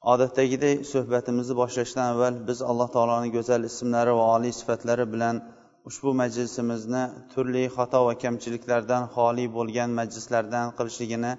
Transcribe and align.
Odatdagidek 0.00 0.86
suhbatimizni 0.86 1.54
boshlashdan 1.56 2.06
avval 2.12 2.36
biz 2.48 2.62
alloh 2.70 2.88
taoloning 2.96 3.32
go'zal 3.36 3.64
ismlari 3.70 4.12
va 4.18 4.26
oliy 4.36 4.52
sifatlari 4.60 5.04
bilan 5.14 5.40
ushbu 5.88 6.10
majlisimizni 6.20 7.02
turli 7.32 7.64
xato 7.76 8.00
va 8.06 8.14
kamchiliklardan 8.22 9.02
xoli 9.14 9.44
bo'lgan 9.56 9.90
majlislardan 10.00 10.66
qilishligini 10.78 11.32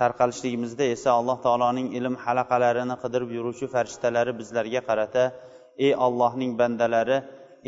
tarqalishligimizda 0.00 0.84
esa 0.94 1.10
alloh 1.18 1.38
taoloning 1.46 1.88
ilm 1.98 2.14
halaqalarini 2.24 2.96
qidirib 3.02 3.30
yuruvchi 3.36 3.66
farishtalari 3.74 4.32
bizlarga 4.40 4.80
qarata 4.88 5.24
ey 5.86 5.92
ollohning 6.06 6.52
bandalari 6.60 7.18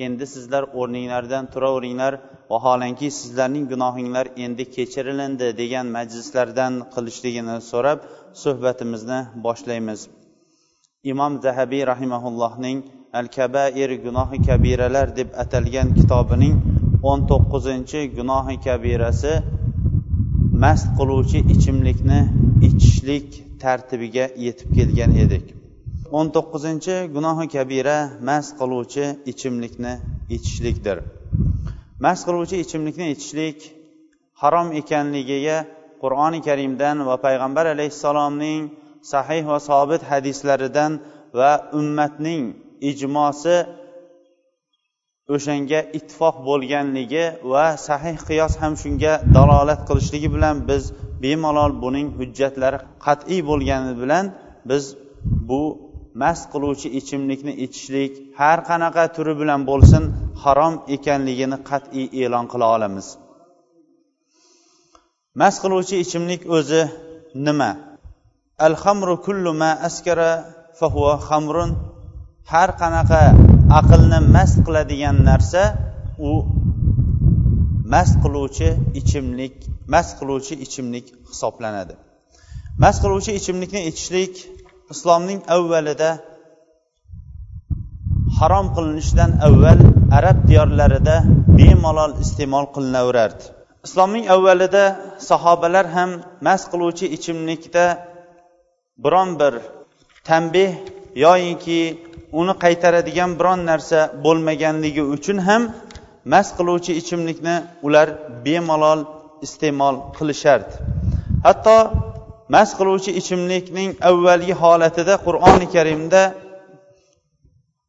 endi 0.06 0.26
sizlar 0.34 0.62
o'rninglardan 0.80 1.44
turaveringlar 1.54 2.14
vaholanki 2.52 3.08
sizlarning 3.20 3.64
gunohinglar 3.72 4.26
endi 4.44 4.64
kechirilindi 4.76 5.48
degan 5.62 5.86
majlislardan 5.96 6.72
qilishligini 6.94 7.56
so'rab 7.70 7.98
suhbatimizni 8.42 9.20
boshlaymiz. 9.46 10.00
Imom 11.12 11.32
zahabiy 11.44 11.82
rahimaullohning 11.92 12.78
al 13.18 13.26
kabair 13.36 13.90
gunohi 14.04 14.38
kabiralar 14.48 15.08
deb 15.18 15.28
atalgan 15.42 15.88
kitobining 15.98 16.54
o'n 17.10 17.20
to'qqizinchi 17.30 18.00
gunohi 18.18 18.56
kabirasi 18.66 19.32
mast 20.64 20.86
qiluvchi 20.98 21.38
ichimlikni 21.54 22.20
ichishlik 22.68 23.28
tartibiga 23.62 24.26
yetib 24.46 24.68
kelgan 24.76 25.12
edik. 25.24 25.46
O'n 26.18 26.26
to'qqizinchi 26.36 26.96
gunohi 27.16 27.46
kabira 27.56 27.98
mast 28.28 28.50
qiluvchi 28.60 29.04
ichimlikni 29.32 29.92
ichishlikdir. 30.36 30.98
Mast 32.04 32.22
qiluvchi 32.26 32.56
ichimlikni 32.64 33.06
ichishlik 33.14 33.58
harom 34.42 34.68
ekanligiga 34.80 35.58
qur'oni 36.02 36.40
karimdan 36.48 36.96
va 37.08 37.16
payg'ambar 37.26 37.64
alayhissalomning 37.74 38.62
sahih 39.12 39.42
va 39.50 39.58
sobit 39.68 40.02
hadislaridan 40.10 40.92
va 41.38 41.52
ummatning 41.80 42.42
ijmosi 42.90 43.56
o'shanga 45.34 45.80
ittifoq 45.98 46.36
bo'lganligi 46.48 47.24
va 47.52 47.66
sahih 47.88 48.16
qiyos 48.28 48.52
ham 48.62 48.72
shunga 48.82 49.12
dalolat 49.36 49.80
qilishligi 49.88 50.28
bilan 50.36 50.56
biz 50.68 50.82
bemalol 51.22 51.72
buning 51.84 52.08
hujjatlari 52.18 52.78
qat'iy 53.06 53.40
bo'lgani 53.50 53.92
bilan 54.02 54.24
biz 54.70 54.84
bu 55.48 55.62
mast 56.22 56.44
qiluvchi 56.52 56.88
ichimlikni 57.00 57.52
ichishlik 57.64 58.12
har 58.40 58.58
qanaqa 58.68 59.04
turi 59.16 59.34
bilan 59.40 59.60
bo'lsin 59.70 60.04
harom 60.42 60.74
ekanligini 60.96 61.58
qat'iy 61.70 62.06
e'lon 62.22 62.46
qila 62.52 62.66
olamiz. 62.76 63.06
Mast 65.40 65.58
qiluvchi 65.64 65.94
ichimlik 66.04 66.42
o'zi 66.56 66.82
nima? 67.46 67.70
Al 68.58 68.74
hamru 68.76 69.16
kullu 69.26 69.52
ma 69.52 69.70
askara 69.88 70.30
fahuva 70.78 71.14
xamrun 71.28 71.70
har 72.52 72.70
qanaqa 72.80 73.22
aqlni 73.80 74.18
mast 74.34 74.56
qiladigan 74.66 75.16
narsa 75.28 75.62
u 76.28 76.30
mast 77.92 78.14
qiluvchi 78.22 78.68
ichimlik 79.00 79.54
mast 79.92 80.12
qiluvchi 80.18 80.54
ichimlik 80.64 81.06
hisoblanadi. 81.30 81.94
Mast 82.82 82.98
qiluvchi 83.02 83.32
ichimlikni 83.40 83.80
ichishlik 83.90 84.34
islomning 84.92 85.40
avvalida 85.56 86.10
harom 88.38 88.66
qilinishidan 88.76 89.30
avval 89.46 89.80
arab 90.18 90.38
diyorlarida 90.50 91.16
bemalol 91.58 92.12
iste'mol 92.24 92.66
qilinaverardi 92.74 93.44
islomning 93.86 94.24
avvalida 94.34 94.84
sahobalar 95.30 95.86
ham 95.96 96.10
mast 96.46 96.64
qiluvchi 96.72 97.06
ichimlikda 97.16 97.84
biron 98.98 99.40
bir 99.40 99.54
tanbeh 100.24 100.72
yoyinki 101.14 101.80
uni 102.32 102.54
qaytaradigan 102.64 103.30
biron 103.38 103.60
narsa 103.70 103.98
bo'lmaganligi 104.24 105.02
uchun 105.14 105.38
ham 105.48 105.62
mast 106.32 106.52
qiluvchi 106.58 106.92
ichimlikni 107.00 107.56
ular 107.86 108.08
bemalol 108.44 109.00
iste'mol 109.46 109.96
qilishardi. 110.16 110.74
Hatto 111.46 111.76
mast 112.54 112.72
qiluvchi 112.78 113.10
ichimlikning 113.20 113.90
avvalgi 114.10 114.54
holatida 114.62 115.14
qur'oni 115.26 115.66
karimda 115.74 116.22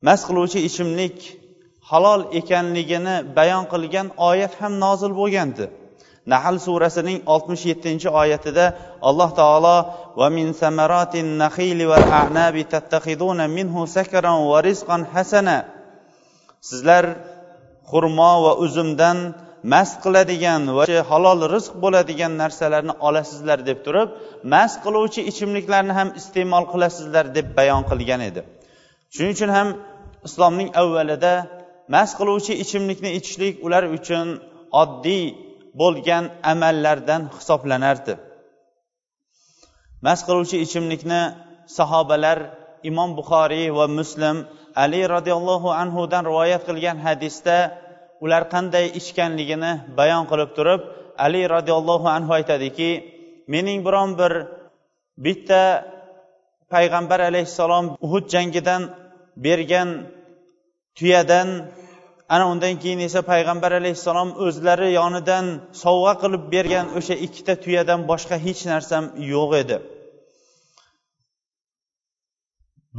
mast 0.07 0.23
qiluvchi 0.29 0.59
ichimlik 0.69 1.17
halol 1.89 2.22
ekanligini 2.39 3.16
bayon 3.37 3.63
qilgan 3.73 4.07
oyat 4.29 4.53
ham 4.61 4.73
nozil 4.85 5.11
bo'lgandi. 5.22 5.66
Nahl 6.33 6.55
surasining 6.65 7.19
oltmish 7.33 7.63
yettinchi 7.71 8.09
oyatida 8.21 8.65
alloh 9.09 9.29
taolo 9.39 9.77
va 10.19 10.27
min 10.37 10.47
samaratin 10.61 11.27
nahili 11.43 11.85
val 11.91 12.05
a'nabi 12.21 12.63
tattaxiduna 12.73 13.45
minhu 13.57 13.81
sakaran 13.95 14.39
va 14.51 14.59
rizqan 14.67 15.01
hasana. 15.13 15.57
Sizlar 16.69 17.05
xurmo 17.91 18.31
va 18.45 18.53
uzumdan 18.65 19.17
mast 19.73 19.95
qiladigan 20.03 20.61
va 20.77 20.83
halol 21.09 21.39
rizq 21.55 21.73
bo'ladigan 21.83 22.31
narsalarni 22.41 22.93
olasizlar 23.07 23.59
deb 23.69 23.79
turib 23.85 24.09
mast 24.53 24.77
qiluvchi 24.85 25.21
ichimliklarni 25.31 25.93
ham 25.99 26.09
iste'mol 26.19 26.65
qilasizlar 26.73 27.25
deb 27.37 27.47
bayon 27.57 27.83
qilgan 27.89 28.21
edi. 28.29 28.41
Shuning 29.13 29.33
uchun 29.37 29.51
ham 29.57 29.67
islomning 30.27 30.69
avvalida 30.81 31.33
mast 31.95 32.13
qiluvchi 32.19 32.53
ichimlikni 32.63 33.09
ichishlik 33.19 33.55
ular 33.65 33.83
uchun 33.97 34.27
oddiy 34.81 35.23
bo'lgan 35.79 36.23
amallardan 36.51 37.21
hisoblanardi. 37.35 38.13
Mast 40.05 40.21
qiluvchi 40.27 40.57
ichimlikni 40.65 41.21
sahobalar 41.77 42.37
imom 42.89 43.09
buxoriy 43.17 43.67
va 43.77 43.85
muslim 43.99 44.37
ali 44.83 45.01
roziyallohu 45.15 45.69
anhudan 45.81 46.23
rivoyat 46.29 46.61
qilgan 46.69 46.97
hadisda 47.05 47.57
ular 48.23 48.43
qanday 48.53 48.85
ichganligini 48.99 49.71
bayon 49.99 50.23
qilib 50.31 50.51
turib 50.57 50.81
ali 51.25 51.41
roziyallohu 51.55 52.07
anhu 52.17 52.31
aytadiki 52.39 52.89
mening 53.53 53.79
biron 53.87 54.09
bir 54.19 54.33
bitta 55.25 55.63
payg'ambar 56.73 57.19
alayhissalom 57.29 57.85
uhud 58.05 58.25
jangidan 58.33 58.81
bergan 59.45 59.89
tuyadan 60.97 61.47
ana 62.33 62.45
undan 62.51 62.75
keyin 62.81 62.99
esa 63.07 63.21
payg'ambar 63.31 63.71
alayhissalom 63.79 64.29
o'zlari 64.45 64.89
yonidan 64.99 65.45
sovg'a 65.83 66.13
qilib 66.21 66.43
bergan 66.53 66.87
o'sha 66.97 67.15
ikkita 67.25 67.53
tuyadan 67.63 67.99
boshqa 68.11 68.35
hech 68.45 68.61
narsam 68.71 69.03
yo'q 69.33 69.51
edi. 69.63 69.77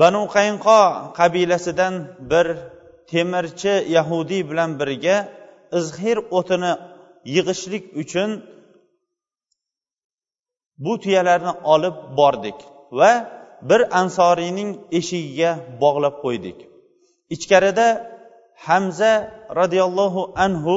Banu 0.00 0.22
qaynqo 0.36 0.80
qabilasidan 1.18 1.94
bir 2.30 2.46
temirchi 3.10 3.74
yahudiy 3.96 4.42
bilan 4.50 4.70
birga 4.80 5.16
izhir 5.80 6.18
o'tini 6.38 6.72
yig'ishlik 7.34 7.84
uchun 8.02 8.30
bu 10.84 10.92
tuyalarni 11.02 11.52
olib 11.74 11.96
bordik 12.18 12.58
va 12.98 13.12
bir 13.70 13.80
ansoriyning 14.00 14.70
eshigiga 14.98 15.50
bog'lab 15.82 16.14
qo'ydik. 16.24 16.58
Ichkarida 17.34 17.86
hamza 18.66 19.12
roziyallohu 19.60 20.32
anhu 20.44 20.76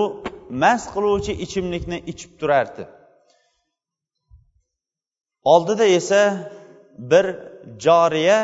mast 0.49 0.87
qiluvchi 0.95 1.33
ichimlikni 1.45 1.97
ichib 2.11 2.31
turardi. 2.39 2.83
Oldida 5.53 5.85
esa 5.99 6.21
bir 7.11 7.25
joriya 7.85 8.39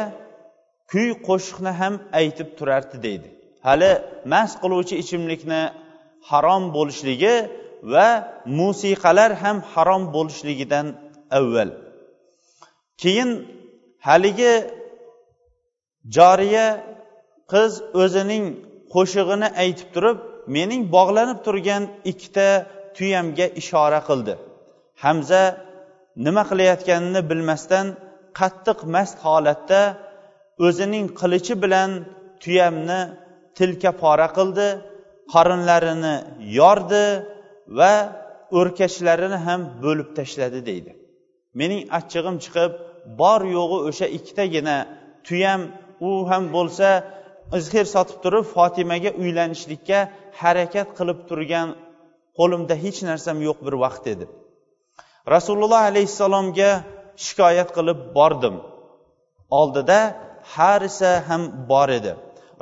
kuy 0.92 1.08
qo'shiqni 1.28 1.72
ham 1.80 1.94
aytib 2.20 2.50
turardi 2.58 2.98
deydi. 3.06 3.28
Hali 3.68 3.92
mast 4.34 4.56
qiluvchi 4.64 4.96
ichimlikni 5.04 5.62
harom 6.30 6.64
bo'lishligi 6.76 7.36
va 7.94 8.08
musiqalar 8.60 9.32
ham 9.44 9.58
harom 9.74 10.04
bo'lishligidan 10.16 10.88
avval. 11.38 11.70
Keyin 13.02 13.30
haligi 14.08 14.56
joriya 16.18 16.68
qiz 17.52 17.72
o'zining 18.02 18.46
qo'shig'ini 18.96 19.48
aytib 19.64 19.90
turib 19.96 20.18
mening 20.56 20.82
bog'lanib 20.96 21.40
turgan 21.46 21.84
ikkita 22.12 22.48
tuyamga 22.98 23.48
ishora 23.62 24.00
qildi. 24.10 24.34
Hamza 25.04 25.44
nima 26.26 26.44
qilayotganini 26.50 27.22
bilmasdan 27.30 27.86
qattiq 28.40 28.80
mast 28.96 29.18
holatda 29.26 29.82
o'zining 30.66 31.06
qilichi 31.20 31.54
bilan 31.64 31.90
tuyamni 32.44 33.02
tilka 33.58 33.92
pora 34.02 34.28
qildi 34.38 34.68
qorinlarini 35.34 36.16
yordi 36.60 37.06
va 37.80 37.94
o'rkachlarini 38.60 39.40
ham 39.48 39.62
bo'lib 39.84 40.10
tashladi 40.18 40.60
deydi. 40.70 40.92
Mening 41.60 41.82
achchig'im 41.98 42.36
chiqib 42.44 42.72
bor 43.22 43.42
yo'g'i 43.58 43.78
o'sha 43.90 44.08
ikkitagina 44.18 44.78
tuyam 45.28 45.62
u 46.08 46.10
ham 46.30 46.44
bo'lsa 46.56 46.90
izhir 47.60 47.86
sotib 47.96 48.18
turib 48.24 48.46
fotimaga 48.56 49.12
uylanishlikka 49.22 50.00
harakat 50.42 50.88
qilib 50.98 51.20
turgan 51.30 51.68
qo'limda 52.40 52.76
hech 52.84 53.00
narsam 53.10 53.38
yo'q 53.48 53.58
bir 53.66 53.76
vaqt 53.84 54.06
edi. 54.14 54.26
Rasululloh 55.36 55.82
alayhissalomga 55.92 56.72
shikoyat 57.26 57.70
qilib 57.78 58.00
bordim. 58.18 58.56
Oldida 59.60 60.00
harisa 60.56 61.12
ham 61.30 61.42
bor 61.72 61.90
edi. 62.00 62.12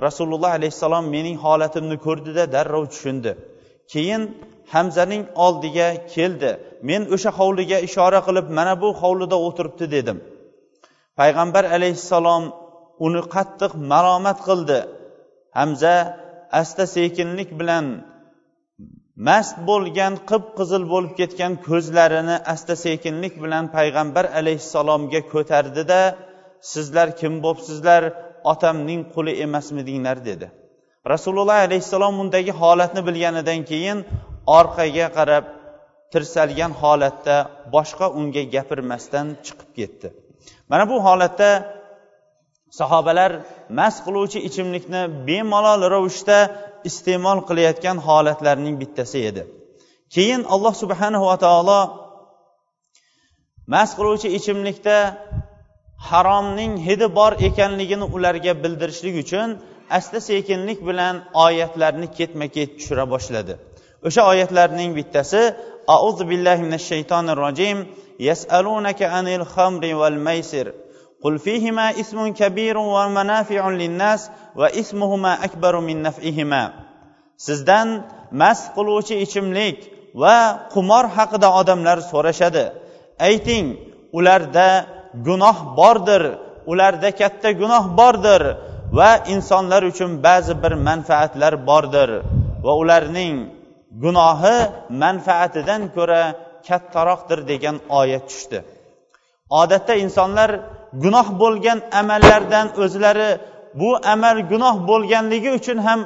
Rasululloh 0.06 0.52
alayhissalom 0.58 1.06
mening 1.16 1.38
holatimni 1.46 1.98
ko'rdida 2.06 2.44
darrov 2.56 2.86
tushundi. 2.94 3.32
Keyin 3.94 4.24
hamzaning 4.74 5.24
oldiga 5.46 5.88
keldi. 6.16 6.52
Men 6.90 7.02
o'sha 7.16 7.32
hovliga 7.40 7.78
ishora 7.88 8.20
qilib 8.28 8.48
mana 8.58 8.74
bu 8.82 8.90
hovlida 9.02 9.38
o'tiribdi 9.48 9.86
dedim. 9.96 10.18
Payg'ambar 11.20 11.64
alayhissalom 11.76 12.44
uni 13.06 13.22
qattiq 13.34 13.72
malomat 13.92 14.40
qildi. 14.48 14.80
Hamza 15.57 15.95
asta 16.62 16.84
sekinlik 16.95 17.50
bilan 17.60 17.86
mast 19.28 19.56
bo'lgan 19.69 20.13
qip 20.30 20.44
qizil 20.57 20.84
bo'lib 20.94 21.13
ketgan 21.19 21.54
ko'zlarini 21.68 22.38
asta 22.54 22.74
sekinlik 22.86 23.34
bilan 23.44 23.66
payg'ambar 23.75 24.25
alayhissalomga 24.40 25.22
ko'tardida 25.34 26.01
sizlar 26.72 27.07
kim 27.19 27.34
bo'libsizlar 27.45 28.04
otamning 28.51 29.01
quli 29.16 29.34
emasmidinglar? 29.46 30.18
dedi. 30.30 30.48
Rasululloh 31.13 31.60
alayhissalom 31.68 32.16
undagi 32.24 32.51
holatni 32.62 33.01
bilganidan 33.07 33.60
keyin 33.72 33.98
orqaga 34.60 35.07
qarab 35.18 35.46
tirsalgan 36.12 36.72
holatda 36.81 37.36
boshqa 37.75 38.07
unga 38.19 38.44
gapirmasdan 38.56 39.28
chiqib 39.46 39.69
ketdi. 39.80 40.07
Mana 40.69 40.84
bu 40.92 40.96
holatda 41.07 41.50
sahobalar 42.80 43.31
mast 43.80 44.00
qiluvchi 44.06 44.40
ichimlikni 44.48 45.02
bemalol 45.28 45.81
ravishda 45.94 46.40
iste'mol 46.90 47.40
qilayotgan 47.50 47.98
holatlarning 48.08 48.75
bittasi 48.81 49.20
edi. 49.30 49.44
Keyin 50.16 50.42
alloh 50.54 50.74
subhanahu 50.84 51.25
va 51.31 51.38
taolo 51.46 51.80
mast 53.74 53.94
qiluvchi 53.98 54.30
ichimlikda 54.38 54.98
haromning 56.10 56.74
hidi 56.88 57.08
bor 57.18 57.31
ekanligini 57.50 58.06
ularga 58.16 58.54
bildirishlik 58.64 59.16
uchun 59.24 59.50
asta 59.98 60.20
sekinlik 60.30 60.80
bilan 60.90 61.16
oyatlarni 61.46 62.08
ketma 62.18 62.48
ket 62.56 62.70
tushira 62.78 63.06
boshladi. 63.14 63.54
O'sha 64.08 64.22
oyatlarning 64.31 64.92
bittasi 65.00 65.42
auzu 65.98 66.24
billahi 66.31 66.62
minash 66.66 66.86
shaytonir 66.92 67.38
rojim 67.46 67.78
yasalunaka 68.30 69.06
anil 69.20 69.44
xamri 69.54 69.92
val 70.02 70.18
maysir. 70.28 70.68
قل 71.23 71.39
فيهما 71.39 72.00
اسم 72.00 72.33
كبير 72.33 72.79
ومنافع 72.79 73.69
للناس 73.69 74.31
واسمهما 74.56 75.33
أكبر 75.45 75.81
من 75.81 76.03
نفعهما 76.03 76.62
sizdan 77.47 77.89
mast 78.41 78.75
qiluvchi 78.77 79.15
ichimlik 79.25 79.79
va 80.23 80.39
qumor 80.75 81.05
haqida 81.17 81.49
odamlar 81.61 81.99
so'rashadi 82.11 82.65
ayting 83.29 83.67
ularda 84.19 84.69
gunoh 85.27 85.59
bordir 85.79 86.23
ularda 86.71 87.11
katta 87.21 87.49
gunoh 87.62 87.85
bordir 87.99 88.43
va 88.99 89.11
insonlar 89.35 89.83
uchun 89.91 90.11
ba'zi 90.27 90.55
bir 90.62 90.73
manfaatlar 90.89 91.53
bordir 91.71 92.11
va 92.65 92.73
ularning 92.83 93.35
gunohi 94.05 94.56
manfaatidan 95.05 95.83
ko'ra 95.97 96.23
kattaroqdir 96.69 97.41
degan 97.50 97.77
oyat 98.00 98.25
tushdi 98.31 98.59
odatda 99.61 99.95
insonlar 100.05 100.50
gunoh 101.04 101.28
bo'lgan 101.42 101.80
amallardan 102.01 102.68
o'zlari 102.84 103.31
bu 103.80 103.90
amal 104.13 104.38
gunoh 104.51 104.75
bo'lganligi 104.90 105.51
uchun 105.60 105.78
ham 105.88 106.00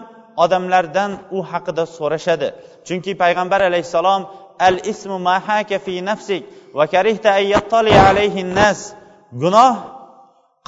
odamlardan 0.44 1.12
u 1.38 1.39
haqida 1.51 1.84
so'rashadi. 1.98 2.48
Chunki 2.88 3.12
payg'ambar 3.24 3.62
alayhissalom 3.69 4.22
al 4.68 4.75
ismu 4.92 5.18
mahaka 5.30 5.78
fi 5.86 5.94
nafsik 6.10 6.44
va 6.78 6.86
karihta 6.94 7.30
alayhi 8.12 8.42
nas 8.60 8.80
gunoh 9.44 9.74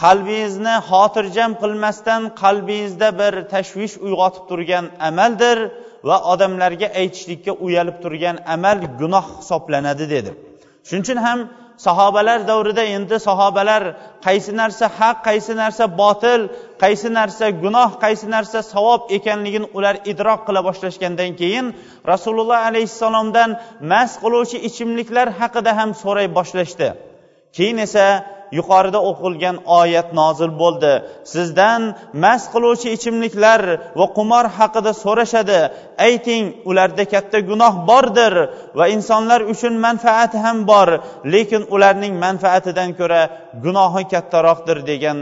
qalbingizni 0.04 0.76
xotirjam 0.90 1.52
qilmasdan 1.62 2.22
qalbingizda 2.42 3.10
bir 3.20 3.34
tashvish 3.54 3.96
uyg'otib 4.06 4.44
turgan 4.50 4.86
amaldir 5.10 5.58
va 6.10 6.18
odamlarga 6.34 6.88
aytishlikka 7.02 7.52
uyalib 7.66 7.98
turgan 8.04 8.36
amal 8.56 8.78
gunoh 9.02 9.26
hisoblanadi 9.40 10.06
dedi. 10.14 10.32
Shuning 10.88 11.04
uchun 11.06 11.20
ham 11.26 11.40
sahobalar 11.86 12.40
davrida 12.50 12.84
endi 12.96 13.18
sahobalar 13.28 13.84
qaysi 14.28 14.52
narsa 14.62 14.86
haq 15.00 15.18
qaysi 15.28 15.54
narsa 15.62 15.86
botil 16.02 16.42
qaysi 16.84 17.10
narsa 17.18 17.46
gunoh 17.64 17.90
qaysi 18.04 18.28
narsa 18.36 18.60
savob 18.74 19.02
ekanligini 19.18 19.68
ular 19.78 19.96
idrok 20.12 20.40
qila 20.48 20.62
boshlashgandan 20.68 21.32
keyin 21.42 21.66
rasululloh 22.12 22.60
alayhissalomdan 22.70 23.50
mast 23.92 24.16
qiluvchi 24.24 24.58
ichimliklar 24.70 25.28
haqida 25.40 25.72
ham 25.80 25.90
so'ray 26.04 26.28
boshlashdi. 26.38 26.88
Keyin 27.58 27.78
esa 27.86 28.06
yuqorida 28.58 29.00
o'qilgan 29.10 29.58
oyat 29.80 30.10
nozil 30.20 30.52
bo'ldi. 30.62 30.94
Sizdan 31.34 31.82
mast 32.24 32.48
qiluvchi 32.54 32.88
ichimliklar 32.98 33.62
va 34.00 34.06
qumor 34.18 34.46
haqida 34.58 34.92
so'rashadi. 35.04 35.60
Ayting 36.08 36.44
ularda 36.70 37.04
katta 37.14 37.40
gunoh 37.50 37.74
bordir 37.90 38.34
va 38.80 38.86
insonlar 38.96 39.42
uchun 39.54 39.74
manfaati 39.86 40.38
ham 40.46 40.58
bor 40.72 40.90
lekin 41.34 41.62
ularning 41.76 42.14
manfaatidan 42.26 42.90
ko'ra 43.00 43.22
gunohi 43.66 44.04
kattaroqdir 44.14 44.78
degan 44.92 45.18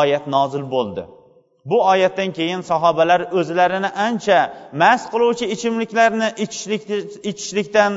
oyat 0.00 0.24
nozil 0.34 0.64
bo'ldi. 0.74 1.02
Bu 1.70 1.78
oyatdan 1.92 2.30
keyin 2.38 2.60
sahobalar 2.70 3.20
o'zlarini 3.38 3.90
ancha 4.06 4.38
mast 4.82 5.06
qiluvchi 5.12 5.44
ichimliklarni 5.54 6.28
ichishlikdan 7.30 7.92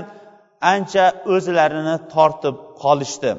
ancha 0.74 1.06
o'zlarini 1.36 1.96
tortib 2.14 2.56
qolishdi. 2.84 3.32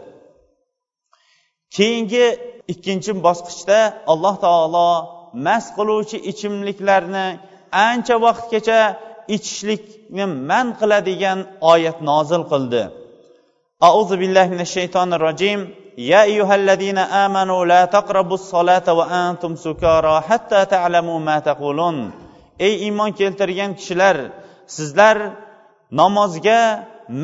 keyingi 1.76 2.26
ikkinchi 2.74 3.12
bosqichda 3.26 3.80
alloh 4.14 4.36
taolo 4.46 4.90
mast 5.46 5.70
qiluvchi 5.78 6.18
ichimliklarni 6.32 7.26
ancha 7.88 8.16
vaqtgacha 8.26 8.80
ichishlikni 9.36 10.26
man 10.50 10.68
qiladigan 10.80 11.40
oyat 11.74 11.98
nozil 12.10 12.44
qildi 12.52 12.84
auzu 13.90 14.16
billahi 14.22 14.50
minash 14.54 14.74
shaytonir 14.78 15.22
rojim 15.28 15.62
يا 15.98 16.24
أيها 16.24 16.56
الذين 16.56 16.98
آمنوا 16.98 17.66
لا 17.66 17.86
تقربوا 17.86 18.34
الصلاة 18.34 18.94
وأنتم 18.94 19.56
سكارى 19.56 20.22
حتى 20.22 20.66
تعلموا 20.66 21.20
ما 21.20 21.40
تقولون 21.40 22.12
ey 22.60 22.88
iymon 22.88 23.12
keltirgan 23.20 23.72
kishilar 23.80 24.18
sizlar 24.76 25.18
namozga 25.92 26.60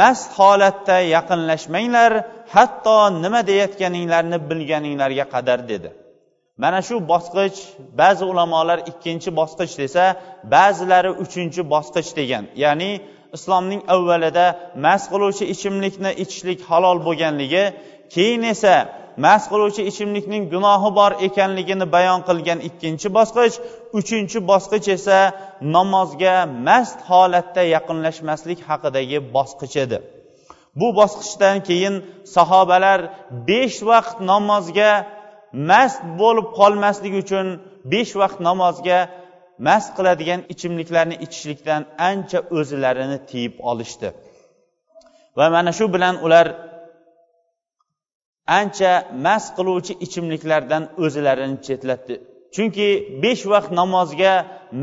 mast 0.00 0.30
holatda 0.38 0.96
yaqinlashmanglar 1.16 2.12
hatto 2.54 2.98
nima 3.24 3.40
deyayotganinglarni 3.50 4.38
bilganinglarga 4.50 5.24
qadar 5.34 5.58
dedi. 5.72 5.90
Mana 6.62 6.80
shu 6.88 6.94
bosqich 7.12 7.58
ba'zi 8.00 8.24
ulamolar 8.32 8.78
ikkinchi 8.90 9.30
bosqich 9.40 9.74
desa 9.82 10.04
ba'zilari 10.54 11.10
uchinchi 11.24 11.62
bosqich 11.74 12.10
degan. 12.18 12.44
Ya'ni 12.64 12.90
islomning 13.36 13.82
avvalida 13.94 14.46
mast 14.84 15.06
qiluvchi 15.12 15.44
ichimlikni 15.54 16.10
ichishlik 16.22 16.60
halol 16.70 16.98
bo'lganligi 17.06 17.64
keyin 18.14 18.42
esa 18.54 18.74
mast 19.24 19.46
qiluvchi 19.50 19.82
ichimlikning 19.90 20.42
gunohi 20.54 20.90
bor 20.98 21.12
ekanligini 21.26 21.86
bayon 21.96 22.20
qilgan 22.28 22.58
ikkinchi 22.68 23.08
bosqich 23.18 23.54
uchinchi 23.98 24.38
bosqich 24.50 24.86
esa 24.96 25.18
namozga 25.76 26.34
mast 26.68 26.98
holatda 27.10 27.62
yaqinlashmaslik 27.74 28.58
haqidagi 28.68 29.18
bosqich 29.36 29.74
edi. 29.84 29.98
Bu 30.80 30.88
bosqichdan 30.98 31.56
keyin 31.68 31.94
sahobalar 32.36 33.00
besh 33.48 33.78
vaqt 33.90 34.16
namozga 34.30 34.90
mast 35.70 36.00
bo'lib 36.20 36.46
qolmaslik 36.58 37.14
uchun 37.22 37.46
besh 37.92 38.12
vaqt 38.20 38.38
namozga 38.48 38.98
mast 39.66 39.88
qiladigan 39.96 40.40
ichimliklarni 40.52 41.16
ichishlikdan 41.24 41.82
ancha 42.10 42.38
o'zlarini 42.58 43.18
tiyib 43.30 43.54
olishdi. 43.70 44.08
Va 45.38 45.46
mana 45.54 45.70
shu 45.78 45.84
bilan 45.94 46.14
ular 46.26 46.46
ancha 48.46 48.92
mast 49.26 49.48
qiluvchi 49.56 49.92
ichimliklardan 50.06 50.82
o'zlarini 51.04 51.58
chetlatdi. 51.66 52.14
Chunki 52.54 52.88
besh 53.22 53.44
vaqt 53.52 53.70
namozga 53.80 54.32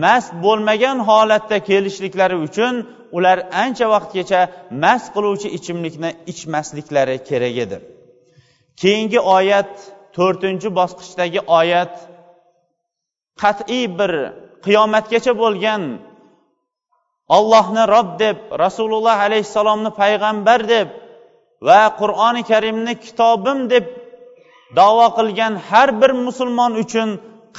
mast 0.04 0.32
bo'lmagan 0.46 0.98
holatda 1.10 1.58
kelishliklari 1.70 2.38
uchun 2.48 2.74
ular 3.18 3.38
ancha 3.64 3.86
vaqtgacha 3.94 4.42
mast 4.84 5.08
qiluvchi 5.16 5.48
ichimlikni 5.58 6.10
ichmasliklari 6.32 7.18
kerak 7.30 7.56
edi. 7.66 7.78
Keyingi 8.82 9.20
oyat 9.38 9.72
to'rtinchi 10.16 10.70
bosqichdagi 10.80 11.42
oyat 11.60 11.94
qat'iy 13.42 13.86
bir 14.00 14.12
qiyomatgacha 14.66 15.34
bo'lgan 15.44 15.84
ollohni 17.38 17.84
rob 17.96 18.10
deb 18.24 18.38
rasululloh 18.64 19.18
alayhissalomni 19.28 19.92
payg'ambar 20.02 20.60
deb 20.76 20.88
va 21.67 21.81
qur'oni 22.01 22.43
karimni 22.51 22.95
kitobim 23.05 23.59
deb 23.73 23.85
davo 24.79 25.07
qilgan 25.19 25.55
har 25.69 25.89
bir 26.01 26.11
musulmon 26.27 26.73
uchun 26.83 27.09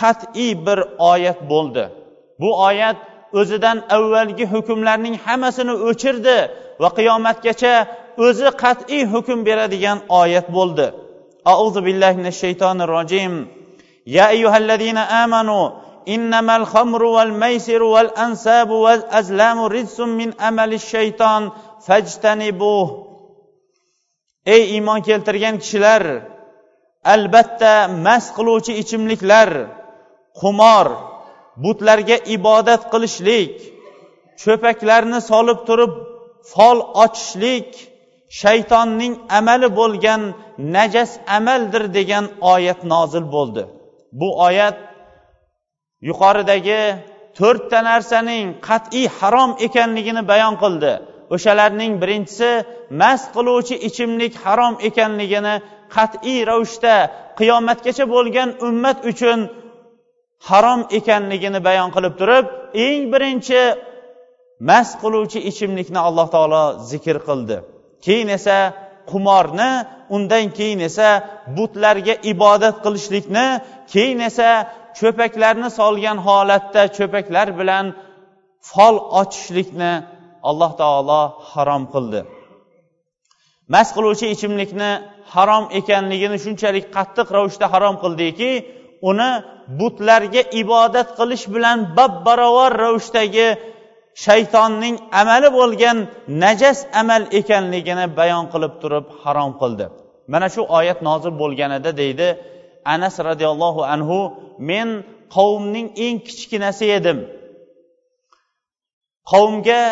qat'iy 0.01 0.51
bir 0.65 0.79
oyat 1.11 1.39
bo'ldi 1.51 1.83
bu 2.41 2.49
oyat 2.69 2.97
o'zidan 3.39 3.77
avvalgi 3.95 4.45
hukmlarning 4.53 5.15
hammasini 5.25 5.73
o'chirdi 5.89 6.37
va 6.81 6.89
qiyomatgacha 6.97 7.73
o'zi 8.25 8.47
qat'iy 8.63 9.03
hukm 9.13 9.39
beradigan 9.47 9.97
oyat 10.21 10.47
bo'ldi 10.57 10.85
auzu 11.53 11.79
billahi 11.87 12.15
minash 12.19 12.39
shaytonir 12.43 12.89
rojim 12.97 13.33
ya 14.15 14.25
ayyuhallazina 14.33 15.03
amanu 15.23 15.61
إنما 16.15 16.55
الخمر 16.61 17.03
والميسر 17.03 17.81
والأنساب 17.83 18.69
والأزلام 18.69 19.57
رجس 19.75 19.99
من 19.99 20.29
أمل 20.49 20.73
الشيطان 20.73 21.51
فاجتنبوه 21.85 22.87
ey 24.46 24.62
iymon 24.74 25.00
keltirgan 25.08 25.56
kishilar 25.62 26.02
albatta 27.14 27.74
mast 28.06 28.30
qiluvchi 28.36 28.72
ichimliklar 28.82 29.50
qumor 30.40 30.86
butlarga 31.64 32.16
ibodat 32.36 32.82
qilishlik 32.92 33.54
cho'paklarni 34.42 35.20
solib 35.30 35.58
turib 35.68 35.92
fol 36.52 36.78
ochishlik 37.04 37.68
shaytonning 38.40 39.14
amali 39.38 39.68
bo'lgan 39.80 40.22
najas 40.76 41.12
amaldir 41.36 41.84
degan 41.96 42.24
oyat 42.54 42.80
nozil 42.92 43.24
bo'ldi. 43.34 43.62
Bu 44.20 44.28
oyat 44.46 44.76
yuqoridagi 46.08 46.82
to'rtta 47.38 47.78
narsaning 47.90 48.46
qat'iy 48.68 49.06
harom 49.18 49.50
ekanligini 49.66 50.22
bayon 50.30 50.54
qildi. 50.62 50.92
O'shalarning 51.34 51.92
birinchisi 52.02 52.50
mast 53.00 53.26
qiluvchi 53.36 53.74
ichimlik 53.88 54.34
harom 54.44 54.74
ekanligini 54.88 55.54
qat'iy 55.94 56.40
ravishda 56.50 56.96
qiyomatgacha 57.38 58.04
bo'lgan 58.14 58.48
ummat 58.68 58.98
uchun 59.10 59.38
harom 60.48 60.80
ekanligini 60.98 61.60
bayon 61.68 61.88
qilib 61.96 62.14
turib 62.20 62.44
eng 62.86 63.02
birinchi 63.12 63.62
mast 64.68 64.94
qiluvchi 65.02 65.38
ichimlikni 65.50 66.00
alloh 66.08 66.26
taolo 66.34 66.64
zikr 66.90 67.16
qildi. 67.28 67.56
Keyin 68.04 68.28
esa 68.38 68.58
qumorni 69.10 69.70
undan 70.16 70.46
keyin 70.58 70.80
esa 70.88 71.08
butlarga 71.56 72.14
ibodat 72.32 72.76
qilishlikni 72.84 73.46
keyin 73.92 74.20
esa 74.30 74.48
cho'paklarni 74.98 75.68
solgan 75.78 76.18
holatda 76.26 76.82
cho'paklar 76.96 77.48
bilan 77.60 77.84
fol 78.70 78.96
ochishlikni 79.20 79.92
alloh 80.50 80.70
taolo 80.80 81.20
harom 81.52 81.84
qildi. 81.94 82.20
Mast 83.72 83.90
qiluvchi 83.96 84.26
ichimlikni 84.34 84.90
harom 85.34 85.64
ekanligini 85.78 86.36
shunchalik 86.44 86.86
qattiq 86.96 87.26
ravishda 87.36 87.66
harom 87.74 87.96
qildiki 88.02 88.50
uni 89.10 89.30
butlarga 89.78 90.42
ibodat 90.62 91.08
qilish 91.18 91.44
bilan 91.54 91.78
bab 91.96 92.12
barobar 92.26 92.72
ravishdagi 92.84 93.48
shaytonning 94.24 94.96
amali 95.20 95.48
bo'lgan 95.58 95.96
najas 96.42 96.78
amal 97.00 97.22
ekanligini 97.40 98.06
bayon 98.18 98.44
qilib 98.52 98.74
turib 98.82 99.06
harom 99.22 99.52
qildi. 99.60 99.86
Mana 100.32 100.46
shu 100.54 100.62
oyat 100.78 100.98
nozil 101.08 101.32
bo'lganida 101.42 101.90
deydi 102.00 102.28
anas 102.94 103.14
roziyallohu 103.28 103.82
anhu 103.94 104.18
men 104.70 104.88
qavmning 105.36 105.88
eng 106.06 106.16
kichkinasi 106.26 106.86
edim. 106.98 107.18
Qavmga 109.30 109.82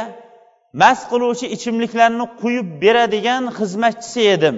mast 0.80 1.04
qiluvchi 1.10 1.46
ichimliklarni 1.56 2.26
quyib 2.40 2.66
beradigan 2.82 3.44
xizmatchisi 3.58 4.22
edim. 4.36 4.56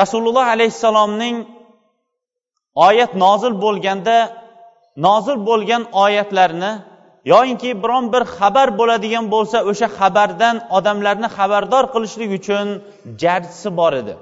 Rasululloh 0.00 0.46
alayhissalomning 0.54 1.36
oyat 2.88 3.12
nozil 3.24 3.54
bo'lganda 3.64 4.16
nozil 5.06 5.36
bo'lgan 5.48 5.82
oyatlarni 6.04 6.72
yoyinki 7.32 7.70
biron 7.82 8.04
bir 8.14 8.22
xabar 8.36 8.68
bo'ladigan 8.80 9.24
bo'lsa 9.34 9.58
o'sha 9.70 9.88
xabardan 9.98 10.56
odamlarni 10.76 11.28
xabardor 11.36 11.84
qilishlik 11.94 12.30
uchun 12.38 12.66
jarchisi 13.22 13.68
bor 13.78 13.92
edi. 14.02 14.14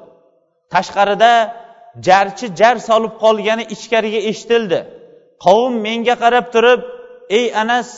Tashqarida 0.73 1.33
jarchi 2.07 2.47
jar 2.61 2.77
solib 2.89 3.13
qolgani 3.23 3.65
ichkariga 3.75 4.21
eshitildi. 4.31 4.81
Qavm 5.45 5.75
menga 5.87 6.15
qarab 6.23 6.47
turib 6.55 6.81
ey 7.39 7.47
anas 7.63 7.89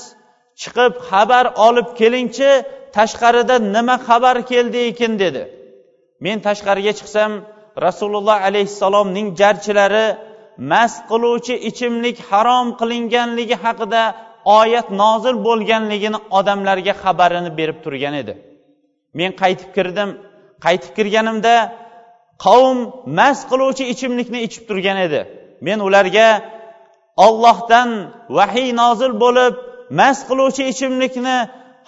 chiqib 0.62 0.92
xabar 1.08 1.44
olib 1.66 1.88
kelingchi 2.00 2.50
tashqarida 2.96 3.56
nima 3.74 3.96
xabar 4.06 4.36
keldi 4.50 4.80
ekan 4.90 5.12
dedi. 5.22 5.42
Men 6.24 6.36
tashqariga 6.46 6.92
chiqsam 6.98 7.30
rasululloh 7.86 8.38
alayhissalomning 8.48 9.28
jarchilari 9.40 10.06
mast 10.72 11.00
qiluvchi 11.10 11.54
ichimlik 11.70 12.16
harom 12.28 12.66
qilinganligi 12.80 13.56
haqida 13.64 14.02
oyat 14.60 14.88
nozil 15.02 15.36
bo'lganligini 15.46 16.18
odamlarga 16.38 16.94
xabarini 17.02 17.50
berib 17.58 17.78
turgan 17.84 18.14
edi. 18.22 18.34
Men 19.18 19.30
qaytib 19.42 19.70
kirdim. 19.76 20.10
Qaytib 20.64 20.92
kirganimda 20.98 21.54
qavm 22.44 22.78
mast 23.18 23.42
qiluvchi 23.50 23.84
ichimlikni 23.92 24.38
ichib 24.46 24.64
turgan 24.68 24.98
edi. 25.06 25.20
Men 25.66 25.78
ularga 25.86 26.28
ollohdan 27.26 27.88
vahiy 28.38 28.68
nozil 28.82 29.12
bo'lib 29.24 29.54
mast 29.90 30.22
qiluvchi 30.28 30.62
ichimlikni 30.72 31.36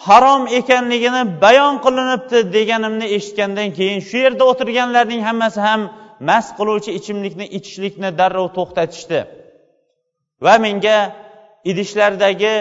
harom 0.07 0.43
ekanligini 0.59 1.23
bayon 1.45 1.75
qilinibdi 1.85 2.39
deganimni 2.57 3.07
eshitgandan 3.17 3.69
keyin 3.79 4.01
shu 4.09 4.17
yerda 4.25 4.45
o'tirganlarning 4.53 5.23
hammasi 5.29 5.61
ham 5.69 5.81
mast 6.29 6.51
qiluvchi 6.59 6.91
ichimlikni 6.99 7.47
ichishlikni 7.59 8.11
darrov 8.21 8.47
to'xtatishdi. 8.57 9.21
Va 10.45 10.55
menga 10.65 10.99
idishlardagi 11.71 12.55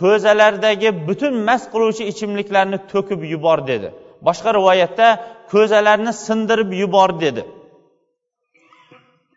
ko'zalardagi 0.00 0.88
butun 1.08 1.34
mast 1.48 1.66
qiluvchi 1.72 2.04
ichimliklarni 2.12 2.78
to'kib 2.92 3.20
yubor 3.32 3.58
dedi. 3.70 3.88
Boshqa 4.26 4.50
rivoyatda 4.58 5.08
ko'zalarni 5.52 6.12
sindirib 6.26 6.70
yubor 6.82 7.10
dedi. 7.24 7.42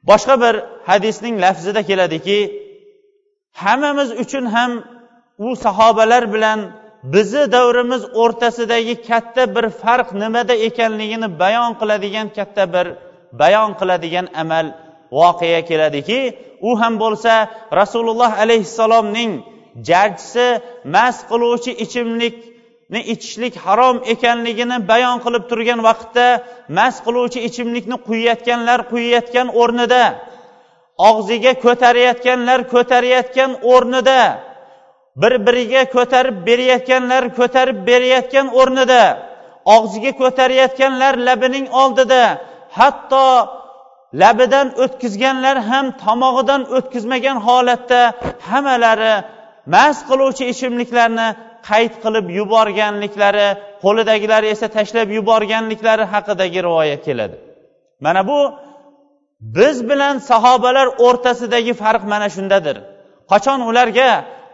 Boshqa 0.09 0.35
bir 0.43 0.55
hadisning 0.89 1.35
lafzida 1.45 1.81
keladiki 1.89 2.39
hammamiz 3.63 4.09
uchun 4.23 4.45
ham 4.55 4.71
u 5.37 5.55
sahobalar 5.55 6.33
bilan 6.33 6.59
bizni 7.03 7.51
davrimiz 7.51 8.03
o'rtasidagi 8.21 8.95
katta 9.09 9.55
bir 9.55 9.65
farq 9.81 10.07
nimada 10.21 10.53
ekanligini 10.67 11.39
bayon 11.39 11.71
qiladigan 11.79 12.27
katta 12.37 12.63
bir 12.73 12.87
bayon 13.41 13.71
qiladigan 13.79 14.27
amal 14.41 14.65
voqea 15.19 15.61
keladiki 15.69 16.19
u 16.61 16.79
ham 16.81 16.93
bo'lsa 17.03 17.33
rasululloh 17.79 18.31
alayhissalomning 18.43 19.31
jarchisi 19.89 20.47
mast 20.95 21.21
qiluvchi 21.31 21.71
ichimlikni 21.85 22.99
ichishlik 23.13 23.55
harom 23.65 23.97
ekanligini 24.13 24.77
bayon 24.91 25.17
qilib 25.25 25.43
turgan 25.51 25.79
vaqtda 25.89 26.27
mast 26.77 26.99
qiluvchi 27.05 27.39
ichimlikni 27.49 27.97
quyayotganlar 28.07 28.79
quyayotgan 28.91 29.47
o'rnida 29.61 30.03
og'ziga 31.09 31.53
ko'tarayotganlar 31.65 32.59
ko'tarayotgan 32.73 33.51
o'rnida 33.73 34.19
bir 35.21 35.33
biriga 35.47 35.81
ko'tarib 35.95 36.37
berayotganlar 36.47 37.23
ko'tarib 37.39 37.77
berayotgan 37.89 38.47
o'rnida 38.59 39.03
og'ziga 39.75 40.11
ko'tarayotganlar 40.21 41.13
labining 41.27 41.67
oldida 41.81 42.23
hatto 42.77 43.25
labidan 44.21 44.67
o'tkazganlar 44.83 45.57
ham 45.69 45.85
tomog'idan 46.03 46.61
o'tkazmagan 46.77 47.37
holatda 47.47 48.01
hammalari 48.49 49.15
mast 49.73 50.01
qiluvchi 50.09 50.43
ichimliklarni 50.53 51.27
qayd 51.69 51.93
qilib 52.03 52.25
yuborganliklari 52.39 53.47
qo'lidagilari 53.83 54.47
esa 54.55 54.67
tashlab 54.77 55.07
yuborganliklari 55.17 56.05
haqidagi 56.13 56.59
rivoyat 56.67 57.01
keladi. 57.07 57.35
Mana 58.05 58.21
bu 58.29 58.39
biz 59.57 59.77
bilan 59.89 60.15
sahobalar 60.29 60.87
o'rtasidagi 61.05 61.73
farq 61.81 62.03
mana 62.13 62.27
shundadir. 62.35 62.77
Qachon 63.31 63.59
ularga 63.69 64.09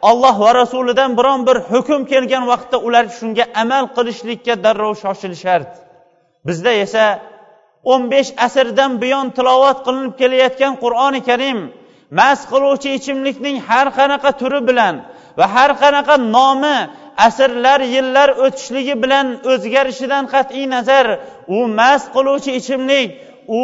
olloh 0.10 0.36
va 0.46 0.52
rasulidan 0.62 1.12
biron 1.18 1.42
bir 1.48 1.58
hukm 1.72 2.02
kelgan 2.12 2.44
vaqtda 2.52 2.78
ular 2.88 3.06
shunga 3.18 3.46
amal 3.64 3.86
qilishlikka 3.96 4.54
darrov 4.66 4.94
shoshilishardi 5.04 5.76
bizda 6.48 6.72
esa 6.86 7.06
o'n 7.92 8.02
besh 8.12 8.32
asrdan 8.46 8.92
buyon 9.02 9.28
tilovat 9.38 9.78
qilinib 9.86 10.14
kelayotgan 10.22 10.74
qur'oni 10.84 11.22
karim 11.30 11.60
mast 12.20 12.44
qiluvchi 12.52 12.90
ichimlikning 12.98 13.58
har 13.68 13.88
qanaqa 13.98 14.32
turi 14.42 14.62
bilan 14.70 14.96
va 15.38 15.46
har 15.56 15.72
qanaqa 15.82 16.16
nomi 16.36 16.78
asrlar 17.28 17.80
yillar 17.96 18.30
o'tishligi 18.46 18.96
bilan 19.04 19.28
o'zgarishidan 19.52 20.24
qat'iy 20.34 20.66
nazar 20.76 21.06
u 21.56 21.60
mast 21.80 22.08
qiluvchi 22.16 22.52
ichimlik 22.60 23.08
u 23.48 23.62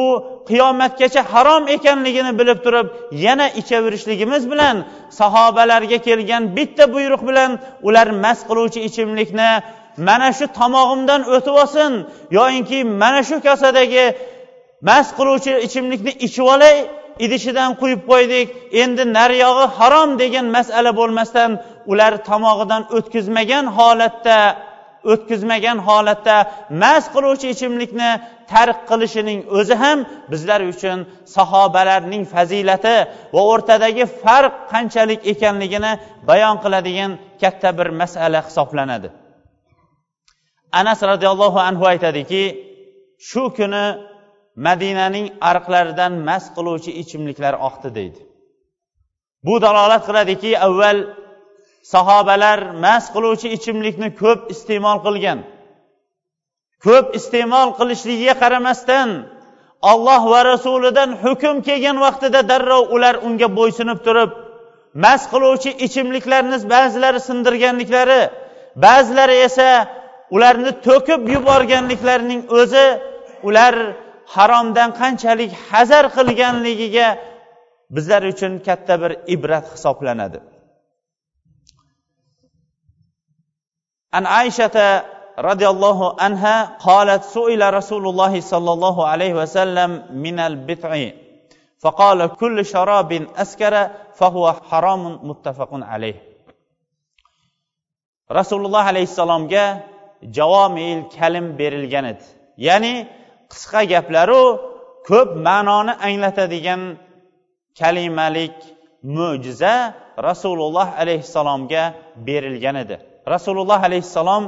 qiyomatgacha 0.50 1.22
harom 1.34 1.64
ekanligini 1.76 2.32
bilib 2.40 2.60
turib 2.66 2.88
yana 3.26 3.48
ichaverishligimiz 3.62 4.44
bilan 4.52 4.76
sahobalarga 5.20 5.98
kelgan 6.08 6.44
bitta 6.58 6.84
buyruq 6.94 7.22
bilan 7.30 7.52
ular 7.88 8.08
mast 8.24 8.44
qiluvchi 8.50 8.80
ichimlikni 8.90 9.52
mana 10.08 10.30
shu 10.38 10.46
tomog'imdan 10.60 11.22
o'tib 11.36 11.56
olsin 11.64 11.92
yoyinki 12.38 12.80
mana 13.02 13.22
shu 13.30 13.36
kosadagi 13.48 14.06
mast 14.90 15.12
qiluvchi 15.18 15.52
ichimlikni 15.68 16.12
ichib 16.26 16.46
olay 16.56 16.76
idishidan 17.26 17.72
quyib 17.82 18.02
qo'ydik. 18.12 18.48
Endi 18.84 19.04
nariyog'i 19.18 19.66
harom 19.78 20.10
degan 20.22 20.48
masala 20.58 20.92
bo'lmasdan 21.00 21.52
ular 21.92 22.14
tomog'idan 22.30 22.84
o'tkazmagan 22.98 23.66
holatda 23.78 24.38
o'tkazmagan 25.12 25.78
holatda 25.88 26.36
mast 26.84 27.08
qiluvchi 27.16 27.48
ichimlikni 27.54 28.12
tark 28.52 28.80
qilishining 28.90 29.40
o'zi 29.58 29.76
ham 29.84 30.00
bizlar 30.32 30.62
uchun 30.74 30.98
sahobalarning 31.36 32.24
fazilati 32.34 32.98
va 33.36 33.42
o'rtadagi 33.52 34.04
farq 34.24 34.54
qanchalik 34.74 35.22
ekanligini 35.34 35.92
bayon 36.30 36.56
qiladigan 36.64 37.12
katta 37.42 37.70
bir 37.80 37.88
masala 38.02 38.40
hisoblanadi. 38.48 39.10
Anas 40.80 41.00
roziyallohu 41.12 41.60
anhu 41.70 41.84
aytadiki 41.94 42.44
shu 43.30 43.44
kuni 43.58 43.86
madinaning 44.68 45.28
ariqlaridan 45.50 46.14
mast 46.28 46.50
qiluvchi 46.58 46.92
ichimliklar 47.02 47.54
oqdi 47.68 47.90
deydi. 47.98 48.22
Bu 49.48 49.56
dalolat 49.66 50.04
qiladiki 50.08 50.52
avval 50.68 50.98
sahobalar 51.94 52.60
mast 52.84 53.08
qiluvchi 53.16 53.48
ichimlikni 53.58 54.10
ko'p 54.22 54.40
iste'mol 54.54 55.00
qilgan. 55.06 55.40
Ko'p 56.86 57.08
iste'mol 57.20 57.70
qilishligiga 57.80 58.36
qaramasdan 58.44 59.10
olloh 59.92 60.22
va 60.34 60.42
rasulidan 60.52 61.10
hukm 61.24 61.56
kelgan 61.68 61.98
vaqtida 62.06 62.42
darrov 62.52 62.84
ular 62.96 63.16
unga 63.28 63.48
bo'ysunib 63.58 64.00
turib 64.06 64.32
mast 65.04 65.26
qiluvchi 65.34 65.72
ichimliklarni 65.86 66.58
ba'zilari 66.74 67.20
sindirganliklari 67.30 68.22
ba'zilari 68.86 69.36
esa 69.48 69.70
ularni 70.36 70.72
to'kib 70.88 71.22
yuborganliklarining 71.36 72.42
o'zi 72.60 72.86
ular 73.48 73.76
haromdan 74.36 74.90
qanchalik 75.02 75.52
hazar 75.72 76.06
qilganligiga 76.18 77.08
bizlar 77.96 78.22
uchun 78.34 78.54
katta 78.68 78.94
bir 79.02 79.12
ibrat 79.36 79.66
hisoblanadi. 79.74 80.40
an 84.13 84.25
aishata 84.41 85.05
roziyallohu 85.49 86.15
anha 86.27 86.57
qolat 86.87 87.23
suila 87.35 87.71
rasululloh 87.79 88.33
sollallohu 88.53 89.07
alayhi 89.13 89.39
vasallam 89.43 89.91
minal 90.25 90.57
bit'i 90.69 91.25
فقال 91.85 92.27
كل 92.41 92.65
شراب 92.65 93.11
أسكر 93.37 93.75
فهو 94.19 94.45
حرام 94.53 95.03
متفق 95.29 95.69
عليه 95.73 96.17
rasululloh 98.31 98.85
alayhissalomga 98.93 99.85
javomil 100.37 101.13
kalim 101.17 101.47
berilgan 101.59 102.05
edi 102.13 102.25
ya'ni 102.67 102.95
qisqa 103.53 103.81
gaplaru 103.93 104.43
ko'p 105.09 105.31
ma'noni 105.49 105.93
anglatadigan 106.09 106.83
kalimalik 107.81 108.57
mo'jiza 109.17 109.75
rasululloh 110.29 110.89
alayhissalomga 111.03 111.83
berilgan 112.27 112.77
edi 112.85 112.97
Rasululloh 113.34 113.80
alayhissalom 113.88 114.44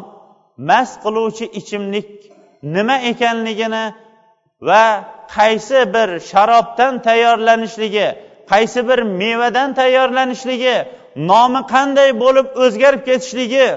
mast 0.70 0.96
qiluvchi 1.04 1.46
ichimlik 1.60 2.10
nima 2.76 2.98
ekanligini 3.12 3.86
va 4.70 4.86
qaysi 5.36 5.80
bir 5.96 6.10
sharobdan 6.32 6.94
tayyorlanishligi 7.08 8.08
qaysi 8.52 8.80
bir 8.90 9.00
mevadan 9.22 9.70
tayyorlanishligi 9.80 10.76
nomi 11.32 11.62
qanday 11.74 12.10
bo'lib 12.24 12.48
o'zgarib 12.64 13.02
ketishligi 13.10 13.68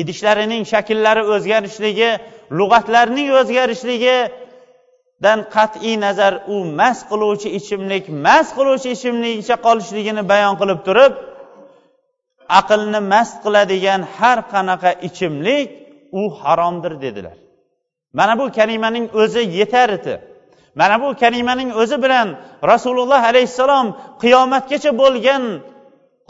idishlarining 0.00 0.62
shakllari 0.72 1.22
o'zgarishligi 1.34 2.10
lug'atlarning 2.58 3.28
o'zgarishligidan 3.40 5.38
qat'iy 5.54 5.94
nazar 6.04 6.32
u 6.54 6.56
mast 6.78 7.02
qiluvchi 7.10 7.48
ichimlik 7.58 8.04
mast 8.26 8.50
qiluvchi 8.58 8.88
ichimlikcha 8.96 9.56
qolishligini 9.66 10.22
bayon 10.32 10.54
qilib 10.60 10.80
turib 10.86 11.12
aqlni 12.48 13.00
mast 13.12 13.36
qiladigan 13.44 14.00
har 14.16 14.38
qanaqa 14.52 14.90
ichimlik 15.08 15.68
u 16.20 16.22
haromdir 16.40 16.94
dedilar. 17.04 17.36
Mana 18.12 18.38
bu 18.38 18.52
kalimaning 18.58 19.06
o'zi 19.22 19.42
yetar 19.58 19.88
edi 19.98 20.14
mana 20.74 21.02
bu 21.02 21.08
kalimaning 21.22 21.70
o'zi 21.76 22.02
bilan 22.02 22.28
rasululloh 22.70 23.22
alayhissalom 23.30 23.86
qiyomatgacha 24.22 24.90
bo'lgan 25.02 25.42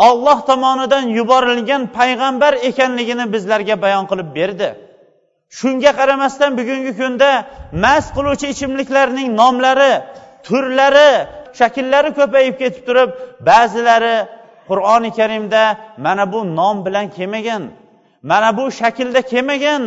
olloh 0.09 0.39
tomonidan 0.51 1.05
yuborilgan 1.19 1.83
payg'ambar 1.99 2.53
ekanligini 2.69 3.25
bizlarga 3.35 3.77
bayon 3.85 4.05
qilib 4.11 4.29
berdi. 4.39 4.69
Shunga 5.59 5.93
qaramasdan 5.99 6.51
bugungi 6.59 6.93
kunda 7.01 7.31
mast 7.85 8.11
qiluvchi 8.17 8.47
ichimliklarning 8.55 9.29
nomlari 9.41 9.93
turlari 10.47 11.11
shakllari 11.59 12.11
ko'payib 12.19 12.55
ketib 12.63 12.83
turib 12.89 13.11
ba'zilari 13.49 14.17
qur'oni 14.69 15.11
karimda 15.19 15.63
mana 16.05 16.25
bu 16.33 16.41
nom 16.59 16.77
bilan 16.87 17.07
kelmagan 17.17 17.63
mana 18.31 18.51
bu 18.59 18.65
shaklda 18.81 19.21
kelmagan 19.33 19.83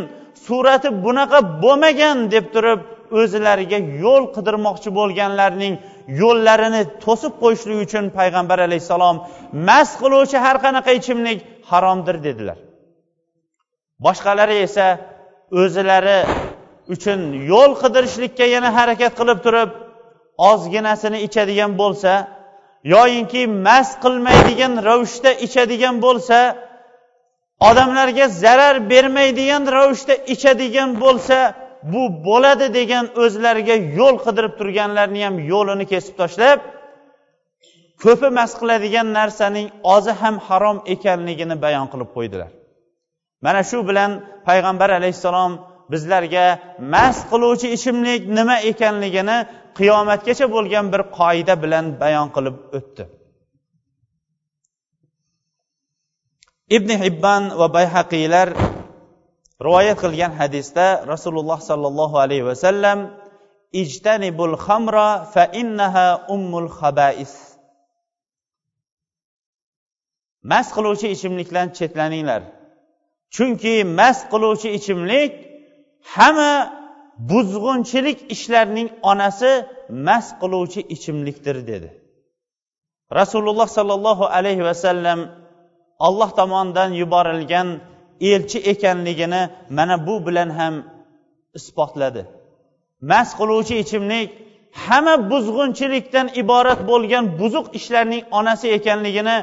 surati 0.45 0.89
bunaqa 1.05 1.39
bo'lmagan 1.63 2.17
deb 2.33 2.45
turib 2.55 2.79
o'zlariga 3.19 3.79
yo'l 4.03 4.23
qidirmoqchi 4.35 4.89
bo'lganlarning 4.99 5.73
yo'llarini 6.21 6.81
to'sib 7.05 7.33
qo'yishlik 7.41 7.77
uchun 7.85 8.05
payg'ambar 8.17 8.59
alayhissalom 8.67 9.15
mast 9.67 9.93
qiluvchi 10.01 10.37
har 10.45 10.57
qanaqa 10.65 10.91
ichimlik 10.99 11.39
haromdir 11.69 12.17
dedilar. 12.27 12.57
Boshqalari 14.05 14.55
esa 14.67 14.87
o'zilari 15.61 16.19
uchun 16.93 17.19
yo'l 17.51 17.71
qidirishlikka 17.81 18.45
yana 18.55 18.69
harakat 18.77 19.13
qilib 19.19 19.39
turib 19.45 19.69
ozginasini 20.51 21.17
ichadigan 21.27 21.71
bo'lsa 21.81 22.11
yoyinki 22.93 23.41
mast 23.67 23.95
qilmaydigan 24.03 24.73
ravishda 24.87 25.31
ichadigan 25.45 25.95
bo'lsa 26.05 26.37
odamlarga 27.69 28.25
zarar 28.43 28.75
bermaydigan 28.91 29.63
ravishda 29.75 30.15
ichadigan 30.33 30.89
bo'lsa 31.03 31.37
bu 31.93 32.03
bo'ladi 32.27 32.67
degan 32.77 33.05
o'zlariga 33.23 33.75
yo'l 33.99 34.15
qidirib 34.25 34.53
turganlarni 34.59 35.21
ham 35.27 35.35
yo'lini 35.51 35.85
kesib 35.93 36.15
tashlab 36.21 36.59
ko'pi 38.03 38.27
mast 38.37 38.55
qiladigan 38.61 39.07
narsaning 39.17 39.67
ozi 39.95 40.13
ham 40.21 40.35
harom 40.47 40.77
ekanligini 40.93 41.55
bayon 41.65 41.87
qilib 41.91 42.09
qo'ydilar. 42.15 42.49
Mana 43.45 43.61
shu 43.69 43.77
bilan 43.89 44.11
payg'ambar 44.47 44.89
alayhissalom 44.99 45.51
bizlarga 45.91 46.45
mast 46.93 47.23
qiluvchi 47.31 47.67
ichimlik 47.77 48.21
nima 48.37 48.57
ekanligini 48.71 49.37
qiyomatgacha 49.79 50.45
bo'lgan 50.55 50.85
bir 50.93 51.01
qoida 51.19 51.53
bilan 51.63 51.85
bayon 52.01 52.27
qilib 52.35 52.57
o'tdi. 52.77 53.03
Ibn 56.77 56.89
hibban 57.03 57.43
va 57.59 57.67
bayhaqiylar 57.77 58.47
rivoyat 59.65 59.97
qilgan 60.03 60.31
hadisda 60.39 60.87
rasululloh 61.13 61.59
sollallohu 61.69 62.15
alayhi 62.25 62.45
vasallam 62.51 62.99
ijtanibul 63.81 64.55
xamra 64.65 65.09
fa 65.33 65.43
innaha 65.61 66.07
ummul 66.35 66.69
xabais 66.79 67.33
mast 70.51 70.71
qiluvchi 70.75 71.07
ichimlikdan 71.15 71.67
chetlaninglar 71.77 72.41
chunki 73.35 73.75
mast 73.99 74.23
qiluvchi 74.31 74.69
ichimlik 74.77 75.33
hamma 76.15 76.53
buzg'unchilik 77.19 78.19
ishlarning 78.35 78.89
onasi 79.11 79.51
mast 80.07 80.31
qiluvchi 80.41 80.81
ichimlikdir 80.95 81.67
dedi. 81.67 81.89
Rasululloh 83.19 83.67
sollallohu 83.77 84.25
alayhi 84.37 84.63
vasallam 84.69 85.19
alloh 86.07 86.29
tomonidan 86.39 86.91
yuborilgan 87.01 87.67
elchi 88.21 88.59
ekanligini 88.59 89.49
mana 89.69 90.07
bu 90.07 90.15
bilan 90.27 90.49
ham 90.49 90.75
isbotladi. 91.59 92.25
Mast 93.01 93.33
qiluvchi 93.39 93.75
ichimlik 93.83 94.29
hamma 94.85 95.15
buzg'unchilikdan 95.31 96.27
iborat 96.41 96.81
bo'lgan 96.89 97.23
buzuq 97.39 97.65
ishlarning 97.79 98.23
onasi 98.39 98.67
ekanligini 98.77 99.37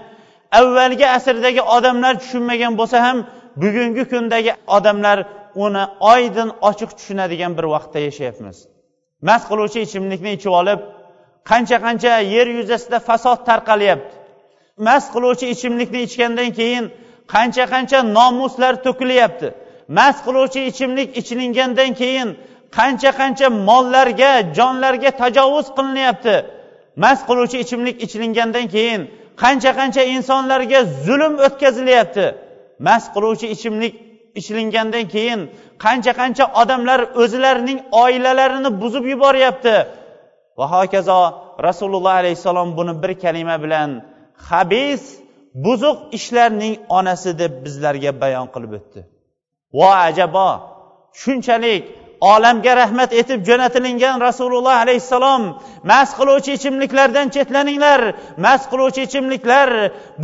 avvalgi 0.59 1.07
asrdagi 1.17 1.63
odamlar 1.77 2.15
tushunmagan 2.23 2.73
bo'lsa 2.81 2.99
ham 3.07 3.19
bugungi 3.63 4.05
kundagi 4.13 4.53
odamlar 4.77 5.19
uni 5.55 5.85
oydin 6.01 6.49
ochiq 6.69 6.91
tushunadigan 6.99 7.53
bir 7.59 7.67
vaqtda 7.75 7.99
yashayapmiz. 8.09 8.57
Mast 9.29 9.47
qiluvchi 9.51 9.79
ichimlikni 9.87 10.31
ichib 10.37 10.53
olib 10.61 10.81
qancha 11.51 11.79
qancha 11.85 12.13
yer 12.35 12.47
yuzasida 12.59 12.99
fasod 13.09 13.41
tarqalyapti. 13.49 14.15
Mast 14.87 15.09
qiluvchi 15.15 15.47
ichimlikni 15.55 16.01
ichgandan 16.09 16.51
keyin 16.59 16.85
qancha 17.35 17.65
qancha 17.73 17.99
nomuslar 18.17 18.75
to'kilyapti. 18.87 19.49
Mast 19.99 20.21
qiluvchi 20.27 20.61
ichimlik 20.71 21.09
ichilingandan 21.21 21.91
keyin 22.01 22.29
qancha 22.79 23.11
qancha 23.21 23.47
mollarga 23.69 24.33
jonlarga 24.57 25.11
tajovuz 25.23 25.67
qilinyapti. 25.77 26.37
Mast 27.03 27.23
qiluvchi 27.29 27.57
ichimlik 27.65 27.97
ichilingandan 28.05 28.67
keyin 28.75 29.01
qancha 29.43 29.71
qancha 29.79 30.03
insonlarga 30.17 30.81
zulm 31.07 31.35
o'tkazilyapti. 31.47 32.27
Mast 32.87 33.09
qiluvchi 33.15 33.47
ichimlik 33.55 33.95
ichilingandan 34.39 35.05
keyin 35.15 35.41
qancha 35.85 36.13
qancha 36.21 36.45
odamlar 36.63 37.01
o'zlarining 37.23 37.79
oilalarini 38.03 38.71
buzib 38.83 39.05
yuboryapti. 39.13 39.77
Va 40.59 40.67
hokazo 40.75 41.21
rasululloh 41.67 42.15
alayhissalom 42.23 42.69
buni 42.79 42.95
bir 43.03 43.13
kalima 43.25 43.57
bilan 43.65 43.91
habis 44.51 45.03
buzuq 45.65 45.99
ishlarning 46.19 46.75
onasi 46.99 47.31
deb 47.43 47.53
bizlarga 47.65 48.13
bayon 48.23 48.47
qilib 48.55 48.73
o'tdi. 48.79 49.01
Vo 49.79 49.89
ajabo 50.09 50.49
shunchalik 51.23 51.83
olamga 52.33 52.73
rahmat 52.83 53.11
etib 53.21 53.41
jo'natilingan 53.49 54.17
rasululloh 54.29 54.77
alayhissalom 54.85 55.43
mast 55.91 56.13
qiluvchi 56.19 56.51
ichimliklardan 56.59 57.27
chetlaninglar 57.35 58.01
mast 58.45 58.65
qiluvchi 58.73 59.01
ichimliklar 59.09 59.69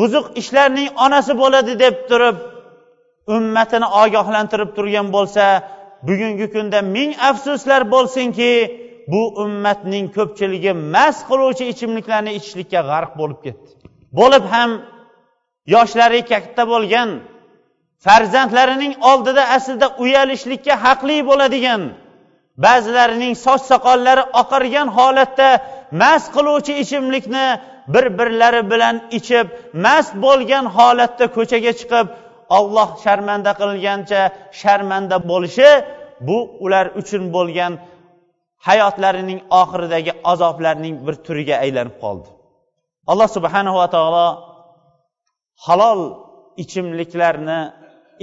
buzuq 0.00 0.26
ishlarning 0.40 0.88
onasi 1.04 1.32
bo'ladi 1.42 1.72
deb 1.84 1.94
turib 2.10 2.36
ummatini 3.34 3.88
ogohlantirib 4.02 4.70
turgan 4.76 5.06
bo'lsa 5.16 5.44
bugungi 6.08 6.46
kunda 6.54 6.78
ming 6.96 7.10
afsuslar 7.30 7.82
bo'lsinki 7.94 8.50
bu 9.12 9.22
ummatning 9.44 10.06
ko'pchiligi 10.16 10.72
mast 10.94 11.22
qiluvchi 11.28 11.64
ichimliklarni 11.72 12.30
ichishlikka 12.38 12.80
g'arq 12.90 13.12
bo'lib 13.20 13.38
ketdi. 13.46 13.70
Bo'lib 14.18 14.44
ham 14.54 14.70
yoshlari 15.74 16.20
katta 16.32 16.62
bo'lgan 16.72 17.08
farzandlarining 18.04 18.94
oldida 19.10 19.42
aslida 19.56 19.86
uyalishlikka 20.02 20.74
haqli 20.84 21.16
bo'ladigan 21.30 21.82
ba'zilarining 22.64 23.34
soch 23.44 23.62
soqollari 23.70 24.24
oqargan 24.40 24.88
holatda 24.98 25.48
mast 26.02 26.28
qiluvchi 26.36 26.72
ichimlikni 26.82 27.46
bir 27.94 28.04
birlari 28.18 28.62
bilan 28.72 28.96
ichib 29.18 29.46
mast 29.84 30.12
bo'lgan 30.24 30.64
holatda 30.76 31.24
ko'chaga 31.36 31.72
chiqib 31.80 32.06
olloh 32.56 32.88
sharmanda 33.04 33.52
qilgancha 33.60 34.20
sharmanda 34.60 35.16
bo'lishi 35.30 35.70
bu 36.28 36.38
ular 36.64 36.86
uchun 37.00 37.22
bo'lgan 37.36 37.72
hayotlarining 38.68 39.40
oxiridagi 39.60 40.12
azoblarning 40.32 40.94
bir 41.06 41.14
turiga 41.26 41.56
aylanib 41.64 41.96
qoldi. 42.04 42.28
Alloh 43.10 43.28
subhanava 43.36 43.86
taolo 43.94 44.28
halol 45.66 46.00
ichimliklarni 46.62 47.60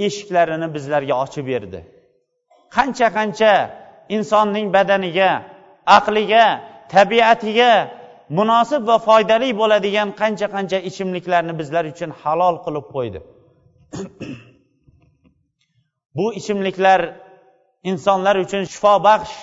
eshiklarini 0.06 0.68
bizlarga 0.76 1.14
ochib 1.24 1.44
berdi. 1.52 1.80
Qancha 2.76 3.08
qancha 3.18 3.52
insonning 4.16 4.66
badaniga 4.76 5.30
aqliga 5.98 6.44
tabiatiga 6.94 7.72
munosib 8.38 8.82
va 8.90 8.96
foydali 9.08 9.48
bo'ladigan 9.60 10.08
qancha 10.20 10.46
qancha 10.54 10.78
ichimliklarni 10.88 11.54
bizlar 11.60 11.84
uchun 11.92 12.10
halol 12.22 12.56
qilib 12.64 12.86
qo'ydi. 12.96 13.20
Bu 16.16 16.26
ichimliklar 16.38 17.00
insonlar 17.90 18.36
uchun 18.44 18.62
shifobaxsh 18.72 19.36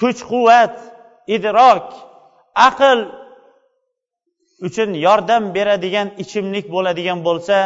kuch 0.00 0.20
quvvat 0.30 0.74
idrok 1.36 1.86
aql 2.68 2.98
uchun 4.66 4.90
yordam 5.06 5.44
beradigan 5.56 6.08
ichimlik 6.22 6.66
bo'ladigan 6.74 7.18
bo'lsa 7.28 7.56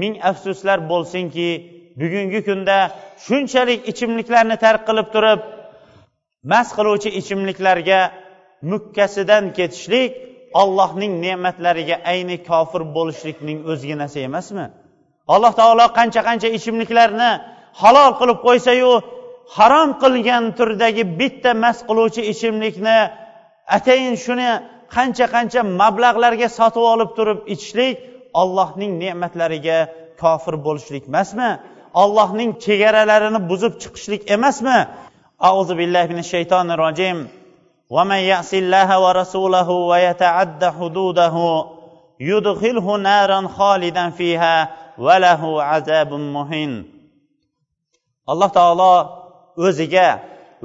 ming 0.00 0.14
afsuslar 0.30 0.78
bo'lsinki 0.92 1.48
bugungi 2.00 2.40
kunda 2.48 2.76
shunchalik 3.26 3.80
ichimliklarni 3.92 4.56
tark 4.64 4.82
qilib 4.88 5.08
turib 5.14 5.40
mast 6.52 6.72
qiluvchi 6.78 7.10
ichimliklarga 7.20 8.00
mukkasidan 8.70 9.44
ketishlik 9.58 10.10
ollohning 10.62 11.12
ne'matlariga 11.24 11.96
ayni 12.12 12.36
kofir 12.50 12.82
bo'lishlikning 12.96 13.58
o'zginasi 13.72 14.18
emasmi? 14.28 14.66
alloh 15.33 15.51
taolo 15.59 15.85
qancha 15.97 16.21
qancha 16.27 16.47
ichimliklarni 16.57 17.31
halol 17.81 18.11
qilib 18.19 18.37
qo'ysayu 18.47 18.91
harom 19.57 19.89
qilgan 20.03 20.43
turdagi 20.57 21.03
bitta 21.19 21.51
mast 21.63 21.81
qiluvchi 21.89 22.21
ichimlikni 22.33 22.97
atayin 23.77 24.15
shuni 24.25 24.49
qancha 24.95 25.25
qancha 25.35 25.61
mablag'larga 25.81 26.47
sotib 26.59 26.83
olib 26.93 27.09
turib 27.17 27.39
ichishlik 27.53 27.95
ollohning 28.41 28.91
ne'matlariga 29.03 29.77
kofir 30.21 30.55
bo'lishlik 30.65 31.03
emasmi 31.11 31.49
ollohning 32.03 32.49
chegaralarini 32.65 33.39
buzib 33.51 33.73
chiqishlik 33.81 34.21
emasmi 34.35 34.77
auzu 35.49 35.73
billahi 35.79 36.07
minash 36.11 36.29
shaytonir 36.35 36.79
rojim 36.85 37.19
ومن 37.95 38.21
يعص 38.31 38.51
الله 38.53 38.89
ورسوله 39.05 39.69
ويتعد 39.91 40.61
حدوده 40.77 41.35
يدخله 42.19 42.87
نارا 42.97 43.47
خالدا 43.57 44.09
فيها 44.09 44.55
valahu 45.06 45.60
azabun 45.76 46.22
muhin 46.36 46.72
alloh 48.30 48.50
taolo 48.58 48.94
o'ziga 49.66 50.08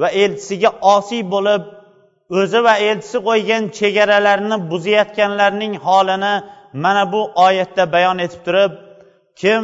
va 0.02 0.08
elchisiga 0.24 0.70
osiy 0.96 1.24
bo'lib 1.34 1.64
o'zi 2.40 2.60
va 2.68 2.74
elchisi 2.90 3.18
qo'ygan 3.28 3.64
chegaralarni 3.78 4.58
buzayotganlarning 4.72 5.74
holini 5.86 6.34
mana 6.84 7.04
bu 7.14 7.22
oyatda 7.46 7.84
bayon 7.94 8.18
etib 8.26 8.42
turib 8.46 8.72
kim 9.42 9.64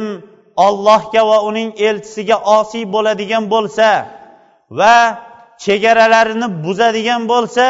ollohga 0.66 1.22
va 1.30 1.38
uning 1.48 1.70
elchisiga 1.88 2.36
osiy 2.58 2.84
bo'ladigan 2.94 3.44
bo'lsa 3.54 3.88
va 4.78 4.96
chegaralarini 5.64 6.48
buzadigan 6.64 7.22
bo'lsa 7.32 7.66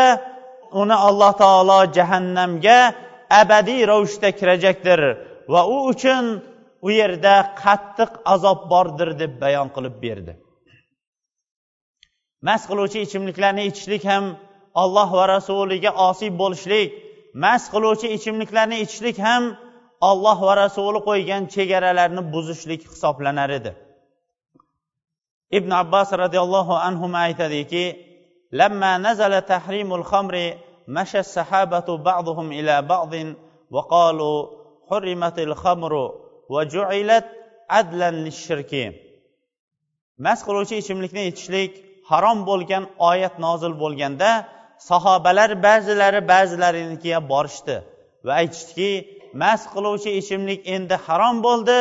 uni 0.81 0.97
alloh 1.09 1.33
taolo 1.43 1.81
jahannamga 1.97 2.79
abadiy 3.41 3.81
ravishda 3.91 4.29
kirajakdir 4.39 5.01
va 5.53 5.61
u 5.75 5.77
uchun 5.93 6.25
u 6.86 6.90
yerda 7.00 7.36
qattiq 7.64 8.12
azob 8.34 8.60
bordir 8.72 9.10
deb 9.22 9.34
bayon 9.44 9.70
qilib 9.76 9.96
berdi 10.04 10.34
mast 12.48 12.66
qiluvchi 12.70 13.00
ichimliklarni 13.06 13.64
ichishlik 13.70 14.04
ham 14.12 14.26
olloh 14.84 15.10
va 15.20 15.26
rasuliga 15.36 15.92
osiy 16.10 16.32
bo'lishlik 16.42 16.90
mast 17.44 17.68
qiluvchi 17.74 18.08
ichimliklarni 18.18 18.78
ichishlik 18.84 19.18
ham 19.28 19.44
olloh 20.10 20.38
va 20.48 20.54
rasuli 20.64 21.00
qo'ygan 21.10 21.44
chegaralarni 21.54 22.22
buzishlik 22.34 22.82
hisoblanar 22.92 23.50
edi 23.60 23.72
ibn 25.58 25.72
abbos 25.82 26.10
roziyallohu 26.24 26.74
anhu 26.88 27.06
aytadiki 27.26 27.86
لما 28.52 28.98
نزل 28.98 29.42
تحريم 29.42 29.94
الخمر 29.94 30.58
مشى 30.88 31.20
السحابة 31.20 31.98
بعضهم 31.98 32.52
إلى 32.52 32.82
بعض 32.82 33.14
وقالوا 33.72 34.48
حرمت 34.90 35.40
الخمر 35.40 35.94
وجعلت 35.94 36.02
عدلا 36.02 36.02
للشرك 36.02 36.25
mast 40.25 40.43
qiluvchi 40.47 40.75
ichimlikni 40.83 41.23
ichishlik 41.31 41.73
harom 42.11 42.39
bo'lgan 42.49 42.85
oyat 43.11 43.35
nozil 43.47 43.73
bo'lganda 43.83 44.31
sahobalar 44.91 45.51
ba'zilari 45.67 46.21
ba'zilarinikiga 46.33 47.21
borishdi 47.33 47.77
va 48.27 48.33
aytishdiki 48.41 48.91
mast 49.43 49.67
qiluvchi 49.75 50.11
ichimlik 50.21 50.61
endi 50.77 50.97
harom 51.07 51.37
bo'ldi 51.47 51.79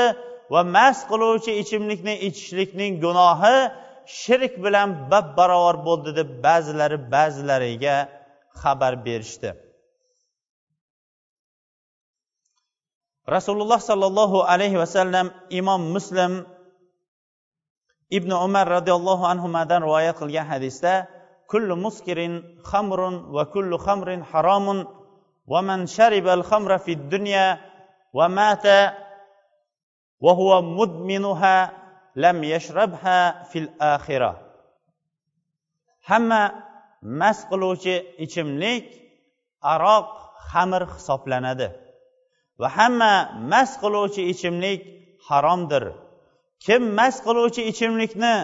va 0.53 0.61
mast 0.77 1.03
qiluvchi 1.11 1.51
ichimlikni 1.61 2.13
ichishlikning 2.27 2.91
gunohi 3.05 3.57
shirk 4.19 4.53
bilan 4.65 4.89
bab 5.11 5.27
barobar 5.37 5.77
bo'ldi 5.87 6.11
deb 6.19 6.29
ba'zilari 6.47 6.97
ba'zilariga 7.15 7.95
xabar 8.61 8.93
berishdi. 9.07 9.49
rasululloh 13.34 13.80
sollallohu 13.90 14.38
alayhi 14.52 14.76
vasallam 14.82 15.26
imom 15.50 15.80
muslim 15.94 16.32
ibn 18.10 18.30
umar 18.32 18.66
roziyallohu 18.76 19.24
anhudan 19.32 19.82
rivoyat 19.86 20.16
qilgan 20.20 20.46
hadisda 20.52 20.94
kullu 21.50 21.74
muskirin 21.84 22.34
xamrun 22.70 23.14
va 23.34 23.44
kullu 23.54 23.76
xamrin 23.86 24.20
haromun 24.30 24.80
ومن 25.50 25.86
شرب 25.86 26.26
الخمر 26.28 26.78
في 26.78 26.92
الدنيا 26.92 27.46
ومات 28.14 28.66
وهو 30.20 30.62
مدمنها 30.62 31.56
لم 32.16 32.44
يشربها 32.44 33.18
في 33.50 33.58
الآخرة 33.58 34.32
hamma 36.08 36.42
mast 37.02 37.42
qiluvchi 37.50 37.94
ichimlik 38.24 38.86
aroq 39.72 40.06
xamir 40.50 40.82
hisoblanadi 40.94 41.68
va 42.61 42.67
hamma 42.77 43.13
mast 43.51 43.75
qiluvchi 43.83 44.21
ichimlik 44.33 44.79
haromdir. 45.27 45.83
Kim 46.65 46.81
mast 46.99 47.19
qiluvchi 47.27 47.61
ichimlikni 47.71 48.35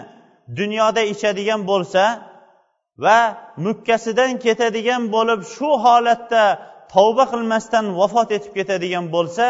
dunyoda 0.60 1.02
ichadigan 1.13 1.62
bo'lsa 1.71 2.04
va 3.04 3.19
mukkasidan 3.65 4.32
ketadigan 4.45 5.04
bo'lib 5.15 5.39
shu 5.54 5.69
holatda 5.86 6.43
tavba 6.93 7.26
qilmasdan 7.34 7.86
vafot 8.00 8.30
etib 8.38 8.54
ketadigan 8.60 9.06
bo'lsa 9.15 9.45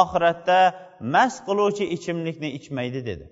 oxiratda 0.00 0.58
mast 1.14 1.38
qiluvchi 1.46 1.84
ichimlikni 1.96 2.48
ichmaydi 2.58 3.00
dedi. 3.08 3.24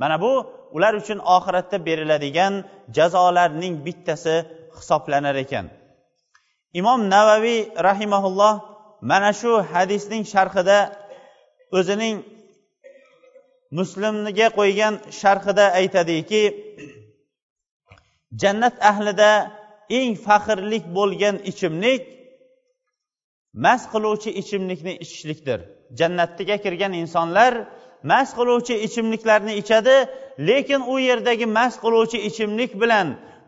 Mana 0.00 0.16
bu 0.24 0.32
ular 0.76 0.94
uchun 1.02 1.18
oxiratda 1.36 1.76
beriladigan 1.88 2.54
jazolarning 2.96 3.74
bittasi 3.86 4.34
hisoblanar 4.76 5.36
ekan. 5.44 5.66
Imom 6.80 7.00
navaviy 7.14 7.60
rahimaulloh 7.88 8.54
mana 9.10 9.30
shu 9.40 9.52
hadisning 9.72 10.24
sharhida 10.34 10.78
o'zining 11.78 12.16
muslimga 13.78 14.48
qo'ygan 14.58 14.94
sharhida 15.20 15.64
aytadiki 15.80 16.42
jannat 18.42 18.76
ahlida 18.90 19.30
eng 19.98 20.12
faxrlik 20.26 20.84
bo'lgan 20.98 21.36
ichimlik 21.50 22.02
mast 23.64 23.86
qiluvchi 23.92 24.30
ichimlikni 24.40 24.92
ichishlikdir. 25.04 25.60
Jannatga 25.98 26.56
kirgan 26.64 26.92
insonlar 27.02 27.52
mast 28.10 28.32
qiluvchi 28.38 28.74
ichimliklarni 28.86 29.52
ichadi 29.62 29.96
lekin 30.48 30.80
u 30.92 30.94
yerdagi 31.08 31.46
mast 31.58 31.78
qiluvchi 31.84 32.18
ichimlik 32.28 32.72
bilan 32.82 33.06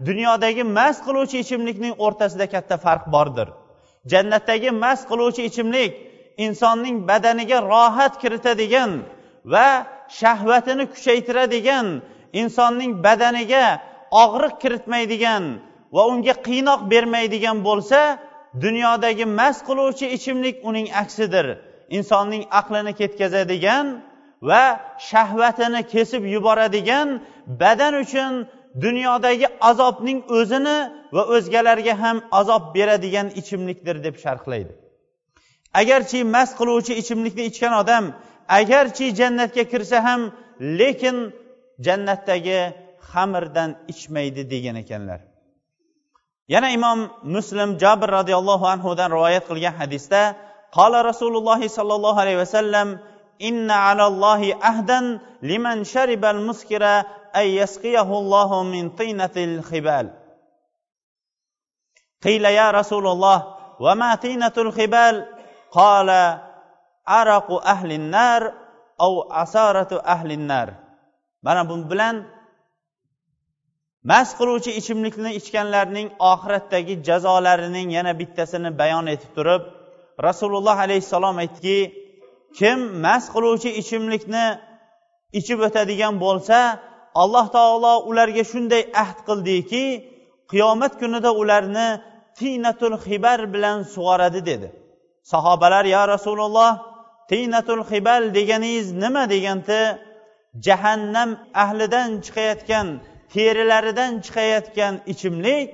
dunyodagi 0.09 0.62
mast 0.79 1.01
qiluvchi 1.07 1.37
ichimlikning 1.45 1.95
o'rtasida 2.07 2.47
katta 2.55 2.77
farq 2.85 3.05
bordir. 3.14 3.49
Jannatdagi 4.12 4.71
mast 4.83 5.05
qiluvchi 5.11 5.42
ichimlik 5.49 5.92
insonning 6.47 6.97
badaniga 7.11 7.59
rohat 7.73 8.14
kiritadigan 8.23 8.90
va 9.53 9.69
shahvatini 10.21 10.85
kuchaytiradigan 10.92 11.87
insonning 12.40 12.92
badaniga 13.07 13.64
og'riq 14.23 14.55
kiritmaydigan 14.62 15.45
va 15.95 16.03
unga 16.12 16.35
qiynoq 16.49 16.81
bermaydigan 16.92 17.57
bo'lsa 17.69 18.01
dunyodagi 18.64 19.25
mast 19.38 19.61
qiluvchi 19.69 20.07
ichimlik 20.16 20.57
uning 20.69 20.88
aksidir. 21.03 21.47
Insonning 21.99 22.45
aqlini 22.61 22.92
ketkazadigan 23.01 23.87
va 24.49 24.62
shahvatini 25.11 25.83
kesib 25.92 26.23
yuboradigan 26.35 27.09
badan 27.61 27.95
uchun 28.05 28.33
dunyodagi 28.85 29.47
azobning 29.71 30.21
o'zini 30.39 30.79
va 31.17 31.23
o'zgalarga 31.35 31.95
ham 32.03 32.17
azob 32.41 32.65
beradigan 32.77 33.29
ichimlikdir 33.41 33.97
deb 34.07 34.17
sharhlaydi. 34.25 34.73
Agarchi 35.81 36.19
mast 36.35 36.53
qiluvchi 36.61 36.93
ichimlikni 37.03 37.45
ichgan 37.51 37.75
odam 37.83 38.05
agarchi 38.59 39.07
jannatga 39.21 39.65
kirsa 39.73 39.99
ham 40.07 40.21
lekin 40.81 41.17
jannatdagi 41.87 42.61
xamirdan 43.11 43.71
ichmaydi 43.93 44.43
degan 44.53 44.77
ekanlar. 44.83 45.21
Yana 46.55 46.69
imom 46.79 46.99
muslim 47.35 47.71
jabir 47.83 48.09
roziyallohu 48.19 48.67
anhudan 48.75 49.09
rivoyat 49.17 49.45
qilgan 49.51 49.75
hadisda 49.81 50.23
qola 50.77 50.99
rasululloh 51.11 51.61
sollallohu 51.79 52.19
alayhi 52.25 52.41
vasallam 52.45 52.89
inna 53.49 53.77
alallohi 53.91 54.51
ahdan 54.71 55.05
liman 55.51 55.79
sharibal 55.93 56.41
muskira 56.49 56.95
ay 57.36 57.47
yasqiyahu 57.62 58.13
allohu 58.21 58.63
min 58.74 58.86
tinatil 59.00 59.62
khibal 59.69 60.08
قيل 62.21 62.45
يا 62.45 62.71
رسول 62.71 63.08
الله 63.08 63.39
وما 63.80 64.15
طينة 64.15 64.54
الخبال 64.58 65.15
قال 65.71 66.10
عرق 67.08 67.47
أهل 67.65 67.91
النار 67.91 68.54
أو 69.02 69.32
عصارة 69.32 69.91
أهل 70.06 70.32
النار 70.32 70.69
mana 71.41 71.69
bu 71.69 71.89
bilan 71.89 72.15
mast 74.04 74.38
qiluvchi 74.38 74.71
ichimlikni 74.80 75.34
ichganlarning 75.39 76.08
oxiratdagi 76.32 76.93
jazolarining 77.08 77.89
yana 77.97 78.13
bittasini 78.19 78.69
bayon 78.82 79.06
etib 79.13 79.32
turib 79.38 79.63
rasululloh 80.28 80.78
alayhissalom 80.86 81.36
aytdiki 81.43 81.80
kim 82.58 82.80
mast 83.06 83.28
qiluvchi 83.34 83.69
ichimlikni 83.82 84.45
ichib 85.39 85.60
o'tadigan 85.67 86.13
bo'lsa 86.26 86.58
alloh 87.22 87.46
taolo 87.57 87.94
ularga 88.11 88.44
shunday 88.52 88.83
ahd 89.02 89.18
qildiki 89.29 89.85
qiyomat 90.52 90.92
kunida 91.00 91.31
ularni 91.42 91.88
tiynatul 92.38 92.96
xibar 93.05 93.40
bilan 93.55 93.79
sug'oradi 93.94 94.40
dedi. 94.50 94.68
Sahobalar 95.33 95.85
yo 95.94 96.02
rasululloh 96.14 96.72
tiynatul 97.31 97.83
xibal 97.90 98.22
deganingiz 98.37 98.88
nima 99.02 99.24
deganda? 99.33 99.81
Jahannam 100.66 101.31
ahlidan 101.64 102.11
chiqayotgan 102.24 102.87
terilaridan 103.33 104.12
chiqayotgan 104.26 104.94
ichimlik 105.12 105.66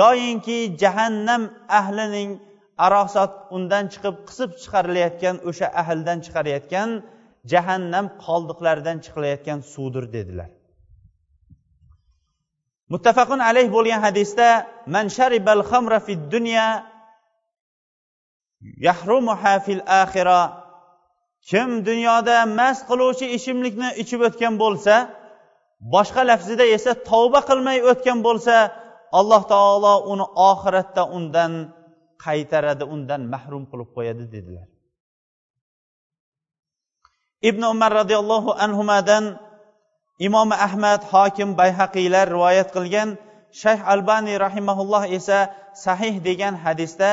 yoyinki 0.00 0.58
jahannam 0.82 1.42
ahlining 1.80 2.30
arosat 2.86 3.32
undan 3.56 3.84
chiqib 3.92 4.16
qisib 4.28 4.50
chiqarilayotgan 4.62 5.36
o'sha 5.48 5.66
ahldan 5.82 6.18
chiqarayotgan 6.24 6.90
jahannam 7.52 8.06
qoldiqlaridan 8.24 8.98
chiqilayotgan 9.04 9.58
suvdir 9.72 10.04
dedilar. 10.16 10.50
Muttafaqun 12.92 13.40
alayh 13.48 13.66
bo'lgan 13.76 14.00
hadisda 14.06 14.48
man 14.94 15.06
sharibal 15.16 15.62
xamra 15.70 15.98
fid 16.06 16.20
dunya 16.34 16.66
yahrumuha 18.86 19.54
fil 19.64 19.82
axira 20.02 20.42
kim 21.50 21.68
dunyoda 21.88 22.36
mast 22.58 22.82
qiluvchi 22.90 23.26
ichimlikni 23.36 23.88
ichib 24.02 24.20
o'tgan 24.28 24.54
bo'lsa 24.62 24.94
boshqa 25.94 26.22
lafzida 26.30 26.64
esa 26.76 26.92
tavba 27.08 27.40
qilmay 27.48 27.78
o'tgan 27.90 28.18
bo'lsa 28.26 28.56
alloh 29.18 29.42
taolo 29.52 29.94
uni 30.12 30.26
oxiratda 30.50 31.02
undan 31.16 31.52
qaytaradi 32.24 32.84
undan 32.94 33.22
mahrum 33.34 33.64
qilib 33.70 33.88
qo'yadi 33.96 34.24
dedilar. 34.34 34.66
Ibn 37.48 37.62
umar 37.74 37.90
roziyallohu 38.00 38.50
anhudan 38.64 39.24
imom 40.18 40.52
ahmad 40.52 41.00
hokim 41.12 41.56
bayhaqiylar 41.60 42.26
rivoyat 42.34 42.68
qilgan 42.76 43.08
shayx 43.62 43.80
albaniy 43.92 44.36
rahimaulloh 44.46 45.02
esa 45.18 45.38
sahih 45.84 46.14
degan 46.28 46.54
hadisda 46.64 47.10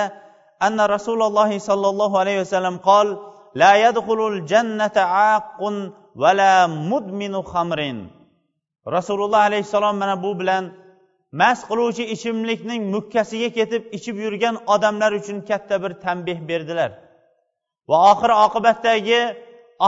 anna 0.66 0.90
rasululloh 0.96 1.50
sollallohu 1.70 2.16
alayhi 2.22 2.40
vasallam 2.44 2.76
qol 2.90 3.08
la 3.62 3.72
yadxulul 3.86 4.38
jannata 4.52 5.04
aqun 5.36 5.76
vala 6.22 6.68
mudminu 6.68 7.40
xamrin 7.52 7.98
rasululloh 8.96 9.42
alayhissalom 9.50 9.96
mana 10.02 10.16
bu 10.24 10.32
bilan 10.40 10.64
mast 11.32 11.64
qiluvchi 11.70 12.04
ichimlikning 12.16 12.82
mukkasiga 12.94 13.50
ketib 13.58 13.84
ichib 13.98 14.16
yurgan 14.26 14.56
odamlar 14.74 15.12
uchun 15.20 15.38
katta 15.50 15.76
bir 15.84 15.92
tanbeh 16.06 16.40
berdilar. 16.50 16.92
Va 17.90 17.98
oxir 18.12 18.32
oqibatdagi 18.46 19.22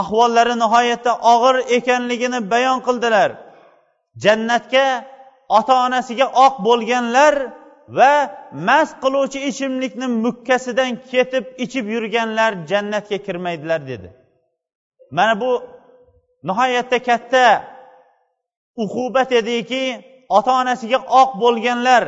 ahvollari 0.00 0.54
nihoyatda 0.64 1.12
og'ir 1.32 1.56
ekanligini 1.76 2.40
bayon 2.52 2.78
qildilar. 2.86 3.30
Jannatga 4.24 4.86
ota 5.58 5.74
onasiga 5.86 6.26
oq 6.46 6.54
bo'lganlar 6.66 7.34
va 7.98 8.12
mast 8.68 8.94
qiluvchi 9.02 9.38
ichimlikni 9.50 10.06
mukkasidan 10.24 10.90
ketib 11.10 11.44
ichib 11.64 11.86
yurganlar 11.94 12.52
jannatga 12.70 13.18
kirmaydilar 13.26 13.80
dedi. 13.90 14.08
Mana 15.16 15.34
bu 15.42 15.50
nihoyatda 16.48 16.98
katta 17.08 17.44
uqubat 18.82 19.30
ediki 19.40 19.82
ota 20.36 20.50
onasiga 20.60 20.98
oq 21.20 21.30
bo'lganlar 21.42 22.04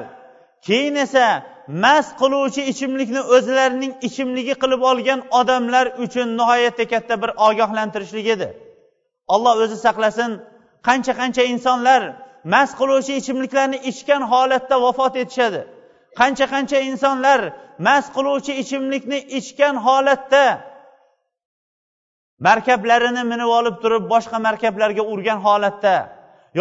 keyin 0.67 0.97
esa 1.05 1.27
mast 1.69 2.13
qiluvchi 2.21 2.63
ichimlikni 2.73 3.21
o'zlarining 3.37 3.93
ichimligi 4.09 4.55
qilib 4.63 4.83
olgan 4.91 5.21
odamlar 5.41 5.87
uchun 6.05 6.29
nihoyatda 6.39 6.85
katta 6.93 7.15
bir 7.23 7.31
ogohlantirishlik 7.49 8.27
edi. 8.35 8.49
Alloh 9.35 9.55
o'zi 9.65 9.77
saqlasin 9.87 10.31
qancha 10.89 11.13
qancha 11.21 11.43
insonlar 11.53 12.03
mast 12.55 12.75
qiluvchi 12.81 13.13
ichimliklarni 13.21 13.79
ichgan 13.91 14.23
holatda 14.33 14.77
vafot 14.85 15.15
etishadi. 15.23 15.61
Qancha 16.21 16.47
qancha 16.55 16.79
insonlar 16.91 17.41
mast 17.87 18.09
qiluvchi 18.17 18.53
ichimlikni 18.63 19.19
ichgan 19.39 19.75
holatda 19.87 20.45
markablarini 22.47 23.23
minib 23.33 23.51
olib 23.59 23.77
turib 23.83 24.05
boshqa 24.13 24.39
markablarga 24.47 25.03
urgan 25.13 25.39
holatda 25.47 25.97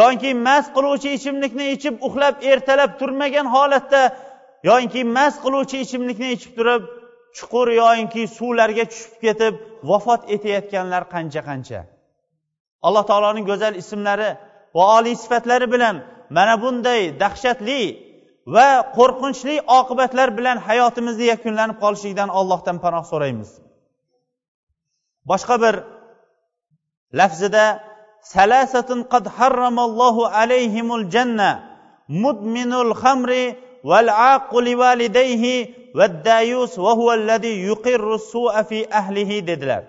yoki 0.01 0.29
mast 0.47 0.69
qiluvchi 0.75 1.09
ichimlikni 1.17 1.65
ichib 1.75 1.95
uxlab 2.07 2.35
ertalab 2.51 2.91
turmagan 2.99 3.47
holatda 3.55 4.01
yoyinki 4.67 5.01
mast 5.17 5.37
qiluvchi 5.45 5.77
ichimlikni 5.85 6.27
ichib 6.35 6.51
turib 6.57 6.81
chuqur 7.37 7.67
yoyinki 7.81 8.21
suvlarga 8.37 8.85
tushib 8.91 9.13
ketib 9.25 9.53
vafot 9.89 10.21
etayotganlar 10.35 11.03
qancha 11.13 11.41
qancha. 11.49 11.79
Alloh 12.87 13.03
taoloning 13.09 13.45
go'zal 13.51 13.73
ismlari 13.81 14.29
va 14.75 14.83
oliy 14.97 15.15
sifatlari 15.23 15.67
bilan 15.75 15.95
mana 16.37 16.55
bunday 16.63 17.01
dahshatli 17.23 17.81
va 18.55 18.67
qo'rqinchli 18.97 19.55
oqibatlar 19.79 20.29
bilan 20.37 20.57
hayotimizni 20.67 21.25
yakunlanib 21.33 21.77
qolishligidan 21.83 22.29
allohdan 22.39 22.77
panoh 22.83 23.03
so'raymiz. 23.11 23.49
Boshqa 25.29 25.55
bir 25.63 25.75
lafzida 27.19 27.65
salasatun 28.33 28.99
qad 29.13 29.25
harramallohu 29.37 30.23
alayhimul 30.41 31.05
janna 31.15 31.51
mudminul 32.23 32.91
xamri 33.01 33.43
val 33.89 34.07
aqu 34.33 34.57
livalidayhi 34.67 35.55
vaddayus 35.97 36.73
va 36.85 36.91
huwa 36.99 37.15
yuqirru 37.69 38.15
su'a 38.31 38.61
fi 38.69 38.79
ahlihi 38.99 39.37
dedilar. 39.49 39.83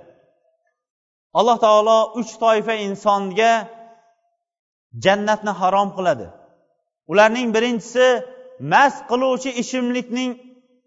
Alloh 1.39 1.57
taolo 1.67 1.99
uch 2.21 2.33
toifa 2.43 2.75
insonga 2.87 3.53
jannatni 5.05 5.53
harom 5.61 5.89
qiladi. 5.97 6.27
Ularning 7.11 7.49
birinchisi 7.57 8.07
mast 8.73 9.01
qiluvchi 9.11 9.51
ichimlikning 9.63 10.31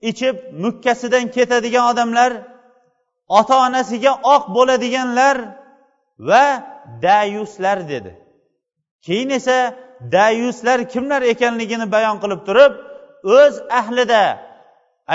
ichib 0.10 0.36
mukkasidan 0.64 1.26
ketadigan 1.36 1.86
odamlar 1.92 2.32
ota 3.40 3.56
onasiga 3.68 4.14
oq 4.36 4.44
bo'ladiganlar 4.56 5.38
va 6.30 6.46
dayuslar 7.08 7.78
dedi. 7.92 8.12
Keyin 9.06 9.30
esa 9.40 9.58
dayuslar 10.18 10.80
kimlar 10.94 11.22
ekanligini 11.34 11.86
bayon 11.96 12.18
qilib 12.24 12.42
turib 12.48 12.74
o'z 13.24 13.56
ahlida 13.80 14.24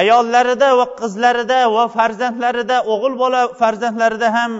ayollarida 0.01 0.69
va 0.79 0.87
qizlarida 1.01 1.59
va 1.77 1.85
farzandlarida 1.97 2.77
o'g'il 2.93 3.15
bola 3.23 3.41
farzandlarida 3.61 4.29
ham 4.37 4.53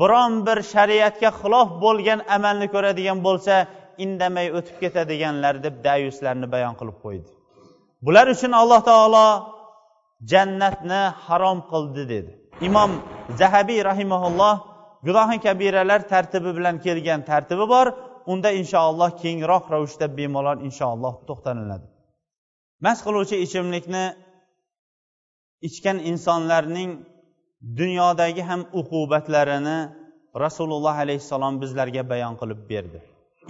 biron 0.00 0.32
bir 0.46 0.58
shariatga 0.72 1.30
xilof 1.40 1.68
bo'lgan 1.84 2.20
amalni 2.36 2.66
ko'radigan 2.74 3.18
bo'lsa 3.26 3.54
indamay 4.04 4.46
o'tib 4.58 4.76
ketadiganlar 4.82 5.54
deb 5.66 5.74
dayuslarni 5.88 6.46
bayon 6.54 6.74
qilib 6.80 6.98
qo'ydi. 7.04 7.28
Bular 8.06 8.26
uchun 8.34 8.52
alloh 8.60 8.80
taolo 8.90 9.26
jannatni 10.32 11.02
harom 11.26 11.58
qildi 11.72 12.02
dedi. 12.14 12.32
Imom 12.68 12.90
zahabiy 13.40 13.80
rahimaulloh 13.90 14.54
gunohi 15.06 15.38
kabiralar 15.46 16.00
tartibi 16.12 16.50
bilan 16.58 16.76
kelgan 16.86 17.20
tartibi 17.30 17.66
bor. 17.74 17.86
Unda 18.32 18.50
inshaalloh 18.60 19.10
kengroq 19.22 19.64
ravishda 19.74 20.06
bemalol 20.18 20.58
inshaalloh 20.68 21.14
to'xtaliladi 21.28 21.97
mast 22.84 23.00
qiluvchi 23.06 23.36
ichimlikni 23.44 24.04
ichgan 25.68 25.98
insonlarning 26.10 26.90
dunyodagi 27.78 28.42
ham 28.48 28.60
uqubatlarini 28.80 29.78
rasululloh 30.44 30.94
alayhissalom 31.04 31.54
bizlarga 31.62 32.02
bayon 32.12 32.34
qilib 32.40 32.60
berdi. 32.70 32.98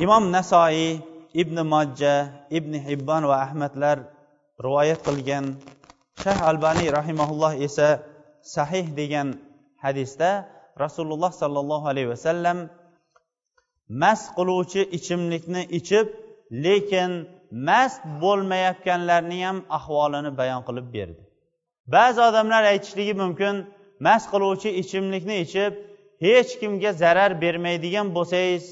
Imom 0.05 0.25
nasoiy 0.37 1.01
ibn 1.43 1.57
mojja 1.73 2.15
ibn 2.59 2.73
hibbon 2.87 3.23
va 3.31 3.37
ahmadlar 3.47 3.99
rivoyat 4.65 5.01
qilgan 5.07 5.45
shayx 6.23 6.39
albaniy 6.51 6.89
rahimaulloh 6.99 7.53
esa 7.67 7.89
sahih 8.55 8.87
degan 9.01 9.29
hadisda 9.85 10.31
rasululloh 10.85 11.33
sollallohu 11.43 11.87
alayhi 11.93 12.09
vasallam 12.15 12.59
mast 14.03 14.27
qiluvchi 14.39 14.81
ichimlikni 14.99 15.63
ichib 15.79 16.07
lekin 16.65 17.11
mast 17.51 18.03
bo'lmayotganlarni 18.23 19.45
ham 19.47 19.59
ahvolini 19.79 20.31
bayon 20.41 20.63
qilib 20.69 20.87
berdi. 20.97 21.23
Ba'zi 21.95 22.21
odamlar 22.29 22.63
aytishligi 22.73 23.15
mumkin 23.23 23.55
mast 24.07 24.27
qiluvchi 24.33 24.71
ichimlikni 24.83 25.37
ichib 25.45 25.73
hech 26.25 26.51
kimga 26.61 26.93
zarar 27.03 27.41
bermaydigan 27.43 28.07
bo'lsangiz 28.17 28.65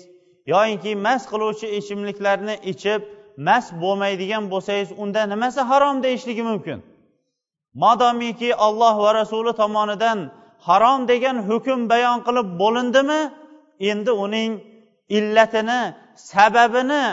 yoyinki 0.52 0.92
mast 1.06 1.26
qiluvchi 1.32 1.66
ichimliklarni 1.78 2.54
ichib 2.72 3.00
mast 3.48 3.70
bo'lmaydigan 3.82 4.44
bo'lsangiz 4.52 4.88
unda 5.02 5.20
nimasi 5.32 5.60
harom 5.70 5.96
deyishligi 6.04 6.42
mumkin? 6.50 6.78
Modomiki 7.82 8.50
olloh 8.66 8.94
va 9.04 9.10
rasuli 9.20 9.52
tomonidan 9.62 10.18
harom 10.68 11.00
degan 11.10 11.36
hukm 11.48 11.80
bayon 11.92 12.18
qilib 12.26 12.48
bo'lindimi? 12.62 13.20
Endi 13.90 14.12
uning 14.24 14.50
illatini 15.08 15.80
sababini 16.30 17.04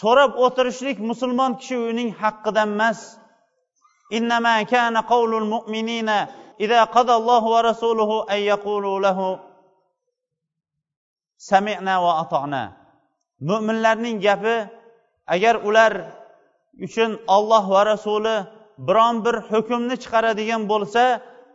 so'rab 0.00 0.32
o'tirishlik 0.44 0.98
musulmon 1.10 1.52
kishi 1.60 1.76
uning 1.90 2.10
haqqidan 2.22 2.70
emas 2.76 3.00
إنما 4.18 4.62
كان 4.62 4.96
قول 4.96 5.34
المؤمنين 5.42 6.08
إذا 6.60 6.84
قضى 6.84 7.14
الله 7.20 7.42
ورسوله 7.44 8.10
أن 8.30 8.40
يقولوا 8.52 9.00
له 9.00 9.18
سمعنا 11.38 11.94
وأطعنا 11.98 12.80
mo'minlarning 13.40 14.20
gapi 14.20 14.68
agar 15.26 15.54
ular 15.64 15.92
uchun 16.86 17.10
olloh 17.26 17.64
va 17.70 17.82
rasuli 17.86 18.36
biron 18.88 19.24
bir 19.24 19.36
hukmni 19.50 19.96
chiqaradigan 20.02 20.62
bo'lsa 20.72 21.04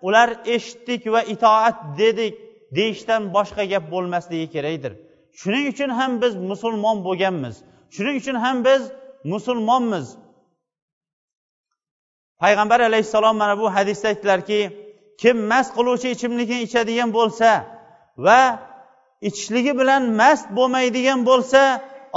ular 0.07 0.29
eshitdik 0.55 1.01
va 1.13 1.21
itoat 1.33 1.77
dedik 1.99 2.33
deyishdan 2.77 3.21
boshqa 3.35 3.63
gap 3.73 3.85
bo'lmasligi 3.93 4.47
kerakdir 4.55 4.93
shuning 5.39 5.65
uchun 5.73 5.89
ham 5.99 6.11
biz 6.21 6.33
musulmon 6.51 6.97
bo'lganmiz 7.07 7.55
Shuning 7.94 8.16
uchun 8.20 8.36
ham 8.44 8.56
biz 8.66 8.82
musulmonmiz. 9.32 10.06
Payg'ambar 12.42 12.80
alayhissalom 12.88 13.36
mana 13.42 13.54
bu 13.60 13.66
hadisda 13.76 14.06
aytdilarki 14.12 14.60
kim 15.22 15.36
mast 15.50 15.70
qiluvchi 15.76 16.08
ichimlikni 16.14 16.58
ichadigan 16.66 17.10
bo'lsa 17.18 17.50
va 18.26 18.40
ichishligi 19.28 19.72
bilan 19.80 20.02
mast 20.20 20.46
bo'lmaydigan 20.56 21.20
bo'lsa 21.30 21.62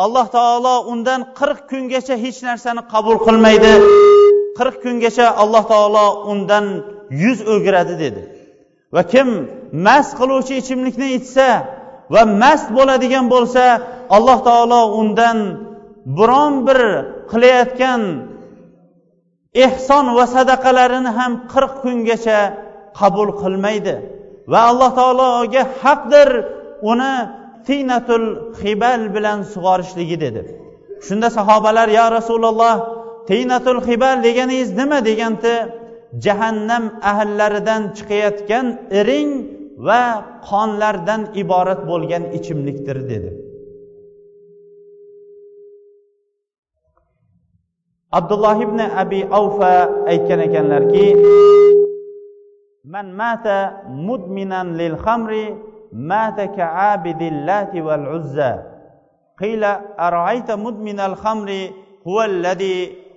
alloh 0.03 0.27
taolo 0.37 0.75
undan 0.91 1.21
qirq 1.39 1.59
kungacha 1.71 2.15
hech 2.23 2.39
narsani 2.49 2.81
qabul 2.93 3.17
qilmaydi. 3.25 3.73
Qirq 4.57 4.75
kungacha 4.83 5.27
alloh 5.43 5.63
taolo 5.73 6.07
undan 6.31 6.65
yuz 7.23 7.39
o'giradi 7.53 7.95
dedi. 8.03 8.21
Va 8.95 9.03
kim 9.13 9.27
mast 9.87 10.11
qiluvchi 10.19 10.53
ichimlikni 10.61 11.07
ichsa 11.19 11.47
va 12.13 12.21
mast 12.41 12.67
bo'ladigan 12.77 13.25
bo'lsa 13.33 13.63
alloh 14.15 14.39
taolo 14.47 14.81
undan 15.01 15.37
biron 16.17 16.53
bir 16.67 16.79
qilayotgan 17.31 18.01
ehson 19.65 20.05
va 20.17 20.25
sadaqalarini 20.35 21.11
ham 21.19 21.31
qirq 21.53 21.73
kungacha 21.83 22.39
qabul 22.99 23.29
qilmaydi. 23.41 23.95
Va 24.51 24.61
alloh 24.71 24.91
taologa 24.99 25.63
haqdir 25.81 26.29
uni 26.91 27.13
tinatul 27.67 28.25
hibal 28.61 29.01
bilan 29.15 29.39
sug'orishligi 29.53 30.17
dedi. 30.25 30.41
Shunda 31.05 31.29
sahobalar 31.37 31.87
yo 31.99 32.05
rasululloh 32.17 32.75
tinatul 33.29 33.81
hibal 33.87 34.17
deganingiz 34.27 34.69
nima? 34.79 34.99
deganda 35.09 35.53
jahannam 36.25 36.83
ahllaridan 37.11 37.81
chiqayotgan 37.97 38.65
iring 38.99 39.29
va 39.87 40.03
qonlardan 40.49 41.21
iborat 41.41 41.81
bo'lgan 41.91 42.23
ichimlikdir 42.37 42.97
dedi. 43.11 43.29
abdulloh 48.12 48.56
ibn 48.62 48.80
abi 48.80 49.24
avfa 49.24 50.06
aytgan 50.08 50.40
ekanlarki 50.48 51.06
man 52.84 53.12
mata 53.12 53.84
mudminan 53.88 54.76
lil 54.80 54.96
khamri 54.96 55.52
mata 55.92 56.48
ka'abidillati 56.48 57.84
wal 57.84 58.06
uzza 58.16 58.64
qila 59.40 59.94
ara'ayta 59.96 60.56
mudminal 60.56 61.16
khamri 61.16 61.72
huwa 62.04 62.24
alladhi 62.24 63.08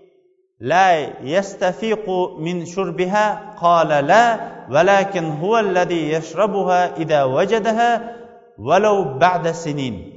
لا 0.61 1.17
يستفيق 1.25 2.05
من 2.37 2.65
شربها 2.65 3.57
قال 3.57 3.87
لا 3.87 4.37
ولكن 4.69 5.25
هو 5.41 5.57
الذي 5.59 6.13
يشربها 6.13 6.97
إذا 6.97 7.23
وجدها 7.23 8.15
ولو 8.59 9.17
بعد 9.17 9.47
سنين 9.51 10.14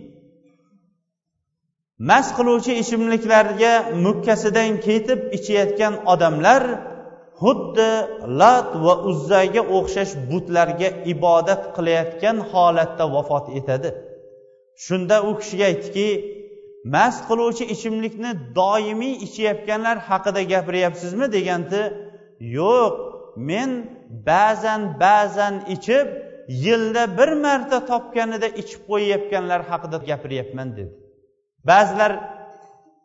mast 1.99 2.31
qiluvchi 2.37 2.73
ichimliklarga 2.81 3.73
mukkasidan 4.05 4.71
ketib 4.85 5.19
ichayotgan 5.37 5.93
odamlar 6.13 6.63
xuddi 7.41 7.91
lat 8.39 8.69
va 8.85 8.93
uzzaga 9.09 9.61
o'xshash 9.77 10.13
butlarga 10.29 10.89
ibodat 11.13 11.61
qilayotgan 11.75 12.37
holatda 12.51 13.05
vafot 13.15 13.45
etadi. 13.59 13.89
Shunda 14.85 15.17
u 15.29 15.31
kishiga 15.39 15.65
aytdiki 15.71 16.07
mast 16.95 17.21
qiluvchi 17.29 17.63
ichimlikni 17.75 18.31
doimiy 18.59 19.15
ichayotganlar 19.25 19.97
haqida 20.09 20.41
gapiryapsizmi? 20.53 21.25
deganda 21.35 21.81
yo'q 22.59 22.93
men 23.49 23.69
ba'zan 24.29 24.81
ba'zan 25.03 25.55
ichib 25.75 26.07
yilda 26.65 27.03
bir 27.17 27.29
marta 27.45 27.77
topganida 27.91 28.47
ichib 28.61 28.81
qo'yayotganlar 28.89 29.61
haqida 29.69 29.97
gapiryapman 30.09 30.69
dedi. 30.77 30.91
Ba'zilar 31.63 32.11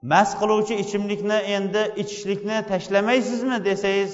mast 0.02 0.34
qiluvchi 0.40 0.74
ichimlikni 0.84 1.38
endi 1.56 1.82
ichishlikni 2.02 2.56
tashlamaysizmi 2.70 3.64
desangiz 3.64 4.12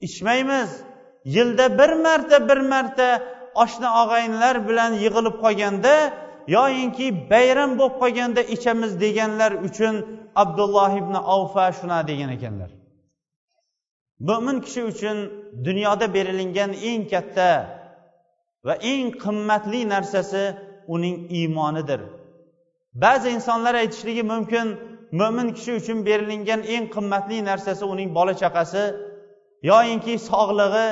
ichmaymiz. 0.00 0.70
Yilda 1.24 1.78
bir 1.78 1.92
marta 2.04 2.48
bir 2.48 2.60
marta 2.72 3.08
oshna 3.62 3.88
og'aynilar 4.02 4.56
bilan 4.68 4.92
yig'ilib 5.04 5.36
qolganda 5.44 5.94
yoyinki 6.56 7.06
bayram 7.30 7.70
bo'lib 7.78 7.94
qolganda 8.02 8.42
ichamiz 8.54 8.92
deganlar 9.04 9.52
uchun 9.68 9.94
abdulloh 10.42 10.92
ibn 11.02 11.14
avfa 11.36 11.66
shuna 11.78 11.98
degan 12.10 12.30
ekanlar. 12.36 12.70
Mo'min 14.28 14.56
kishi 14.64 14.82
uchun 14.92 15.16
dunyoda 15.66 16.06
berilingan 16.16 16.72
eng 16.90 17.02
katta 17.12 17.50
va 18.66 18.74
eng 18.92 19.06
qimmatli 19.24 19.80
narsasi 19.94 20.44
uning 20.94 21.16
iymonidir 21.38 22.00
ba'zi 23.02 23.28
insonlar 23.36 23.74
aytishligi 23.82 24.22
mumkin 24.32 24.66
mo'min 25.20 25.48
kishi 25.56 25.72
uchun 25.80 25.98
berilingan 26.08 26.60
eng 26.74 26.84
qimmatli 26.94 27.38
narsasi 27.50 27.84
uning 27.92 28.10
bola 28.18 28.34
chaqasi 28.42 28.84
yoyinki 29.70 30.14
sog'lig'i 30.30 30.88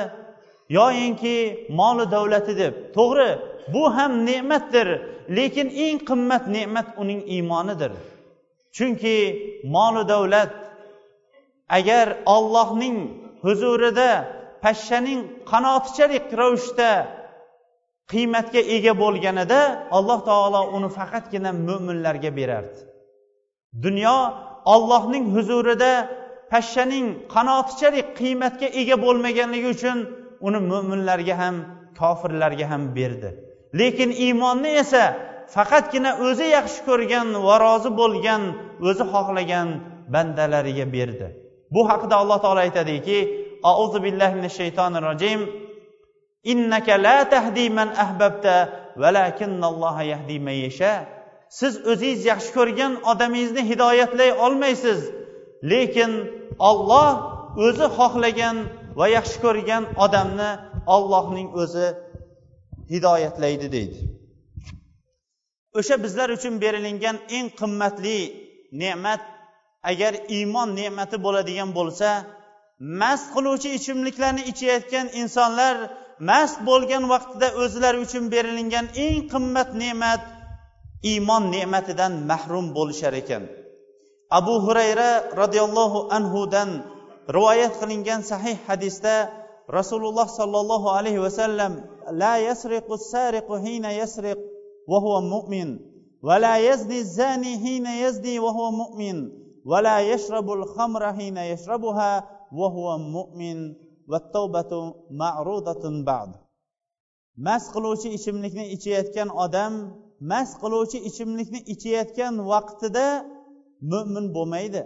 yoyinki 0.77 1.37
moli 1.79 2.05
davlati 2.15 2.53
deb. 2.61 2.73
To'g'ri 2.97 3.29
bu 3.73 3.83
ham 3.95 4.11
ne'matdir 4.29 4.87
lekin 5.37 5.67
eng 5.85 5.97
qimmat 6.09 6.43
ne'mat 6.55 6.87
uning 7.01 7.21
iymonidir 7.35 7.91
chunki 8.77 9.17
molu 9.75 10.03
davlat 10.13 10.53
agar 11.77 12.07
ollohning 12.35 12.97
huzurida 13.45 14.09
pashshaning 14.63 15.21
qanotichalik 15.51 16.25
ravishda 16.39 16.91
qiymatga 18.11 18.61
ega 18.75 18.93
bo'lganida 19.03 19.59
alloh 19.97 20.19
taolo 20.29 20.61
uni 20.77 20.89
faqatgina 20.97 21.51
mo'minlarga 21.67 22.31
berardi. 22.39 22.79
Dunyo 23.85 24.17
ollohning 24.73 25.25
huzurida 25.35 25.91
pashshaning 26.51 27.05
qanotichalik 27.35 28.07
qiymatga 28.19 28.67
ega 28.81 28.95
bo'lmaganligi 29.05 29.67
uchun 29.75 29.97
uni 30.47 30.59
mo'minlarga 30.71 31.35
ham 31.41 31.55
kofirlarga 31.99 32.65
ham 32.71 32.83
berdi. 32.97 33.29
Lekin 33.79 34.09
iymonni 34.25 34.71
esa 34.83 35.03
faqatgina 35.55 36.11
o'zi 36.27 36.47
yaxshi 36.57 36.79
ko'rgan 36.89 37.27
va 37.45 37.55
rozi 37.65 37.91
bo'lgan 38.01 38.41
o'zi 38.89 39.03
xohlagan 39.13 39.67
bandalariga 40.13 40.85
berdi. 40.95 41.27
Bu 41.73 41.81
haqida 41.89 42.15
alloh 42.21 42.37
taolo 42.43 42.59
aytadiki 42.67 43.17
auzu 43.71 43.97
billahi 44.05 44.33
minash 44.39 44.55
shaytonir 44.61 45.03
rojim. 45.09 45.39
Innaka 46.53 46.93
la 47.05 47.17
tahdi 47.33 47.65
man 47.77 47.89
ahbabta 48.03 48.55
valakinnalloha 49.01 50.03
yahdi 50.13 50.37
man 50.47 50.57
yasha. 50.65 50.93
Siz 51.59 51.73
o'zingiz 51.91 52.21
yaxshi 52.31 52.51
ko'rgan 52.57 52.93
odamingizni 53.11 53.61
hidoyatlay 53.69 54.31
olmaysiz. 54.45 54.99
Lekin 55.71 56.11
olloh 56.69 57.11
o'zi 57.65 57.87
xohlagan 57.97 58.57
va 58.99 59.05
yaxshi 59.17 59.37
ko'rgan 59.45 59.83
odamni 60.05 60.51
ollohning 60.95 61.49
o'zi 61.61 61.87
hidoyatlaydi 62.93 63.67
deydi. 63.75 63.99
O'sha 65.79 65.95
bizlar 66.03 66.29
uchun 66.37 66.53
berilingan 66.63 67.17
eng 67.37 67.47
qimmatli 67.59 68.19
ne'mat 68.81 69.21
agar 69.91 70.13
iymon 70.37 70.69
ne'mati 70.79 71.17
bo'ladigan 71.25 71.69
bo'lsa 71.79 72.09
mast 73.01 73.27
qiluvchi 73.35 73.69
ichimliklarni 73.77 74.43
ichayotgan 74.51 75.07
insonlar 75.21 75.75
mast 76.19 76.57
bo'lgan 76.69 77.03
vaqtida 77.13 77.47
o'zlari 77.63 77.97
uchun 78.05 78.23
berilingan 78.33 78.85
eng 79.05 79.17
qimmat 79.31 79.69
ne'mat 79.81 80.21
iymon 81.11 81.43
ne'matidan 81.55 82.13
mahrum 82.29 82.65
bo'lishar 82.77 83.13
ekan. 83.21 83.43
Abu 84.39 84.55
hurayra 84.65 85.09
roziyallohu 85.41 85.99
anhudan 86.17 86.69
rivoyat 87.35 87.73
qilingan 87.79 88.21
sahih 88.31 88.57
hadisda 88.67 89.15
rasululloh 89.77 90.27
sollallohu 90.39 90.87
alayhi 90.97 91.21
vasallam 91.25 91.73
la 92.21 92.33
yasriqu 92.47 92.93
sariqu 93.13 93.53
hina 93.65 93.91
yasriq 94.01 94.39
va 94.89 94.97
huwa 95.03 95.19
mu'min 95.33 95.69
va 96.27 96.35
la 96.39 96.55
yazni 96.57 97.03
zani 97.03 97.53
hina 97.63 97.91
yazni 98.03 98.35
va 98.43 98.51
huwa 98.57 98.71
mu'min 98.81 99.17
va 99.69 99.81
la 99.87 99.97
yashrabu 100.11 100.51
al-khamra 100.59 101.13
hina 101.19 101.41
yashrabuha 101.51 102.11
va 102.51 102.67
huwa 102.75 102.97
mu'min. 102.97 103.86
Va 104.11 104.19
ma'rudatun 105.21 105.95
ba'd 106.09 106.31
mast 107.45 107.67
qiluvchi 107.75 108.07
ichimlikni 108.17 108.65
ichayotgan 108.75 109.29
odam 109.45 109.73
mast 110.31 110.53
qiluvchi 110.61 110.97
ichimlikni 111.09 111.59
ichayotgan 111.73 112.33
vaqtida 112.51 113.07
mo'min 113.91 114.25
bo'lmaydi. 114.35 114.81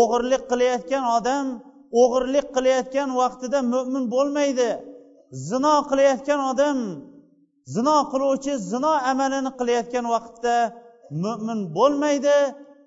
O'g'irlik 0.00 0.42
qilayotgan 0.50 1.04
odam 1.16 1.44
o'g'irlik 2.00 2.46
qilayotgan 2.56 3.08
vaqtida 3.20 3.58
mo'min 3.72 4.04
bo'lmaydi. 4.14 4.70
Zino 5.48 5.74
qilayotgan 5.90 6.40
odam 6.50 6.78
zino 7.74 7.96
qiluvchi 8.12 8.52
zino 8.72 8.92
amalini 9.12 9.50
qilayotgan 9.60 10.06
vaqtda 10.14 10.54
mo'min 11.24 11.60
bo'lmaydi 11.76 12.36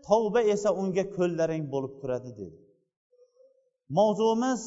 tavba 0.08 0.42
esa 0.54 0.70
unga 0.82 1.04
ko'llaring 1.18 1.64
bo'lib 1.74 1.94
turadi 2.02 2.32
dedi. 2.40 2.58
Mavzuimiz 3.98 4.62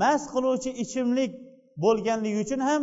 mast 0.00 0.26
qiluvchi 0.34 0.70
ichimlik 0.82 1.32
bo'lganligi 1.82 2.38
uchun 2.44 2.60
ham 2.68 2.82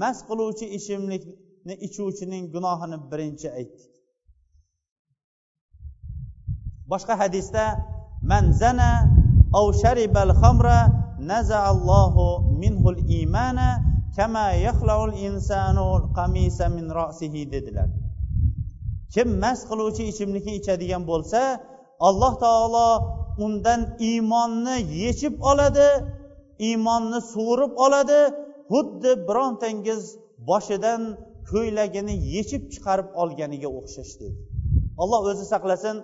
mast 0.00 0.22
qiluvchi 0.28 0.66
ichimlikni 0.78 1.74
ichuvchining 1.86 2.44
gunohini 2.54 2.98
birinchi 3.10 3.48
aytdik. 3.58 3.92
Boshqa 6.90 7.14
hadisda 7.22 7.64
man 8.30 8.44
zana 8.60 8.90
aw 9.58 9.66
sharibal 9.82 10.32
khamra 10.40 10.78
nazaallohu 11.30 12.26
minhul 12.60 12.98
imana 13.22 13.68
kama 14.16 14.46
yaxlaul 14.66 15.12
insanu 15.26 15.86
qamisa 16.16 16.64
min 16.76 16.86
rosihi 16.98 17.42
dedilar. 17.54 17.88
Kim 19.14 19.28
mast 19.42 19.62
qiluvchi 19.70 20.02
ichimlikni 20.12 20.52
ichadigan 20.60 21.02
bo'lsa 21.10 21.40
alloh 22.08 22.32
taolo 22.44 22.88
undan 23.46 23.80
iymonni 24.08 24.76
yechib 25.02 25.34
oladi 25.50 25.88
iymonni 26.66 27.20
sug'urib 27.32 27.72
oladi 27.84 28.20
xuddi 28.70 29.10
birontangiz 29.28 30.02
boshidan 30.50 31.02
ko'ylagini 31.50 32.14
yechib 32.34 32.62
chiqarib 32.72 33.08
olganiga 33.22 33.68
o'xshash 33.78 34.14
dedi. 34.20 34.36
Alloh 35.02 35.20
o'zi 35.30 35.44
saqlasin 35.52 35.96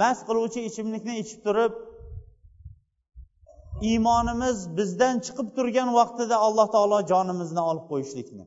mast 0.00 0.22
qiluvchi 0.28 0.60
ichimlikni 0.68 1.14
ichib 1.22 1.40
turib 1.46 1.72
iymonimiz 3.90 4.58
bizdan 4.76 5.14
chiqib 5.26 5.48
turgan 5.56 5.88
vaqtida 5.98 6.36
alloh 6.46 6.66
taolo 6.74 6.98
jonimizni 7.10 7.62
olib 7.70 7.86
qo'yishlikni. 7.92 8.44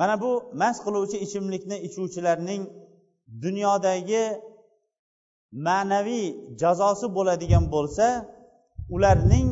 Mana 0.00 0.14
bu 0.22 0.30
mast 0.62 0.80
qiluvchi 0.86 1.16
ichimlikni 1.26 1.76
ichuvchilarning 1.86 2.62
dunyodagi 3.44 4.24
ma'naviy 5.66 6.26
jazosi 6.62 7.06
bo'ladigan 7.16 7.64
bo'lsa 7.74 8.06
ularning 8.96 9.46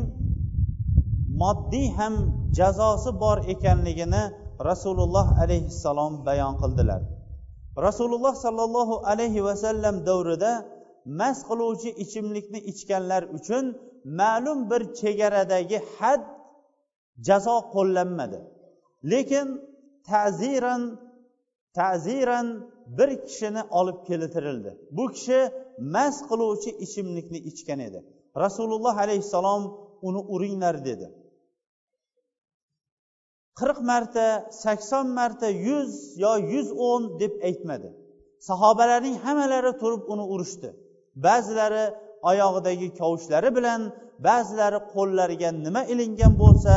moddiy 1.41 1.87
ham 1.97 2.13
jazosi 2.57 3.11
bor 3.23 3.37
ekanligini 3.53 4.23
rasululloh 4.69 5.27
alayhissalom 5.43 6.13
bayon 6.27 6.53
qildilar. 6.61 7.01
Rasululloh 7.87 8.35
sollallohu 8.45 8.95
alayhi 9.11 9.41
vasallam 9.47 9.95
davrida 10.09 10.51
mast 11.19 11.43
qiluvchi 11.49 11.89
ichimlikni 12.03 12.59
ichganlar 12.71 13.23
uchun 13.37 13.65
ma'lum 14.19 14.59
bir 14.71 14.81
chegaradagi 14.99 15.79
had 15.97 16.21
jazo 17.27 17.57
qo'llanmadi. 17.75 18.39
Lekin 19.11 19.47
ta'ziran 20.09 20.83
ta'ziran 21.77 22.47
bir 22.97 23.09
kishini 23.27 23.61
olib 23.79 23.99
keltirildi 24.07 24.71
bu 24.97 25.05
kishi 25.15 25.39
mast 25.95 26.21
qiluvchi 26.29 26.71
ichimlikni 26.85 27.39
ichgan 27.49 27.79
edi. 27.87 27.99
Rasululloh 28.43 28.95
alayhissalom 29.05 29.63
uni 30.07 30.21
uringlar 30.33 30.85
dedi. 30.89 31.07
Qirq 33.59 33.79
marta 33.91 34.25
sakson 34.63 35.05
marta 35.19 35.47
yuz 35.67 35.91
yo 36.23 36.33
yuz 36.53 36.67
o'n 36.89 37.03
deb 37.21 37.33
aytmadi. 37.49 37.89
Sahobalarning 38.47 39.17
hammalari 39.25 39.71
turib 39.81 40.01
uni 40.13 40.25
urishdi. 40.33 40.69
Ba'zilari 41.25 41.85
oyog'idagi 42.29 42.87
kovushlari 42.99 43.49
bilan 43.57 43.81
ba'zilari 44.27 44.79
qo'llariga 44.93 45.49
nima 45.65 45.81
ilingan 45.93 46.33
bo'lsa 46.41 46.73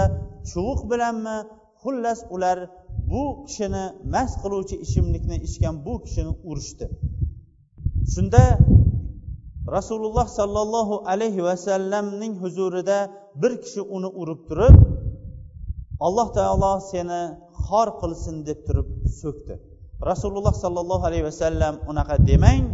chuviq 0.50 0.80
bilanmi 0.92 1.36
xullas 1.82 2.20
ular 2.34 2.58
bu 3.10 3.22
kishini 3.46 3.84
mast 4.14 4.34
qiluvchi 4.42 4.76
ichimlikni 4.84 5.36
ichgan 5.46 5.76
bu 5.86 5.92
kishini 6.04 6.32
urishdi. 6.50 6.86
Shunda 8.12 8.44
rasululloh 9.76 10.26
sollallohu 10.38 10.94
alayhi 11.12 11.42
vasallamning 11.48 12.34
huzurida 12.42 12.98
bir 13.42 13.52
kishi 13.62 13.80
uni 13.96 14.08
urib 14.22 14.40
turib 14.48 14.74
alloh 16.06 16.28
taolo 16.38 16.72
seni 16.90 17.20
xor 17.64 17.88
qilsin 18.00 18.36
deb 18.48 18.58
turib 18.66 18.88
so'kdi. 19.20 19.54
Rasululloh 20.10 20.54
sollallohu 20.64 21.04
alayhi 21.08 21.26
vasallam 21.30 21.74
unaqa 21.90 22.16
demang 22.30 22.64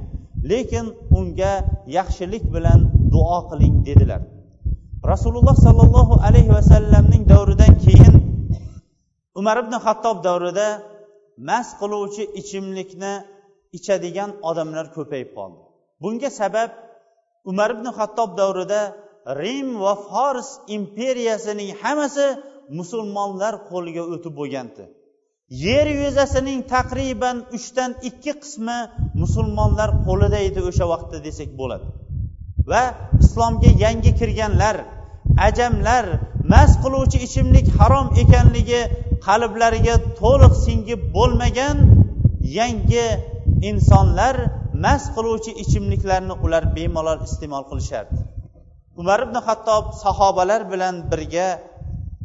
lekin 0.51 0.87
unga 1.19 1.53
yaxshilik 1.97 2.45
bilan 2.55 2.81
duo 3.13 3.39
qiling 3.51 3.75
dedilar. 3.89 4.23
Rasululloh 5.13 5.57
sollallohu 5.67 6.15
alayhi 6.29 6.51
vasallamning 6.59 7.23
davridan 7.33 7.73
keyin 7.85 8.15
umar 9.41 9.57
ibn 9.65 9.75
xattob 9.87 10.17
davrida 10.27 10.69
mast 11.49 11.73
qiluvchi 11.81 12.25
ichimlikni 12.41 13.15
ichadigan 13.77 14.31
odamlar 14.49 14.87
ko'payib 14.97 15.31
qoldi. 15.37 15.61
Bunga 16.03 16.31
sabab 16.41 16.71
umar 17.51 17.71
ibn 17.77 17.87
xattob 17.99 18.31
davrida 18.41 18.83
rim 19.43 19.69
va 19.85 19.95
fors 20.09 20.49
imperiyasining 20.77 21.71
hammasi 21.83 22.27
musulmonlar 22.79 23.55
qo'liga 23.71 24.03
o'tib 24.15 24.35
bo'lgandi 24.41 24.85
yer 25.49 25.87
yuzasining 26.03 26.61
taqriban 26.75 27.37
uchdan 27.57 27.91
ikki 28.09 28.33
qismi 28.43 28.79
musulmonlar 29.23 29.91
qo'lida 30.07 30.39
edi 30.49 30.61
o'sha 30.71 30.85
vaqtda 30.93 31.19
desak 31.27 31.51
bo'ladi. 31.61 31.87
Va 32.71 32.85
islomga 33.23 33.71
yangi 33.85 34.13
kirganlar 34.21 34.77
ajamlar 35.49 36.05
mast 36.53 36.77
qiluvchi 36.85 37.19
ichimlik 37.27 37.67
harom 37.79 38.07
ekanligi 38.23 38.81
qalblariga 39.27 39.95
to'liq 40.21 40.55
singib 40.67 41.01
bo'lmagan 41.17 41.77
yangi 42.59 43.07
insonlar 43.71 44.35
mast 44.85 45.09
qiluvchi 45.17 45.53
ichimliklarni 45.63 46.35
ular 46.45 46.63
bemalol 46.77 47.19
iste'mol 47.29 47.65
qilishardi. 47.71 48.21
Umar 49.01 49.19
ibn 49.27 49.37
hattob 49.47 49.85
sahobalar 50.05 50.61
bilan 50.73 50.95
birga 51.11 51.49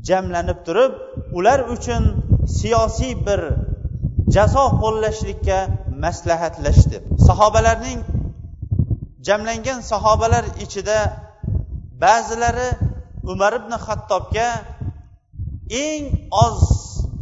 jamlanib 0.07 0.59
turib 0.67 0.93
ular 1.37 1.59
uchun 1.75 2.03
siyosiy 2.57 3.13
bir 3.27 3.41
jazo 4.35 4.65
qo'llashlikka 4.81 5.59
maslahatlashdi. 6.03 6.97
Sahobalarning 7.27 7.99
jamlangan 9.27 9.79
sahobalar 9.91 10.45
ichida 10.65 10.99
ba'zilari 12.03 12.69
umar 13.31 13.53
ibn 13.61 13.71
hattobga 13.85 14.49
eng 15.85 16.03
oz 16.45 16.59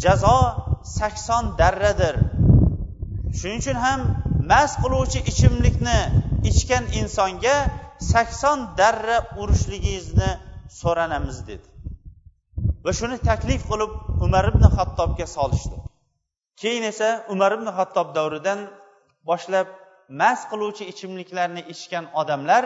jazo 0.03 0.39
sakson 0.97 1.43
darradir. 1.59 2.15
Shuning 3.37 3.59
uchun 3.63 3.77
ham 3.85 3.99
mast 4.51 4.75
qiluvchi 4.83 5.19
ichimlikni 5.31 5.99
ichgan 6.49 6.83
insonga 6.99 7.57
sakson 8.11 8.59
darra 8.79 9.17
urishligingizni 9.41 10.31
so'ranamiz 10.79 11.37
dedi. 11.49 11.70
Va 12.85 12.91
shuni 12.99 13.17
taklif 13.29 13.61
qilib 13.71 13.91
umar 14.25 14.45
ibn 14.51 14.63
hattobga 14.77 15.27
solishdi. 15.37 15.75
Keyin 16.61 16.83
esa 16.91 17.09
umar 17.33 17.51
ibn 17.57 17.67
hattob 17.77 18.07
davridan 18.17 18.59
boshlab 19.29 19.67
mast 20.21 20.45
qiluvchi 20.51 20.83
ichimliklarni 20.91 21.61
ichgan 21.73 22.05
odamlar 22.21 22.63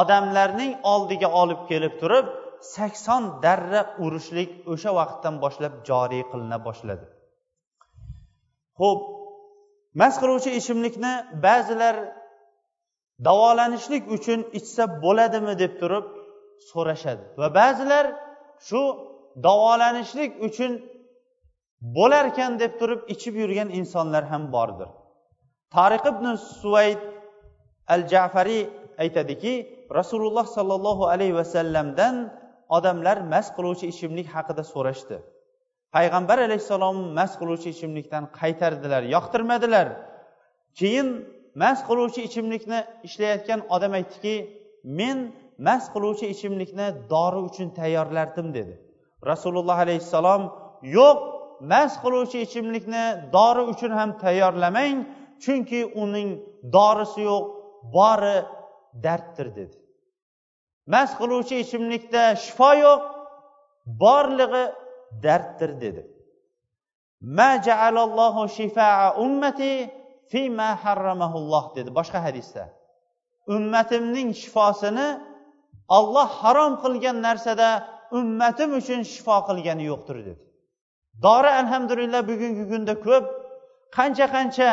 odamlarning 0.00 0.72
oldiga 0.92 1.28
olib 1.42 1.60
kelib 1.70 1.94
turib 2.02 2.26
sakson 2.74 3.22
darra 3.44 3.82
urishlik 4.04 4.50
o'sha 4.72 4.90
vaqtdan 5.00 5.34
boshlab 5.44 5.72
joriy 5.88 6.22
qilina 6.30 6.58
boshladi. 6.66 7.04
Ho'p 8.80 9.00
mast 10.00 10.16
qiluvchi 10.22 10.50
ichimlikni 10.60 11.12
ba'zilar 11.46 11.96
davolanishlik 13.26 14.04
uchun 14.16 14.40
ichsa 14.58 14.82
bo'ladimi 15.04 15.54
deb 15.62 15.72
turib 15.80 16.06
so'rashadi 16.70 17.22
va 17.40 17.48
ba'zilar 17.60 18.04
shu 18.68 18.80
davolanishlik 19.46 20.32
uchun 20.46 20.72
bo'larkan 21.96 22.58
deb 22.62 22.72
turib 22.80 23.00
ichib 23.14 23.34
yurgan 23.42 23.68
insonlar 23.80 24.24
ham 24.32 24.52
bordir. 24.54 24.88
Tariq 25.76 26.04
ibn 26.12 26.26
suvayd 26.60 27.00
al 27.94 28.02
jafariy 28.12 28.62
aytadiki 29.04 29.52
rasululloh 29.98 30.46
sollallohu 30.56 31.04
alayhi 31.14 31.34
vasallamdan 31.40 32.14
odamlar 32.76 33.16
mast 33.32 33.50
qiluvchi 33.56 33.86
ichimlik 33.92 34.26
haqida 34.34 34.62
so'rashdi. 34.72 35.16
Payg'ambar 35.96 36.38
alayhissalom 36.46 36.96
mast 37.18 37.34
qiluvchi 37.40 37.68
ichimlikdan 37.74 38.24
qaytardilar 38.40 39.02
yoqtirmadilar. 39.14 39.86
Keyin 40.78 41.08
mast 41.62 41.82
qiluvchi 41.88 42.20
ichimlikni 42.28 42.78
ishlayotgan 43.06 43.60
odam 43.74 43.92
aytdiki 43.98 44.34
men 44.98 45.18
mast 45.68 45.88
qiluvchi 45.94 46.26
ichimlikni 46.34 46.86
dori 47.12 47.40
uchun 47.48 47.68
tayyorlardim 47.78 48.48
dedi. 48.58 48.74
Rasululloh 49.30 49.76
alayhissalom 49.84 50.42
yo'q 50.96 51.18
mast 51.72 51.96
qiluvchi 52.02 52.38
ichimlikni 52.46 53.04
dori 53.34 53.62
uchun 53.72 53.92
ham 53.98 54.10
tayyorlamang 54.22 54.98
chunki 55.42 55.80
uning 56.02 56.30
dorisi 56.74 57.20
yo'q 57.30 57.44
bori 57.96 58.38
darddir 59.04 59.48
dedi. 59.58 59.76
Mast 60.92 61.14
qiluvchi 61.20 61.54
ichimlikda 61.64 62.22
shifo 62.44 62.70
yo'q 62.84 63.00
borlig'i 64.02 64.64
darddir 65.24 65.70
dedi. 65.82 66.02
Ma 67.36 67.50
jaalallohu 67.66 68.42
shifaa 68.56 69.14
ummati 69.24 69.72
fima 70.30 70.68
harramahulloh 70.82 71.64
dedi 71.76 71.90
boshqa 71.98 72.18
hadisda. 72.26 72.64
Ummatimning 73.56 74.30
shifosini 74.42 75.08
olloh 75.98 76.28
harom 76.40 76.72
qilgan 76.82 77.16
narsada 77.26 77.68
ummatim 78.18 78.70
uchun 78.80 79.00
shifo 79.12 79.36
qilgani 79.48 79.84
yo'qdir 79.90 80.16
dedi. 80.28 80.42
Dori 81.24 81.50
alhamdulillah 81.60 82.20
bugungi 82.30 82.64
kunda 82.72 82.94
ko'p. 83.06 83.24
Qancha 83.96 84.26
qancha 84.36 84.70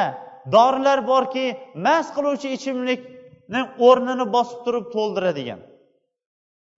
dorilar 0.55 0.99
borki 1.11 1.45
mast 1.85 2.09
qiluvchi 2.17 2.47
ichimlikni 2.57 3.61
o'rnini 3.87 4.25
bosib 4.35 4.59
turib 4.65 4.85
to'ldiradigan. 4.95 5.59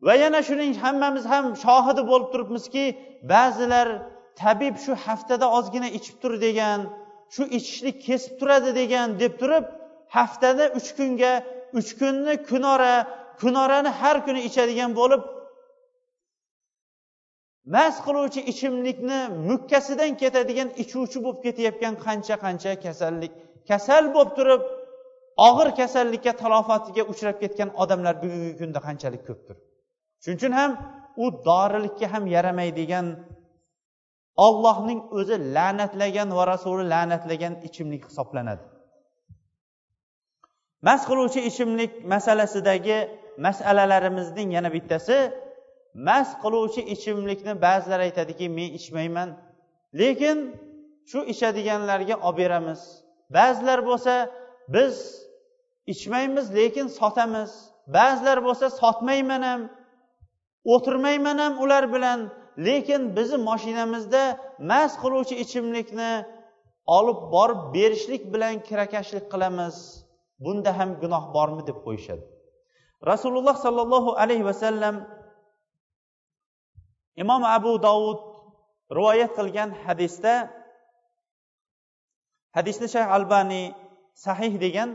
Va 0.06 0.14
yana 0.24 0.42
shuning 0.48 0.74
hammamiz 0.84 1.26
ham 1.34 1.46
shohidi 1.66 2.02
bo'lib 2.12 2.30
turibmizki 2.34 2.86
ba'zilar 3.34 3.88
tabib 4.42 4.76
shu 4.84 4.92
haftada 5.06 5.46
ozgina 5.58 5.90
ichib 5.98 6.16
tur 6.22 6.34
degan 6.46 6.80
shu 7.34 7.44
ichishlik 7.58 7.98
kesib 8.08 8.34
turadi 8.40 8.72
degan 8.82 9.08
deb 9.22 9.34
turib 9.42 9.66
haftada 10.18 10.64
uch 10.78 10.90
kunga 10.98 11.34
uch 11.80 11.90
kunni 12.00 12.34
kunora 12.50 12.94
kunorani 13.42 13.92
har 14.00 14.18
kuni 14.26 14.42
ichadigan 14.50 14.92
bo'lib 15.00 15.22
mast 17.76 18.00
qiluvchi 18.06 18.42
ichimlikni 18.52 19.20
mukkasidan 19.50 20.12
ketadigan 20.22 20.70
ichuvchi 20.84 21.18
bo'lib 21.26 21.40
ketayotgan 21.46 21.94
qancha 22.06 22.36
qancha 22.46 22.72
kasallik. 22.86 23.34
Kasal 23.70 24.04
bo'lib 24.16 24.32
turib 24.38 24.62
og'ir 25.48 25.70
kasallikka 25.80 26.32
talofatiga 26.42 27.04
uchrab 27.12 27.38
ketgan 27.44 27.70
odamlar 27.84 28.16
bugungi 28.24 28.54
kunda 28.62 28.80
qanchalik 28.88 29.24
ko'pdir. 29.30 29.56
Shuning 30.24 30.38
uchun 30.40 30.54
ham 30.60 30.72
u 31.24 31.26
dorilikka 31.48 32.08
ham 32.14 32.24
yaramaydigan 32.36 33.08
ollohning 34.46 35.00
o'zi 35.20 35.36
la'natlagan 35.56 36.30
va 36.38 36.44
rasuli 36.54 36.84
la'natlagan 36.94 37.54
ichimlik 37.68 38.04
hisoblanadi. 38.10 38.64
Mast 40.88 41.04
qiluvchi 41.10 41.40
ichimlik 41.50 41.92
masalasidagi 42.14 42.98
masalalarimizning 43.46 44.50
yana 44.58 44.70
bittasi 44.76 45.18
mast 45.94 46.34
qiluvchi 46.44 46.82
ichimlikni 46.94 47.54
ba'zilar 47.66 48.00
aytadiki 48.08 48.46
men 48.58 48.70
ichmayman. 48.80 49.30
Lekin 50.02 50.38
shu 51.10 51.20
ichadiganlarga 51.34 52.16
olib 52.28 52.38
beramiz. 52.42 52.82
Ba'zilar 53.38 53.80
bo'lsa 53.90 54.14
biz 54.76 54.96
ichmaymiz 55.94 56.46
lekin 56.60 56.88
sotamiz. 57.00 57.52
Ba'zilar 57.98 58.38
bo'lsa 58.48 58.66
sotmayman 58.82 59.42
ham 59.50 59.62
o'tirmayman 60.74 61.38
ham 61.44 61.54
ular 61.64 61.94
bilan. 61.96 62.20
Lekin 62.68 63.02
bizni 63.18 63.38
moshinamizda 63.50 64.24
mast 64.72 64.96
qiluvchi 65.04 65.36
ichimlikni 65.44 66.12
olib 66.98 67.20
borib 67.36 67.62
berishlik 67.76 68.24
bilan 68.34 68.54
kirakashlik 68.68 69.26
qilamiz. 69.34 69.76
Bunda 70.44 70.72
ham 70.80 70.90
gunoh 71.02 71.24
bormi 71.36 71.62
deb 71.70 71.78
qo'yishadi. 71.86 72.24
Rasululloh 73.12 73.56
sollallohu 73.66 74.12
alayhi 74.24 74.46
vasallam 74.52 74.96
imom 77.22 77.42
abu 77.58 77.72
dovud 77.86 78.20
rivoyat 78.98 79.32
qilgan 79.38 79.70
hadisda 79.86 80.36
hadisni 82.56 82.88
shayx 82.94 83.08
albaniy 83.18 83.66
sahih 84.26 84.54
degan 84.64 84.90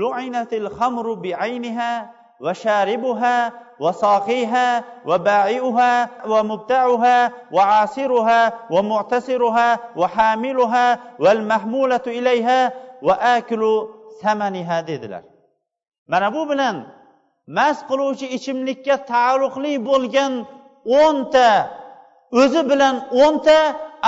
luinatil 0.00 0.68
xamru 0.78 1.12
biayniha 1.24 1.92
وشاربها 2.40 3.52
وصاغيها 3.80 4.84
وباعئها 5.06 5.92
ومبتعها 6.26 7.32
وعاصرها 7.52 8.40
ومعتصرها 8.70 9.68
وحاملها 9.96 10.86
المحمولة 11.20 12.00
إليها 12.06 12.72
و 13.02 13.10
آكل 13.10 13.88
ثمنها 14.22 14.80
ديدلر 14.80 15.22
من 16.08 16.22
أبو 16.22 16.44
بلن 16.44 16.86
ماس 17.48 17.82
قلوش 17.82 18.24
إشملك 18.24 18.84
تعالق 18.86 19.58
لي 19.58 19.78
o'nta 20.84 21.50
o'zi 22.42 22.62
bilan 22.70 22.94
o'nta 23.24 23.58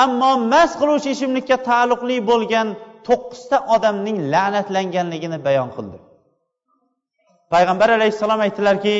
ammo 0.04 0.32
mast 0.52 0.74
qiluvchi 0.80 1.08
ichimlikka 1.16 1.56
taalluqli 1.68 2.16
bo'lgan 2.30 2.68
to'qqizta 3.06 3.56
odamning 3.74 4.18
la'natlanganligini 4.34 5.38
bayon 5.46 5.68
qildi. 5.76 5.98
Payg'ambar 7.52 7.88
alayhissalom 7.98 8.40
aytdilarki 8.46 8.96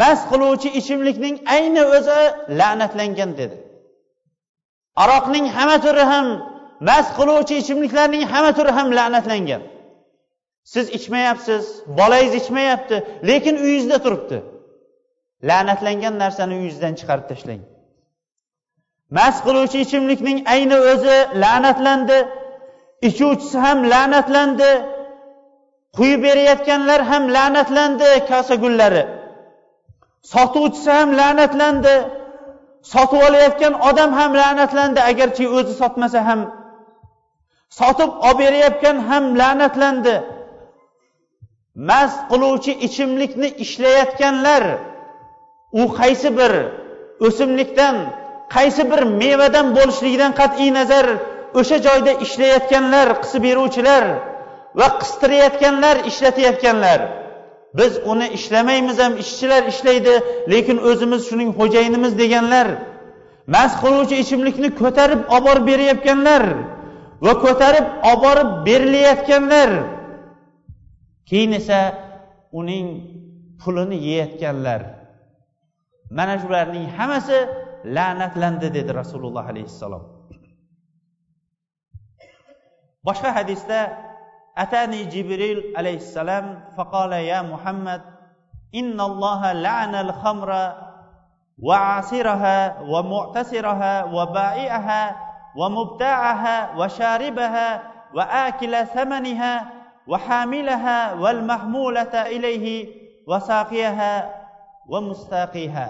mast 0.00 0.24
qiluvchi 0.32 0.68
ichimlikning 0.80 1.34
ayni 1.56 1.82
o'zi 1.96 2.20
la'natlangan 2.60 3.30
dedi. 3.40 3.56
Aroqning 5.02 5.46
hamma 5.56 5.76
turi 5.84 6.04
ham 6.12 6.26
mast 6.88 7.10
qiluvchi 7.18 7.54
ichimliklarning 7.62 8.22
hamma 8.32 8.52
turi 8.58 8.72
ham 8.78 8.88
la'natlangan. 8.98 9.62
Siz 10.72 10.86
ichmayapsiz 10.98 11.64
bolangiz 11.98 12.34
ichmayapti 12.40 12.96
lekin 13.28 13.54
uyingizda 13.64 13.98
turibdi. 14.04 14.38
La'natlangan 15.48 16.14
narsani 16.22 16.52
uyingizdan 16.58 16.94
chiqarib 17.00 17.26
tashlang. 17.30 17.62
Mast 19.16 19.40
qiluvchi 19.46 19.78
ichimlikning 19.84 20.38
ayni 20.54 20.78
o'zi 20.92 21.18
la'natlandi 21.42 22.18
ichuvchisi 23.08 23.56
ham 23.64 23.78
la'natlandi 23.92 24.70
quyib 25.96 26.20
berayotganlar 26.26 27.00
ham 27.10 27.24
la'natlandi 27.36 28.08
kosa 28.30 28.54
gullari. 28.64 29.02
Sotuvchisi 30.32 30.90
ham 30.98 31.08
la'natlandi 31.20 31.94
sotib 32.92 33.20
olayotgan 33.28 33.74
odam 33.88 34.10
ham 34.18 34.30
la'natlandi 34.40 35.00
agarchi 35.10 35.44
o'zi 35.58 35.74
sotmasa 35.82 36.20
ham. 36.28 36.40
Sotib 37.78 38.10
olib 38.28 38.38
berayotgan 38.42 38.96
ham 39.08 39.24
la'natlandi. 39.40 40.14
Mast 41.88 42.18
qiluvchi 42.30 42.72
ichimlikni 42.86 43.48
ishlayotganlar 43.64 44.64
u 45.80 45.82
qaysi 45.98 46.28
bir 46.38 46.52
o'simlikdan 47.26 47.96
qaysi 48.54 48.82
bir 48.90 49.02
mevadan 49.22 49.66
bo'lishligidan 49.76 50.32
qat'iy 50.40 50.70
nazar 50.78 51.06
o'sha 51.60 51.76
joyda 51.86 52.12
ishlayotganlar 52.24 53.08
qisib 53.22 53.42
beruvchilar 53.46 54.04
va 54.78 54.88
qistirayotganlar 55.00 55.96
ishlatayotganlar 56.10 57.00
biz 57.78 57.92
uni 58.12 58.26
ishlamaymiz 58.38 58.98
ham 59.04 59.12
ishchilar 59.22 59.62
ishlaydi 59.72 60.14
lekin 60.52 60.78
o'zimiz 60.88 61.20
shuning 61.28 61.50
xo'jayinimiz 61.58 62.12
deganlar 62.22 62.66
mast 63.54 63.76
qiluvchi 63.82 64.16
ichimlikni 64.24 64.68
ko'tarib 64.80 65.20
olib 65.34 65.44
borib 65.46 65.64
berayotganlar 65.70 66.44
va 67.24 67.32
ko'tarib 67.44 67.86
olib 68.10 68.22
borib 68.24 68.48
berilayotganlar. 68.66 69.70
Keyin 71.28 71.52
esa 71.60 71.78
uning 72.60 72.86
pulini 73.60 73.98
yeyotganlar. 74.08 75.01
Mana 76.12 76.36
shularning 76.36 76.86
hammasi 76.92 77.38
la'natlandi 77.88 78.68
dedi 78.76 78.92
rasululloh 78.92 79.40
alayhissalom 79.48 80.02
boshqa 83.06 83.32
hadisda 83.32 83.80
atani 84.54 85.08
jibril 85.08 85.72
alayhissalom 85.72 86.60
faqola 86.76 87.18
ya 87.24 87.40
muhammad 87.42 88.04
innalloha 88.76 89.56
la'anal 89.56 90.12
khamra 90.20 90.64
va 91.56 91.78
asiraha 92.04 92.84
va 92.92 93.00
mu'tasiraha 93.02 94.12
va 94.14 94.24
ba'iaha 94.36 95.02
va 95.58 95.66
mubta'aha 95.68 96.76
va 96.78 96.86
sharibaha 96.88 97.68
va 98.16 98.24
akila 98.52 98.84
thamaniha 98.94 99.52
va 100.10 100.18
hamilaha 100.28 101.16
val 101.16 101.40
mahmulata 101.40 102.28
ilayhi 102.28 102.88
va 103.24 103.40
saqiyaha 103.40 104.41
va 104.90 105.00
mustaqiha. 105.10 105.88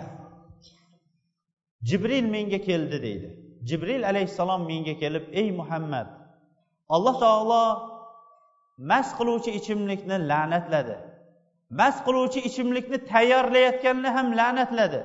Jibril 1.89 2.27
menga 2.35 2.59
keldi 2.69 2.99
deydi. 3.07 3.29
Jibril 3.69 4.03
alayhissalom 4.11 4.63
menga 4.71 4.95
kelib 5.03 5.25
ey 5.41 5.49
muhammad 5.61 6.07
alloh 6.95 7.15
taolo 7.25 7.65
mast 8.91 9.13
qiluvchi 9.19 9.51
ichimlikni 9.59 10.17
la'natladi. 10.31 10.97
Mast 11.81 12.01
qiluvchi 12.07 12.41
ichimlikni 12.49 12.99
tayyorlayotganni 13.13 14.11
ham 14.17 14.29
la'natladi. 14.39 15.01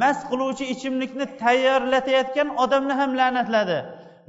Mast 0.00 0.22
qiluvchi 0.30 0.64
ichimlikni 0.74 1.24
tayyorlatayotgan 1.42 2.48
odamni 2.64 2.94
ham 3.00 3.10
la'natladi. 3.20 3.78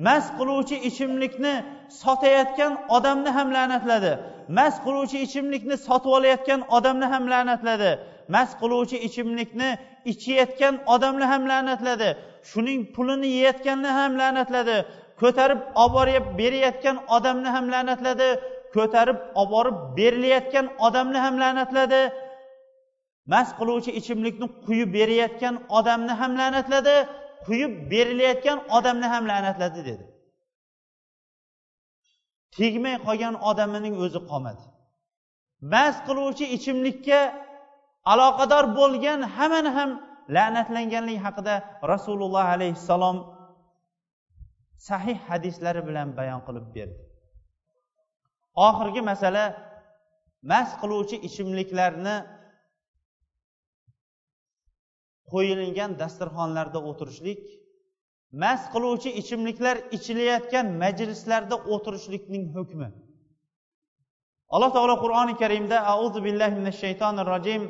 Mast 0.07 0.31
qiluvchi 0.39 0.75
ichimlikni 0.89 1.53
sotayotgan 2.01 2.73
odamni 2.95 3.31
ham 3.37 3.47
la'natladi. 3.55 4.11
Mast 4.57 4.79
qiluvchi 4.85 5.17
ichimlikni 5.25 5.75
sotib 5.87 6.11
olayotgan 6.17 6.61
odamni 6.77 7.07
ham 7.13 7.23
la'natladi. 7.33 7.91
Mast 8.33 8.53
qiluvchi 8.61 8.97
ichimlikni 9.07 9.69
ichayotgan 10.11 10.75
odamni 10.93 11.25
ham 11.31 11.43
la'natladi. 11.51 12.09
Shuning 12.49 12.81
pulini 12.95 13.29
yeyotganni 13.37 13.91
ham 13.99 14.11
la'natladi. 14.21 14.77
Ko'tarib 15.21 15.59
olib 15.83 15.93
borib 15.95 16.25
berayotgan 16.39 16.97
odamni 17.15 17.49
ham 17.55 17.65
la'natladi. 17.73 18.29
Ko'tarib 18.75 19.17
olib 19.39 19.51
borib 19.55 19.77
berilayotgan 19.97 20.65
odamni 20.87 21.19
ham 21.25 21.35
la'natladi. 21.41 22.01
Mast 23.33 23.51
qiluvchi 23.59 23.91
ichimlikni 23.99 24.47
quyib 24.65 24.89
berayotgan 24.97 25.55
odamni 25.77 26.13
ham 26.21 26.31
la'natladi. 26.39 26.95
Quyib 27.47 27.71
berilayotgan 27.91 28.59
odamni 28.77 29.07
ham 29.13 29.23
la'natladi 29.31 29.81
dedi. 29.89 30.05
Tegmay 32.57 32.95
qolgan 33.05 33.35
odamining 33.49 33.95
o'zi 34.03 34.19
qolmadi 34.29 34.63
mast 35.73 35.99
qiluvchi 36.07 36.45
ichimlikka 36.55 37.19
aloqador 38.11 38.65
bo'lgan 38.79 39.19
hammani 39.35 39.71
ham 39.77 39.89
la'natlanganligi 40.35 41.19
haqida 41.25 41.55
rasululloh 41.93 42.45
alayhissalom 42.55 43.17
sahih 44.89 45.17
hadislari 45.29 45.81
bilan 45.89 46.07
bayon 46.19 46.41
qilib 46.47 46.67
berdi. 46.75 47.01
Oxirgi 48.67 49.01
masala 49.11 49.43
mast 50.51 50.73
qiluvchi 50.81 51.17
ichimliklarni 51.27 52.15
qo'yilgan 55.31 55.91
dasturxonlarda 56.01 56.79
o'tirishlik 56.89 57.39
mast 58.43 58.65
qiluvchi 58.73 59.09
ichimliklar 59.21 59.75
ichilayotgan 59.97 60.65
majlislarda 60.83 61.55
o'tirishlikning 61.73 62.43
hukmi. 62.55 62.89
Alloh 64.55 64.71
taolo 64.75 64.95
qur'oni 65.03 65.33
karimda 65.41 65.77
auzu 65.93 66.19
billahi 66.27 66.55
minash 66.59 66.79
shaytonir 66.83 67.25
rojim 67.33 67.61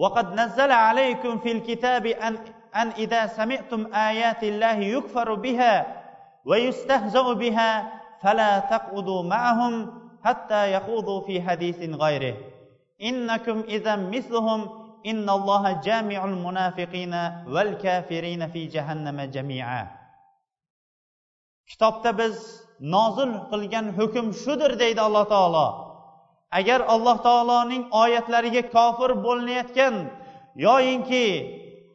وقد 0.00 0.26
نزل 0.40 0.70
عليكم 0.72 1.38
في 1.38 1.52
الكتاب 1.52 2.06
أن, 2.06 2.34
أن 2.72 2.88
إذا 2.88 3.26
سمعتم 3.36 3.94
آيات 3.94 4.42
الله 4.44 4.78
يكفر 4.96 5.34
بها 5.34 5.74
ويستهزأ 6.48 7.32
بها 7.32 7.72
فلا 8.22 8.58
تقعدوا 8.58 9.22
معهم 9.22 9.74
حتى 10.24 10.72
يخوضوا 10.72 11.20
في 11.26 11.42
حديث 11.42 11.78
غيره. 12.00 12.36
إنكم 13.02 13.60
إذا 13.68 13.96
مثلهم 13.96 14.60
innalloha 15.04 15.80
jamiul 15.80 16.36
munafiqina 16.36 17.44
val 17.48 17.78
kafirina 17.80 18.52
fi 18.52 18.68
jahannama 18.68 19.26
jamia 19.32 19.88
kitobda 21.68 22.12
biz 22.12 22.36
nozil 22.80 23.32
qilgan 23.50 23.96
hukm 23.96 24.26
shudir 24.42 24.76
deydi 24.76 25.00
alloh 25.00 25.24
taolo. 25.24 25.89
Agar 26.58 26.80
alloh 26.94 27.16
taoloning 27.26 27.82
oyatlariga 28.02 28.62
kofir 28.76 29.10
bo'linayotgan 29.24 29.94
yoyinki 30.66 31.26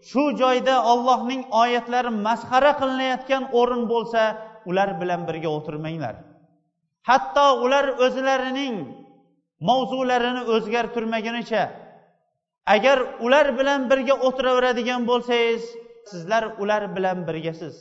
shu 0.09 0.23
joyda 0.41 0.75
ollohning 0.91 1.41
oyatlari 1.61 2.11
masxara 2.27 2.71
qilinayotgan 2.79 3.43
o'rin 3.59 3.83
bo'lsa 3.91 4.21
ular 4.69 4.89
bilan 5.01 5.21
birga 5.27 5.49
o'tirmanglar. 5.57 6.15
Hatto 7.09 7.47
ular 7.65 7.85
o'zlarining 8.05 8.75
mavzularini 9.69 10.43
o'zgartirmagunicha 10.55 11.63
agar 12.75 12.97
ular 13.25 13.47
bilan 13.59 13.81
birga 13.91 14.15
o'tiraveradigan 14.27 15.01
bo'lsangiz 15.09 15.63
sizlar 16.09 16.43
ular 16.61 16.83
bilan 16.95 17.17
birgasiz. 17.27 17.75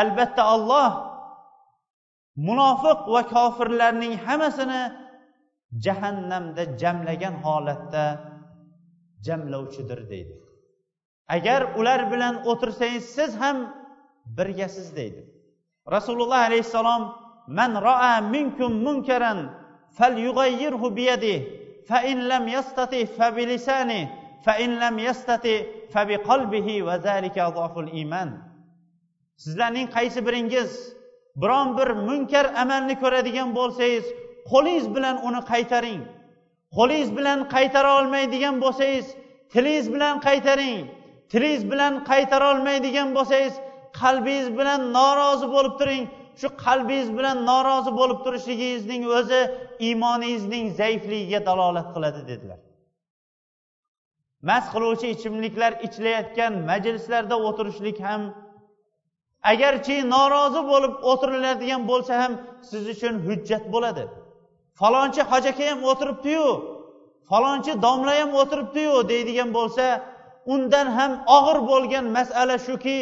Albatta 0.00 0.42
olloh 0.54 0.90
munofiq 2.48 2.98
va 3.14 3.22
kofirlarning 3.34 4.14
hammasini 4.26 4.82
jahannamda 5.78 6.78
jamlagan 6.78 7.34
holatda 7.44 8.04
jamlovchidir 9.26 10.10
deydi. 10.10 10.36
Agar 11.28 11.74
ular 11.78 12.12
bilan 12.12 12.46
o'tirsangiz 12.46 13.04
siz 13.04 13.40
ham 13.40 13.58
birgasiz 14.26 14.96
deydi. 14.96 15.22
Rasululloh 15.90 16.38
alayhissalom 16.48 17.02
man 17.46 17.82
roa 17.82 18.20
minkum 18.20 18.72
munkaran 18.82 19.38
falyughayyirhu 19.98 20.96
biyadi 20.96 21.34
fa 21.88 22.02
in 22.02 22.28
lam 22.28 22.48
yastati 22.48 23.06
fa 23.06 23.36
bilisanihi 23.36 24.08
fa 24.44 24.54
in 24.58 24.80
lam 24.80 24.98
yastati 24.98 25.54
fa 25.92 26.08
bi 26.08 26.14
qalbihi 26.14 26.86
va 26.86 26.98
zalika 26.98 27.44
adhaful 27.44 27.90
iman. 28.02 28.28
Sizlarning 29.36 29.88
qaysi 29.96 30.26
biringiz 30.26 30.70
biron 31.36 31.78
bir 31.78 31.90
munkar 32.08 32.46
amalni 32.62 32.94
ko'radigan 33.02 33.54
bo'lsangiz 33.58 34.04
qo'lingiz 34.50 34.86
bilan 34.96 35.16
uni 35.28 35.40
qaytaring. 35.52 36.02
Qo'lingiz 36.76 37.10
bilan 37.18 37.38
qaytara 37.54 37.90
olmaydigan 37.98 38.56
bo'lsangiz 38.64 39.06
tilingiz 39.52 39.86
bilan 39.94 40.14
qaytaring. 40.26 40.78
Tilingiz 41.32 41.62
bilan 41.72 41.92
qaytara 42.10 42.46
olmaydigan 42.52 43.08
bo'lsangiz 43.16 43.54
qalbingiz 44.00 44.48
bilan 44.58 44.80
norozi 44.96 45.46
bo'lib 45.54 45.74
turing. 45.80 46.04
Shu 46.40 46.48
qalbingiz 46.64 47.08
bilan 47.18 47.36
norozi 47.50 47.90
bo'lib 48.00 48.18
turishligingizning 48.24 49.02
o'zi 49.18 49.40
iymoningizning 49.86 50.64
zaifligiga 50.80 51.40
dalolat 51.48 51.88
qiladi 51.94 52.22
dedilar. 52.30 52.60
Mast 54.48 54.68
qiluvchi 54.74 55.06
ichimliklar 55.14 55.72
ichilayotgan 55.86 56.52
majlislarda 56.70 57.36
o'tirishlik 57.48 57.98
ham 58.08 58.22
agarchi 59.52 59.96
norozi 60.14 60.60
bo'lib 60.72 60.94
o'tiriladigan 61.10 61.82
bo'lsa 61.90 62.12
ham 62.22 62.32
siz 62.70 62.82
uchun 62.94 63.14
hujjat 63.26 63.64
bo'ladi. 63.74 64.04
Falonchi 64.80 65.22
hojaka 65.30 65.64
ham 65.70 65.80
o'tiribdiyu. 65.90 66.46
Falonchi 67.30 67.72
domla 67.84 68.14
ham 68.20 68.30
o'tiribdiyu 68.42 68.94
deydigan 69.10 69.50
bo'lsa 69.58 69.84
undan 70.54 70.86
ham 70.96 71.12
og'ir 71.36 71.58
bo'lgan 71.70 72.04
masala 72.16 72.56
shuki 72.66 72.98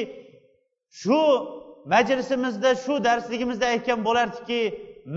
shu 1.01 1.20
majlisimizda 1.93 2.70
shu 2.85 2.95
darsligimizda 3.07 3.66
aytgan 3.74 4.01
bo'lardikki 4.09 4.61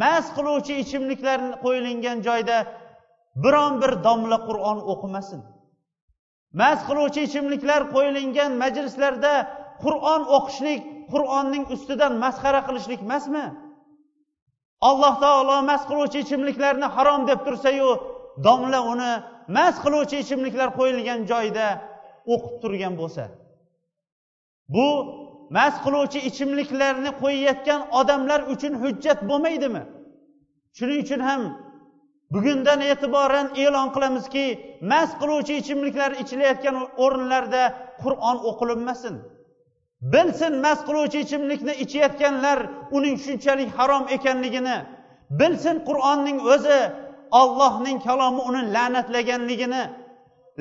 mast 0.01 0.29
qiluvchi 0.37 0.73
ichimliklar 0.83 1.39
qo'yilgan 1.63 2.17
joyda 2.27 2.57
biron 3.43 3.73
bir 3.81 3.91
domla 4.05 4.37
qur'on 4.47 4.79
o'qimasin. 4.93 5.41
Mast 6.61 6.83
qiluvchi 6.89 7.21
ichimliklar 7.27 7.81
qo'yilgan 7.95 8.51
majlislarda 8.63 9.33
qur'on 9.83 10.21
o'qishlik 10.37 10.81
qur'onning 11.13 11.63
ustidan 11.75 12.13
masxara 12.23 12.61
qilishlik 12.67 12.99
emasmi? 13.07 13.45
Alloh 14.89 15.13
taolo 15.23 15.55
mast 15.69 15.85
qiluvchi 15.89 16.17
ichimliklarni 16.25 16.87
harom 16.95 17.21
deb 17.29 17.39
tursayu 17.45 17.89
domla 18.45 18.79
uni 18.93 19.11
mast 19.57 19.79
qiluvchi 19.85 20.15
ichimliklar 20.23 20.69
qo'yilgan 20.79 21.19
joyda 21.31 21.67
o'qib 22.33 22.55
turgan 22.61 22.93
bo'lsa. 23.01 23.23
Bu 24.73 24.87
mast 25.57 25.77
qiluvchi 25.85 26.19
ichimliklarni 26.29 27.11
qo'yayotgan 27.21 27.81
odamlar 27.99 28.39
uchun 28.53 28.73
hujjat 28.83 29.19
bo'lmaydimi? 29.29 29.83
Shuning 30.77 30.99
uchun 31.05 31.21
ham 31.29 31.41
bugundan 32.33 32.79
e'tiboran 32.91 33.47
e'lon 33.63 33.87
qilamizki 33.95 34.45
mast 34.91 35.13
qiluvchi 35.21 35.53
ichimliklar 35.61 36.11
ichilayotgan 36.21 36.75
o'rinlarda 37.03 37.63
qur'on 38.03 38.37
o'qilinmasin. 38.49 39.15
Bilsin 40.01 40.53
mast 40.65 40.83
qiluvchi 40.87 41.17
ichimlikni 41.25 41.73
ichayotganlar 41.83 42.59
uning 42.97 43.15
shunchalik 43.25 43.69
harom 43.77 44.03
ekanligini. 44.15 44.77
Bilsin 45.39 45.77
qur'onning 45.87 46.37
o'zi 46.53 46.79
ollohning 47.41 47.97
kalomi 48.07 48.41
uni 48.49 48.61
la'natlaganligini. 48.75 49.83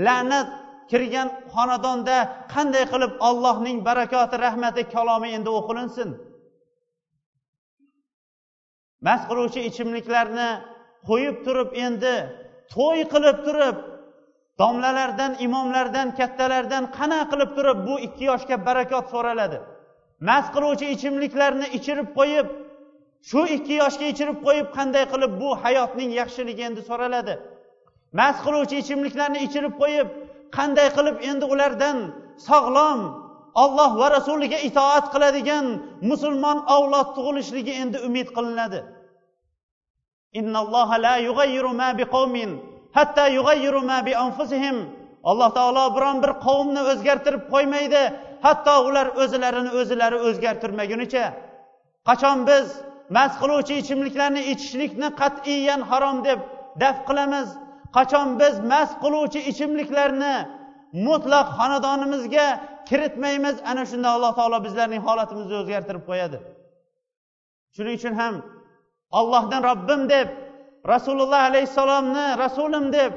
La'nat 0.07 0.49
kirgan 0.91 1.29
xonadonda 1.55 2.17
qanday 2.55 2.85
qilib 2.93 3.13
ollohning 3.29 3.77
barakoti 3.89 4.37
rahmati 4.47 4.83
kalomi 4.95 5.29
endi 5.37 5.51
o'qilinsin? 5.59 6.09
Mast 9.07 9.25
qiluvchi 9.31 9.61
ichimliklarni 9.71 10.51
qo'yib 11.09 11.37
turib 11.47 11.71
endi 11.87 12.15
to'y 12.75 13.01
qilib 13.13 13.39
turib 13.47 13.77
domlalardan 14.61 15.33
imomlardan 15.47 16.09
kattalardan 16.19 16.85
qanaqa 16.99 17.27
qilib 17.31 17.51
turib 17.57 17.79
bu 17.89 17.95
ikki 18.07 18.25
yoshga 18.31 18.57
barakot 18.67 19.07
so'raladi. 19.13 19.59
Mast 20.29 20.49
qiluvchi 20.55 20.87
ichimliklarni 20.95 21.67
ichirib 21.79 22.09
qo'yib 22.19 22.47
shu 23.31 23.41
ikki 23.57 23.75
yoshga 23.83 24.07
ichirib 24.13 24.39
qo'yib 24.47 24.67
qanday 24.77 25.05
qilib 25.13 25.33
bu 25.43 25.49
hayotning 25.63 26.11
yaxshiligi 26.21 26.63
endi 26.69 26.83
so'raladi. 26.91 27.35
Mast 28.19 28.41
qiluvchi 28.47 28.77
ichimliklarni 28.83 29.39
ichirib 29.47 29.75
qo'yib 29.83 30.09
qanday 30.57 30.89
qilib 30.97 31.17
endi 31.31 31.45
ulardan 31.55 31.97
sog'lom 32.49 33.01
olloh 33.63 33.91
va 34.01 34.07
rasuliga 34.17 34.59
itoat 34.69 35.07
qiladigan 35.15 35.67
musulmon 36.11 36.59
avlod 36.77 37.09
tug'ilishligi 37.17 37.73
endi 37.83 37.99
umid 38.09 38.29
qilinadi. 38.37 38.81
Alloh 45.31 45.51
taolo 45.59 45.85
biron 45.97 46.17
bir 46.23 46.33
qavmni 46.47 46.83
o'zgartirib 46.93 47.43
qo'ymaydi. 47.53 48.03
Hatto 48.47 48.75
ular 48.89 49.07
o'zlarini 49.23 49.71
o'zlari 49.81 50.19
o'zgartirmagunicha. 50.29 51.25
Qachon 52.09 52.39
biz 52.49 52.67
mast 53.17 53.37
qiluvchi 53.43 53.75
ichimliklarni 53.83 54.43
ichishlikni 54.53 55.09
qat'iyan 55.21 55.81
harom 55.91 56.17
deb 56.29 56.41
daf 56.83 56.97
qilamiz? 57.09 57.49
Qachon 57.97 58.29
biz 58.41 58.55
mast 58.73 58.95
qiluvchi 59.05 59.41
ichimliklarni 59.51 60.35
mutlaq 61.07 61.47
xonadonimizga 61.59 62.47
kiritmaymiz? 62.89 63.57
Ana 63.71 63.83
shunda 63.91 64.09
alloh 64.17 64.33
taolo 64.39 64.59
bizlarning 64.67 65.03
holatimizni 65.09 65.55
o'zgartirib 65.63 66.05
qo'yadi. 66.11 66.39
Shuning 67.75 67.95
uchun 68.01 68.15
ham 68.21 68.35
ollohdan 69.19 69.63
robbim 69.71 70.03
deb 70.15 70.29
rasululloh 70.93 71.43
alayhissalomni 71.51 72.39
rasulim 72.39 72.93
deb 72.93 73.13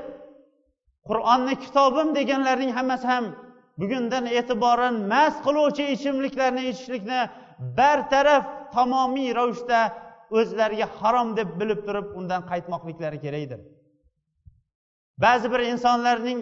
qur'onni 1.10 1.56
kitobim 1.64 2.16
deganlarning 2.16 2.72
hammasi 2.78 3.08
ham 3.08 3.26
bugundan 3.82 4.26
e'tiboran 4.26 4.96
mast 5.14 5.40
qiluvchi 5.46 5.84
ichimliklarni 5.96 6.64
ichishlikni 6.72 7.22
bartaraf 7.78 8.44
tamomiy 8.76 9.30
ravishda 9.40 9.80
o'zlariga 10.38 10.88
harom 11.00 11.30
deb 11.40 11.50
bilib 11.60 11.80
turib 11.88 12.08
undan 12.20 12.42
qaytmoqliklari 12.52 13.20
kerakdir. 13.26 13.60
Ba'zi 15.24 15.48
bir 15.54 15.62
insonlarning 15.72 16.40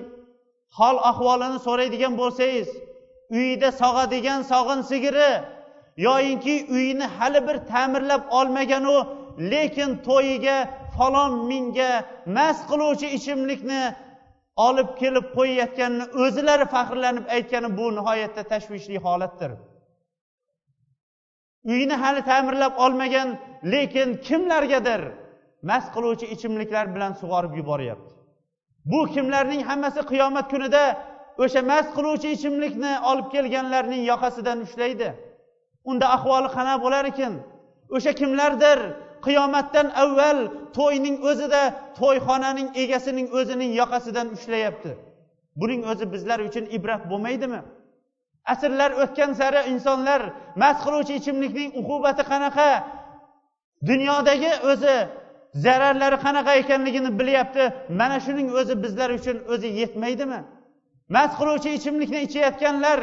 hol 0.80 0.98
ahvolini 1.12 1.60
so'raydigan 1.68 2.14
bo'lsangiz 2.22 2.70
uyida 3.38 3.70
sog'adigan 3.82 4.42
sog'in 4.52 4.82
sigiri 4.92 5.32
yoyinki 6.08 6.56
uyini 6.76 7.08
hali 7.18 7.48
bir 7.48 7.58
ta'mirlab 7.72 8.24
olmaganu 8.40 8.98
lekin 9.52 9.90
to'yiga 10.08 10.58
falon 10.96 11.34
minga 11.52 11.92
mast 12.38 12.64
qiluvchi 12.72 13.08
ichimlikni 13.18 13.82
olib 14.68 14.90
kelib 15.02 15.26
qo'yayotganini 15.38 16.06
o'zilari 16.24 16.66
faxrlanib 16.76 17.26
aytgani 17.36 17.70
bu 17.78 17.86
nihoyatda 17.98 18.44
tashvishli 18.52 18.98
holatdir. 19.06 19.52
Uyni 21.74 21.96
hali 22.04 22.22
ta'mirlab 22.30 22.74
olmagan 22.84 23.30
lekin 23.74 24.10
kimlargadir 24.28 25.02
mast 25.70 25.90
qiluvchi 25.96 26.26
ichimliklar 26.36 26.86
bilan 26.96 27.14
sug'orib 27.22 27.54
yuboryapti. 27.60 28.12
Bu 28.92 29.00
kimlarning 29.14 29.62
hammasi 29.70 30.02
qiyomat 30.12 30.48
kunida 30.54 30.84
o'sha 31.44 31.62
mast 31.72 31.90
qiluvchi 31.98 32.28
ichimlikni 32.38 32.94
olib 33.12 33.28
kelganlarning 33.34 34.02
yoqasidan 34.12 34.58
ushlaydi. 34.66 35.10
Unda 35.90 36.06
ahvoli 36.16 36.50
qanaqa 36.58 36.80
bo'lar 36.86 37.04
ekan? 37.12 37.34
O'sha 37.96 38.12
kimlardir 38.22 38.80
qiyomatdan 39.26 39.88
avval 40.04 40.40
to'yning 40.78 41.18
o'zida 41.30 41.62
to'yxonaning 42.00 42.68
egasining 42.84 43.28
o'zining 43.40 43.72
yoqasidan 43.82 44.28
ushlayapti. 44.36 44.92
Buning 45.62 45.82
o'zi 45.92 46.06
bizlar 46.14 46.40
uchun 46.48 46.66
ibrat 46.78 47.04
bo'lmaydimi? 47.12 47.62
Asrlar 48.54 48.92
o'tgan 49.04 49.32
sari 49.40 49.62
insonlar 49.74 50.22
mast 50.62 50.80
qiluvchi 50.86 51.14
ichimlikning 51.20 51.70
uqubati 51.82 52.24
qanaqa? 52.32 52.70
Dunyodagi 53.90 54.52
o'zi 54.72 54.96
zararlari 55.66 56.18
qanaqa 56.26 56.52
ekanligini 56.62 57.12
bilyapti. 57.20 57.64
Mana 58.00 58.18
shuning 58.26 58.48
o'zi 58.60 58.74
bizlar 58.84 59.10
uchun 59.20 59.38
o'zi 59.54 59.70
yetmaydimi? 59.82 60.40
Mast 61.16 61.34
qiluvchi 61.40 61.70
ichimlikni 61.78 62.20
ichayotganlar 62.28 63.00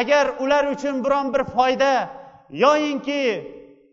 agar 0.00 0.26
ular 0.42 0.64
uchun 0.74 0.94
biron 1.04 1.26
bir 1.34 1.42
foyda 1.54 1.92
yoyinki 2.64 3.20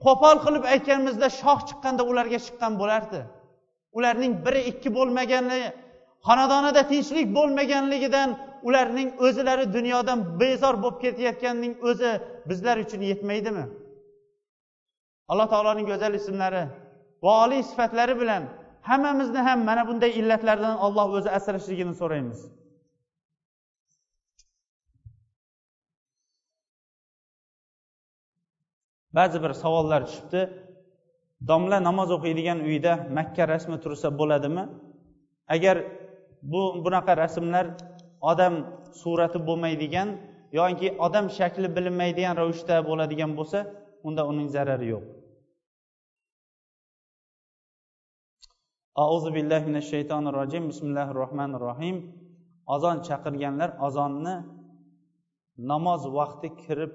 qo'pol 0.06 0.38
qilib 0.46 0.64
aytganimizda 0.74 1.28
shoh 1.42 1.60
chiqqanda 1.70 2.04
ularga 2.12 2.40
chiqqan 2.46 2.74
bo'lardi. 2.82 3.22
Ularning 3.98 4.34
biri 4.46 4.62
ikki 4.72 4.90
bo'lmagani 4.98 5.62
xonadonida 6.28 6.82
tinchlik 6.92 7.28
bo'lmaganligidan 7.38 8.30
ularning 8.68 9.10
o'zilari 9.26 9.66
dunyodan 9.78 10.20
bezor 10.42 10.76
bo'lib 10.84 10.98
ketayotganining 11.04 11.74
o'zi 11.90 12.12
bizlar 12.50 12.76
uchun 12.86 13.02
yetmaydimi? 13.12 13.66
Alloh 15.32 15.48
taoloning 15.54 15.86
go'zal 15.92 16.14
ismlari 16.22 16.64
va 17.24 17.32
oliy 17.44 17.62
sifatlari 17.72 18.16
bilan 18.22 18.44
hammamizni 18.90 19.42
ham 19.48 19.60
mana 19.70 19.84
bunday 19.90 20.12
illatlardan 20.20 20.76
olloh 20.86 21.08
o'zi 21.18 21.30
asrashligini 21.38 21.94
so'raymiz. 22.02 22.40
Ba'zi 29.18 29.38
bir 29.44 29.54
savollar 29.64 30.02
tushibdi. 30.08 30.42
Domla 31.50 31.78
namoz 31.84 32.10
o'qiydigan 32.18 32.60
uyda 32.70 32.94
makka 33.18 33.44
rasmi 33.54 33.78
tursa 33.84 34.08
bo'ladimi? 34.20 34.64
Agar 35.56 35.78
bu 36.52 36.62
bunaqa 36.86 37.14
rasmlar 37.24 37.66
odam 38.32 38.54
surati 39.02 39.40
bo'lmaydigan 39.48 40.10
yoki 40.60 40.88
odam 41.06 41.26
shakli 41.38 41.68
bilinmaydigan 41.76 42.34
ravishda 42.42 42.76
bo'ladigan 42.90 43.32
bo'lsa 43.40 43.60
unda 44.08 44.22
uning 44.32 44.48
zarari 44.56 44.88
yo'q. 44.94 45.04
Auzu 49.06 49.30
billahi 49.38 49.64
minash 49.70 49.88
shaytonir 49.94 50.34
rojim. 50.40 50.64
Bismillahi 50.72 51.12
rohmanir 51.22 51.62
rohim 51.68 51.98
azon 52.76 52.98
chaqirganlar 53.08 53.70
azonni 53.88 54.36
namoz 55.72 56.02
vaqti 56.18 56.50
kirib 56.64 56.92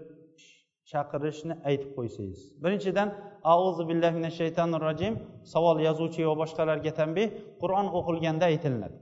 chaqirishni 0.91 1.53
aytib 1.70 1.91
qo'ysangiz 1.97 2.39
birinchidan 2.64 3.09
auzu 3.53 3.84
billahi 3.89 4.14
minash 4.20 4.38
shaytonir 4.41 4.82
rojim 4.88 5.14
savol 5.53 5.78
yozuvchi 5.88 6.22
va 6.30 6.36
boshqalarga 6.41 6.91
tanbeh 6.99 7.28
qur'on 7.62 7.88
o'qilganda 7.99 8.45
aytilinadi 8.51 8.97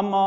ammo 0.00 0.24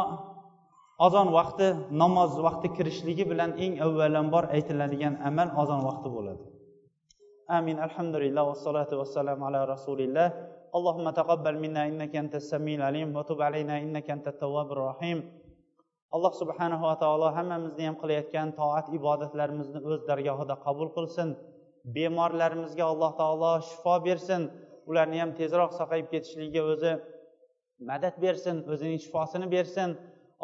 ozon 1.07 1.27
vaqti 1.37 1.67
namoz 2.01 2.31
vaqti 2.47 2.67
kirishligi 2.77 3.23
bilan 3.31 3.51
eng 3.65 3.73
avvalambor 3.85 4.43
aytiladigan 4.55 5.15
amal 5.29 5.47
ozon 5.61 5.81
vaqti 5.89 6.09
bo'ladi 6.15 6.43
amin 7.57 7.77
alhamdulillah 7.87 8.43
vassalotu 8.51 8.93
vassalamu 9.01 9.43
ala 9.49 9.59
rasulillah 9.73 10.29
اللهم 10.77 11.07
تقبل 11.09 11.55
منا 11.63 11.81
انك 11.89 12.13
انت 12.23 12.35
السميع 12.35 12.75
العليم 12.79 13.09
وتب 13.17 13.39
علينا 13.47 13.73
انك 13.83 14.07
انت 14.15 14.27
التواب 14.27 14.71
الرحيم 14.75 15.17
alloh 16.16 16.32
subhanahu 16.40 16.82
va 16.88 16.96
taolo 17.04 17.28
hammamizni 17.36 17.84
ham 17.88 17.96
qilayotgan 18.02 18.48
toat 18.60 18.86
ibodatlarimizni 18.98 19.80
o'z 19.90 20.00
dargohida 20.10 20.56
qabul 20.66 20.88
qilsin. 20.96 21.28
Bemorlarimizga 21.96 22.84
alloh 22.92 23.12
taolo 23.22 23.52
shifo 23.68 23.94
bersin. 24.06 24.42
Ularni 24.90 25.18
ham 25.22 25.30
tezroq 25.40 25.70
sog'ayib 25.80 26.06
ketishligiga 26.12 26.62
o'zi 26.72 26.92
madad 27.90 28.14
bersin 28.24 28.56
o'zining 28.72 29.00
shifosini 29.04 29.46
bersin. 29.56 29.90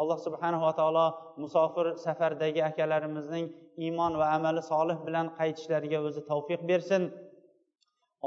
Alloh 0.01 0.17
subhanava 0.25 0.71
taolo 0.79 1.05
musofir 1.43 1.85
safardagi 2.05 2.61
akalarimizning 2.69 3.45
iymon 3.85 4.13
va 4.21 4.27
amali 4.37 4.61
solih 4.71 4.97
bilan 5.07 5.27
qaytishlariga 5.39 5.99
o'zi 6.07 6.21
tavfiq 6.31 6.61
bersin. 6.71 7.03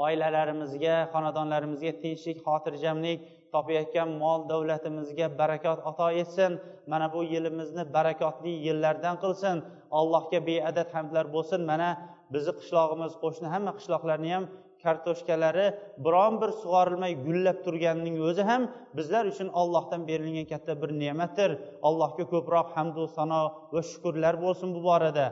Oilalarimizga 0.05 0.95
xonadonlarimizga 1.13 1.91
tinchlik 2.03 2.37
xotirjamlik 2.45 3.19
topayotgan 3.53 4.09
mol 4.23 4.39
davlatimizga 4.51 5.27
barakot 5.39 5.79
ato 5.91 6.07
etsin. 6.21 6.51
Mana 6.91 7.07
bu 7.13 7.21
yilimizni 7.33 7.83
barakotli 7.97 8.53
yillardan 8.67 9.15
qilsin. 9.23 9.55
Allohga 9.99 10.39
beadad 10.49 10.89
hamdlar 10.95 11.25
bo'lsin. 11.35 11.61
Mana 11.71 11.89
bizni 12.33 12.53
qishlog'imiz 12.59 13.13
qo'shni 13.23 13.47
hamma 13.53 13.71
qishloqlarni 13.79 14.29
ham 14.35 14.45
kartoshkalari 14.83 15.67
biron 16.05 16.33
bir 16.41 16.51
sug'orilmay 16.61 17.13
gullab 17.25 17.57
turganining 17.65 18.17
o'zi 18.29 18.43
ham 18.51 18.61
bizlar 18.97 19.23
uchun 19.31 19.49
ollohdan 19.61 20.01
berilgan 20.09 20.47
katta 20.53 20.73
bir 20.81 20.91
ne'matdir. 21.03 21.51
Allohga 21.87 22.25
ko'proq 22.33 22.67
hamdu 22.77 23.03
sano 23.17 23.41
va 23.73 23.81
shukurlar 23.91 24.35
bo'lsin 24.45 24.69
bu 24.75 24.81
borada. 24.89 25.25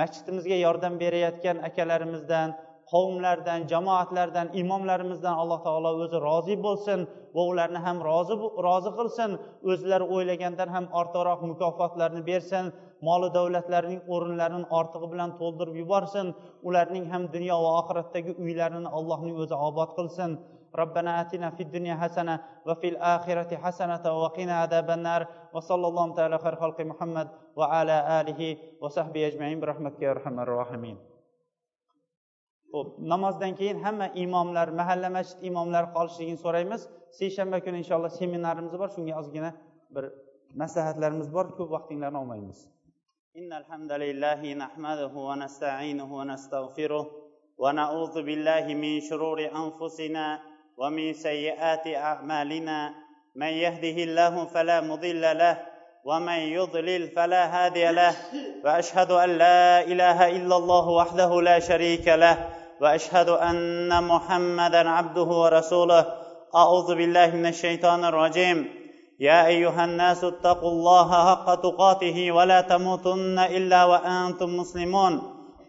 Masjidimizga 0.00 0.56
yordam 0.66 0.94
berayotgan 1.02 1.56
akalarimizdan 1.68 2.48
qavmlardan 2.91 3.67
jamoatlardan 3.71 4.47
imomlarimizdan 4.61 5.35
alloh 5.41 5.59
taolo 5.67 5.89
o'zi 6.03 6.17
rozi 6.27 6.55
bo'lsin 6.65 6.99
va 7.35 7.43
ularni 7.51 7.79
ham 7.85 7.97
rozi 8.09 8.35
rozi 8.67 8.91
qilsin 8.97 9.31
o'zlari 9.71 10.05
o'ylagandan 10.15 10.69
ham 10.75 10.85
ortiqroq 10.99 11.41
mukofotlarni 11.51 12.21
bersin 12.29 12.65
moli 13.07 13.27
davlatlarining 13.37 14.01
o'rinlarini 14.13 14.67
ortig'i 14.79 15.07
bilan 15.13 15.29
to'ldirib 15.39 15.75
yuborsin 15.81 16.27
ularning 16.67 17.05
ham 17.13 17.23
dunyo 17.35 17.57
va 17.65 17.71
oxiratdagi 17.81 18.31
uylarini 18.45 18.89
allohning 18.97 19.35
o'zi 19.43 19.55
obod 19.69 19.91
qilsin 19.99 20.31
ربنا 20.83 21.21
آتنا 21.21 21.49
في 21.49 21.63
الدنيا 21.63 21.95
حسنة 21.95 22.35
وفي 22.67 22.87
الآخرة 22.93 23.51
حسنة 23.63 24.03
وقنا 24.23 24.55
عذاب 24.61 24.89
النار 24.97 25.21
وصلى 25.53 25.87
الله 25.87 26.07
تعالى 26.17 26.37
خير 26.37 26.55
خلق 26.55 26.81
محمد 26.81 27.27
وعلى 27.55 28.21
آله 28.21 28.41
وصحبه 28.81 29.27
أجمعين 29.27 29.59
برحمتك 29.59 30.01
يا 30.01 30.11
أرحم 30.11 30.39
الراحمين 30.39 31.10
ho'p 32.72 32.88
namozdan 33.12 33.52
keyin 33.60 33.78
hamma 33.84 34.06
imomlar 34.24 34.68
mahalla 34.80 35.08
masjid 35.16 35.38
imomlari 35.50 35.88
qolishligini 35.96 36.38
so'raymiz. 36.44 36.80
Seshanba 37.18 37.58
kuni 37.64 37.76
inshaalloh 37.82 38.12
seminarimiz 38.20 38.74
bor. 38.80 38.88
Shunga 38.96 39.14
ozgina 39.20 39.50
bir 39.94 40.04
maslahatlarimiz 40.60 41.28
bor. 41.36 41.46
Ko'p 41.58 41.68
vaqtinglarni 41.76 42.18
olmaymiz. 42.24 42.60
إن 43.40 43.52
الحمد 43.60 43.92
لله 44.04 44.40
نحمده 44.64 45.14
ونستعينه 45.28 46.10
ونستغفره 46.18 47.04
ونعوذ 47.62 48.14
بالله 48.22 48.64
من 48.82 49.00
شرور 49.08 49.38
أنفسنا 49.62 50.26
ومن 50.80 51.12
سيئات 51.12 51.86
أعمالنا 51.86 52.78
من 53.40 53.52
يهده 53.64 53.96
الله 54.06 54.34
فلا 54.44 54.80
مضل 54.80 55.22
له 55.42 55.54
ومن 56.04 56.40
يضلل 56.58 57.02
فلا 57.16 57.42
هادي 57.54 57.86
له 57.90 58.14
واشهد 58.64 59.10
ان 59.24 59.30
لا 59.44 59.80
اله 59.92 60.18
الا 60.36 60.56
الله 60.56 60.88
وحده 60.88 61.40
لا 61.40 61.58
شريك 61.58 62.08
له 62.08 62.34
وأشهد 62.82 63.28
أن 63.28 64.04
محمدا 64.04 64.90
عبده 64.90 65.22
ورسوله. 65.22 66.06
أعوذ 66.56 66.94
بالله 66.94 67.26
من 67.26 67.46
الشيطان 67.46 68.04
الرجيم. 68.04 68.68
يا 69.20 69.46
أيها 69.46 69.84
الناس 69.84 70.24
اتقوا 70.24 70.70
الله 70.70 71.30
حق 71.30 71.54
تقاته 71.54 72.32
ولا 72.32 72.60
تموتن 72.60 73.38
إلا 73.38 73.84
وأنتم 73.84 74.56
مسلمون. 74.56 75.22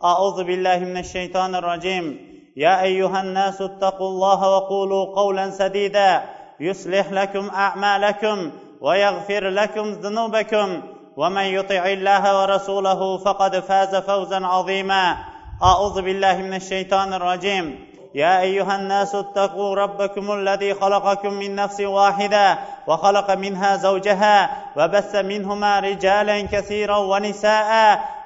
أعوذ 0.04 0.44
بالله 0.44 0.80
من 0.80 0.98
الشيطان 0.98 1.56
الرجيم. 1.56 2.18
يا 2.58 2.82
أيها 2.82 3.22
الناس 3.22 3.62
اتقوا 3.62 4.08
الله 4.08 4.50
وقولوا 4.50 5.16
قولا 5.16 5.50
سديدا. 5.50 6.24
يصلح 6.60 7.12
لكم 7.12 7.50
أعمالكم 7.50 8.52
ويغفر 8.82 9.50
لكم 9.50 9.92
ذنوبكم. 9.92 10.82
ومن 11.18 11.44
يطع 11.44 11.86
الله 11.86 12.42
ورسوله 12.42 13.18
فقد 13.18 13.60
فاز 13.60 13.96
فوزا 13.96 14.46
عظيما. 14.46 15.33
أعوذ 15.62 16.02
بالله 16.02 16.38
من 16.38 16.54
الشيطان 16.54 17.14
الرجيم. 17.14 17.94
يا 18.16 18.42
أيها 18.42 18.76
الناس 18.76 19.16
اتقوا 19.16 19.76
ربكم 19.76 20.32
الذي 20.32 20.74
خلقكم 20.74 21.34
من 21.34 21.56
نفس 21.56 21.82
واحدة 21.82 22.60
وخلق 22.88 23.32
منها 23.32 23.76
زوجها 23.76 24.64
وبث 24.78 25.16
منهما 25.16 25.80
رجالا 25.80 26.42
كثيرا 26.42 26.98
ونساء 26.98 27.70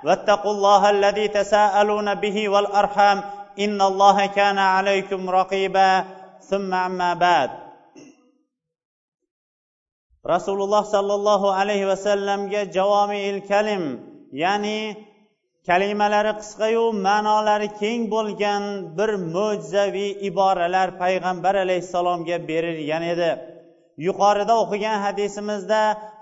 واتقوا 0.04 0.52
الله 0.52 0.90
الذي 0.90 1.28
تساءلون 1.28 2.16
به 2.16 2.50
والأرحام. 2.50 3.24
إن 3.60 3.82
الله 3.82 4.26
كان 4.26 4.58
عليكم 4.58 5.30
رقيبا. 5.30 6.06
ثم 6.42 6.74
عما 6.74 7.14
بعد. 7.14 7.50
رسول 10.28 10.62
الله 10.62 10.82
صلى 10.82 11.14
الله 11.14 11.54
عليه 11.54 11.92
وسلم 11.92 12.50
جوامع 12.52 13.20
الكلم 13.20 14.00
يعني 14.34 15.07
kalimalari 15.68 16.34
qisqayu 16.40 16.86
ma'nolari 17.08 17.70
keng 17.82 18.02
bo'lgan 18.14 18.64
bir 18.98 19.12
mo'jizaviy 19.36 20.12
iboralar 20.30 20.90
payg'ambar 21.02 21.56
alayhissalomga 21.66 22.38
berilgan 22.50 23.04
edi. 23.14 23.32
Yuqorida 24.08 24.54
o'qigan 24.64 24.98
hadisimizda 25.06 25.82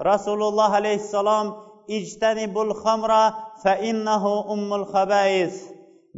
rasululloh 0.09 0.71
alayhissalom 0.79 1.47
ijtanibul 1.97 2.71
xamra 2.83 3.23
fa 3.63 3.73
innahu 3.89 4.33
ummul 4.53 4.85
xabais 4.93 5.53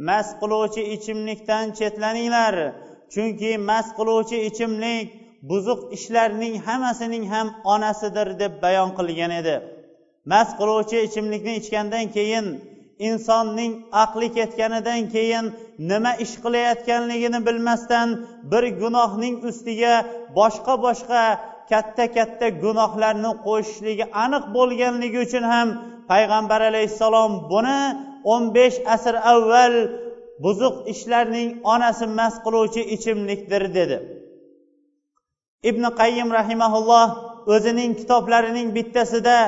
mast 0.08 0.32
qiluvchi 0.40 0.82
ichimlikdan 0.94 1.64
chetlaninglar 1.78 2.54
chunki 3.12 3.50
mast 3.70 3.90
qiluvchi 3.98 4.38
ichimlik 4.48 5.06
buzuq 5.50 5.80
ishlarning 5.96 6.54
hammasining 6.66 7.24
ham 7.32 7.46
onasidir 7.74 8.28
deb 8.42 8.52
bayon 8.64 8.90
qilgan 8.98 9.32
edi. 9.40 9.56
Mast 10.32 10.52
qiluvchi 10.60 10.96
ichimlikni 11.06 11.52
ichgandan 11.60 12.06
keyin 12.16 12.46
insonning 13.08 13.72
aqli 14.04 14.28
ketganidan 14.36 15.00
keyin 15.14 15.46
nima 15.90 16.12
ish 16.24 16.34
qilayotganligini 16.44 17.40
bilmasdan 17.46 18.08
bir 18.50 18.64
gunohning 18.82 19.36
ustiga 19.48 19.94
boshqa 20.38 20.74
boshqa 20.86 21.22
katta 21.70 22.04
katta 22.16 22.46
gunohlarni 22.64 23.32
qo'shishligi 23.46 24.04
aniq 24.24 24.44
bo'lganligi 24.56 25.18
uchun 25.26 25.44
ham 25.52 25.68
payg'ambar 26.10 26.60
alayhissalom 26.70 27.32
buni 27.52 27.80
o'n 28.32 28.42
besh 28.56 28.78
asr 28.94 29.14
avval 29.32 29.74
buzuq 30.44 30.76
ishlarning 30.92 31.48
onasi 31.74 32.06
mast 32.18 32.38
qiluvchi 32.44 32.82
ichimlikdir 32.94 33.62
dedi. 33.78 33.98
Ibn 35.70 35.82
qayyim 36.00 36.28
rahimaulloh 36.38 37.08
o'zining 37.54 37.90
kitoblarining 38.00 38.68
bittasida 38.76 39.38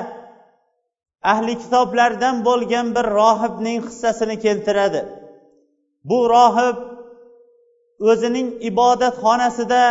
ahli 1.23 1.55
kitoblardan 1.63 2.45
bo'lgan 2.45 2.87
bir 2.97 3.07
rohibning 3.21 3.81
hissasini 3.87 4.37
keltiradi. 4.45 5.01
Bu 6.05 6.19
rohib 6.35 6.77
o'zining 8.11 8.49
ibodatxonasida 8.71 9.83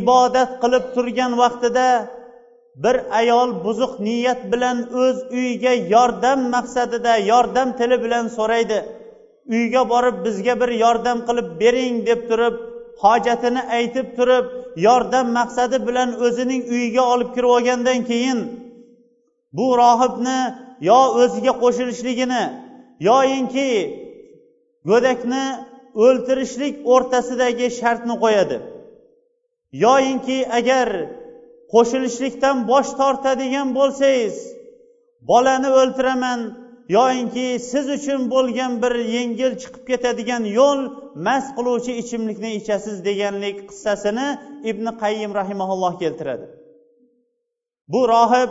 ibodat 0.00 0.50
qilib 0.62 0.84
turgan 0.94 1.32
vaqtida 1.42 1.88
bir 2.84 2.96
ayol 3.20 3.50
buzuq 3.64 3.92
niyat 4.06 4.40
bilan 4.52 4.78
o'z 5.02 5.16
uyiga 5.38 5.72
yordam 5.94 6.40
maqsadida 6.54 7.12
yordam 7.32 7.68
tili 7.78 7.96
bilan 8.04 8.24
so'raydi. 8.38 8.78
Uyga 9.56 9.82
borib 9.92 10.16
bizga 10.26 10.54
bir 10.60 10.70
yordam 10.84 11.18
qilib 11.28 11.48
bering 11.62 11.96
deb 12.08 12.20
turib 12.30 12.54
hojatini 13.04 13.62
aytib 13.78 14.08
turib 14.16 14.46
yordam 14.86 15.26
maqsadi 15.38 15.78
bilan 15.88 16.10
o'zining 16.26 16.62
uyiga 16.74 17.02
olib 17.12 17.30
kirib 17.34 17.50
olgandan 17.56 18.00
keyin 18.10 18.40
bu 19.56 19.66
rohibni 19.82 20.40
yo 20.90 21.00
o'ziga 21.22 21.52
qo'shilishligini 21.62 22.42
yoyinki 23.08 23.70
go'dakni 24.90 25.44
o'ltirishlik 26.04 26.74
o'rtasidagi 26.92 27.66
shartni 27.80 28.14
qo'yadi. 28.24 28.56
Yoyinki 29.84 30.38
agar 30.58 30.88
qo'shilishlikdan 31.72 32.56
bosh 32.70 32.90
tortadigan 33.00 33.68
bo'lsangiz 33.78 34.36
bolani 35.30 35.70
o'ltiraman 35.80 36.40
yoyinki 36.96 37.46
siz 37.70 37.86
uchun 37.96 38.20
bo'lgan 38.34 38.72
bir 38.82 38.94
yengil 39.16 39.52
chiqib 39.62 39.84
ketadigan 39.90 40.44
yo'l 40.58 40.80
mast 41.26 41.50
qiluvchi 41.56 41.92
ichimlikni 42.02 42.50
ichasiz 42.60 42.96
deganlik 43.08 43.56
qissasini 43.70 44.28
ibn 44.70 44.86
qayyim 45.02 45.30
rahimaulloh 45.40 45.94
keltiradi. 46.02 46.46
Bu 47.92 48.00
rohib 48.14 48.50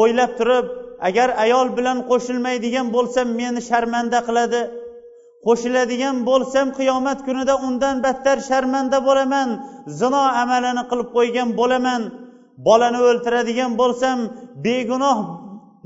o'ylab 0.00 0.32
turib 0.38 0.66
agar 1.08 1.28
ayol 1.44 1.68
bilan 1.76 1.98
qo'shilmaydigan 2.10 2.86
bo'lsam 2.96 3.28
meni 3.40 3.60
sharmanda 3.70 4.20
qiladi. 4.28 4.62
Qo'shiladigan 5.46 6.16
bo'lsam 6.28 6.66
qiyomat 6.78 7.18
kunida 7.26 7.54
undan 7.66 7.96
battar 8.04 8.38
sharmanda 8.50 8.98
bo'laman. 9.08 9.48
Zino 10.00 10.22
amalini 10.42 10.84
qilib 10.90 11.08
qo'ygan 11.16 11.48
bo'laman. 11.60 12.02
Bolani 12.66 13.00
o'ltiradigan 13.08 13.72
bo'lsam 13.80 14.18
begunoh 14.64 15.18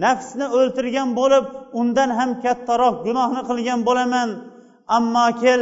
nafsni 0.05 0.47
o'ltirgan 0.59 1.09
bo'lib 1.21 1.45
undan 1.81 2.11
ham 2.19 2.31
kattaroq 2.45 2.97
gunohni 3.07 3.43
qilgan 3.49 3.81
bo'laman. 3.89 4.29
Ammo 4.97 5.27
kel 5.43 5.61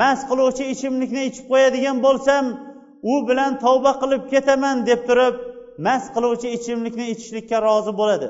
mast 0.00 0.22
qiluvchi 0.30 0.64
ichimlikni 0.74 1.22
ichib 1.28 1.46
qo'yadigan 1.52 1.96
bo'lsam 2.06 2.44
u 3.12 3.14
bilan 3.28 3.52
tavba 3.64 3.92
qilib 4.02 4.22
ketaman 4.32 4.76
deb 4.88 5.00
turib 5.08 5.34
mast 5.86 6.08
qiluvchi 6.14 6.48
ichimlikni 6.56 7.04
ichishlikka 7.12 7.56
rozi 7.66 7.92
bo'ladi. 8.00 8.28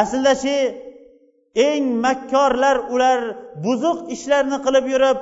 Aslidachi 0.00 0.56
eng 1.68 1.84
makkorlar 2.04 2.76
ular 2.94 3.18
buzuq 3.64 3.98
ishlarni 4.14 4.58
qilib 4.66 4.84
yurib 4.92 5.18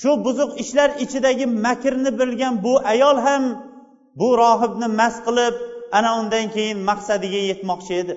shu 0.00 0.10
buzuq 0.26 0.50
ishlar 0.62 0.90
ichidagi 1.04 1.46
makrni 1.66 2.10
bilgan 2.20 2.54
bu 2.64 2.74
ayol 2.92 3.16
ham 3.26 3.44
bu 4.20 4.28
rohibni 4.42 4.88
mast 5.00 5.20
qilib 5.26 5.54
ana 5.96 6.10
undan 6.20 6.46
keyin 6.54 6.78
maqsadiga 6.90 7.40
yetmoqchi 7.50 7.94
edi. 8.02 8.14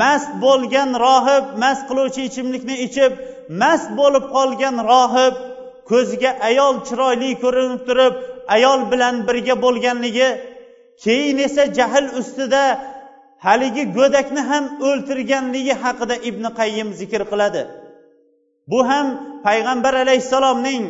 Mast 0.00 0.30
bo'lgan 0.44 0.90
rohib 1.06 1.44
mast 1.62 1.82
qiluvchi 1.88 2.20
ichimlikni 2.28 2.76
ichib 2.86 3.12
mast 3.62 3.88
bo'lib 3.98 4.24
qolgan 4.36 4.76
rohib 4.92 5.34
ko'ziga 5.90 6.30
ayol 6.48 6.74
chiroyli 6.86 7.30
ko'rinib 7.42 7.80
turib 7.88 8.14
ayol 8.54 8.80
bilan 8.92 9.14
birga 9.28 9.54
bo'lganligi 9.64 10.28
keyin 11.04 11.38
esa 11.46 11.64
jahl 11.78 12.06
ustida 12.20 12.64
haligi 13.46 13.84
go'dakni 13.98 14.42
ham 14.50 14.64
o'ltirganligi 14.88 15.74
haqida 15.82 16.16
ibn 16.28 16.44
qayyim 16.60 16.88
zikr 17.00 17.22
qiladi. 17.30 17.62
Bu 18.70 18.80
ham 18.90 19.06
payg'ambar 19.46 19.94
alayhissalomning 20.04 20.84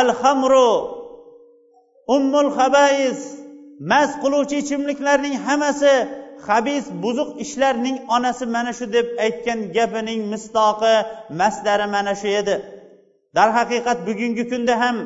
al 0.00 0.08
hamru 0.20 0.70
ummul 2.16 2.50
habais 2.58 3.20
mast 3.90 4.14
qiluvchi 4.22 4.56
ichimliklarning 4.62 5.34
hammasi 5.46 5.94
habis 6.48 6.84
buzuq 7.02 7.30
ishlarning 7.44 7.96
onasi 8.16 8.44
mana 8.54 8.72
shu 8.78 8.86
deb 8.96 9.06
aytgan 9.26 9.58
gapining 9.76 10.20
mistoqi 10.32 10.94
masdari 11.40 11.86
mana 11.94 12.14
shu 12.20 12.28
edi. 12.40 12.56
Darhaqiqat 13.36 13.98
bugungi 14.08 14.44
kunda 14.50 14.74
ham 14.82 14.96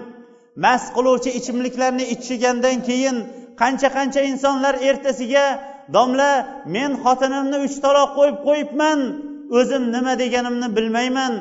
mast 0.57 0.88
qiluvchi 0.96 1.30
ichimliklarni 1.38 2.05
ichigandan 2.14 2.78
keyin 2.88 3.16
qancha 3.61 3.88
qancha 3.96 4.20
insonlar 4.30 4.74
ertasiga 4.88 5.46
domla 5.96 6.32
men 6.74 6.90
xotinimni 7.05 7.59
uch 7.66 7.76
taloq 7.84 8.11
qo'yib 8.18 8.38
qo'yibman 8.46 9.00
o'zim 9.59 9.84
nima 9.94 10.12
deganimni 10.22 10.68
bilmayman. 10.76 11.34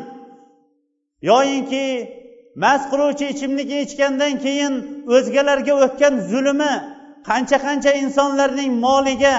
Yoyinki 1.29 1.85
mast 2.63 2.85
qiluvchi 2.91 3.25
ichimlikni 3.33 3.77
ichgandan 3.85 4.33
keyin 4.45 4.73
o'zgalarga 5.15 5.73
o'tgan 5.85 6.13
zulmi 6.31 6.73
qancha 7.29 7.57
qancha 7.65 7.91
insonlarning 8.03 8.71
moliga 8.85 9.35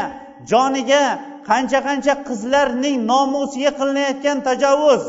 joniga 0.51 1.05
qancha 1.51 1.79
qancha 1.89 2.15
qizlarning 2.29 2.97
nomusiga 3.13 3.71
qilinayotgan 3.79 4.39
tajovuz 4.49 5.03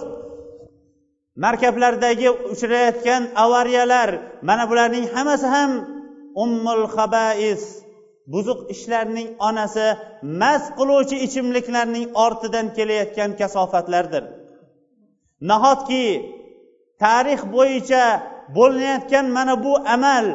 markablardagi 1.44 2.30
uchrayotgan 2.54 3.24
avariyalar 3.44 4.10
mana 4.42 4.64
bularning 4.70 5.06
hammasi 5.16 5.48
ham 5.56 5.72
ummul 6.44 6.84
habais 6.96 7.64
buzuq 8.34 8.60
ishlarning 8.74 9.30
onasi 9.48 9.88
mast 10.42 10.70
qiluvchi 10.80 11.16
ichimliklarning 11.26 12.06
ortidan 12.26 12.68
kelayotgan 12.78 13.32
kasofatlardir. 13.40 14.24
Nahotki 15.50 16.06
tarix 17.04 17.42
bo'yicha 17.56 18.04
bo'linayotgan 18.58 19.26
mana 19.38 19.54
bu 19.66 19.74
amal 19.96 20.26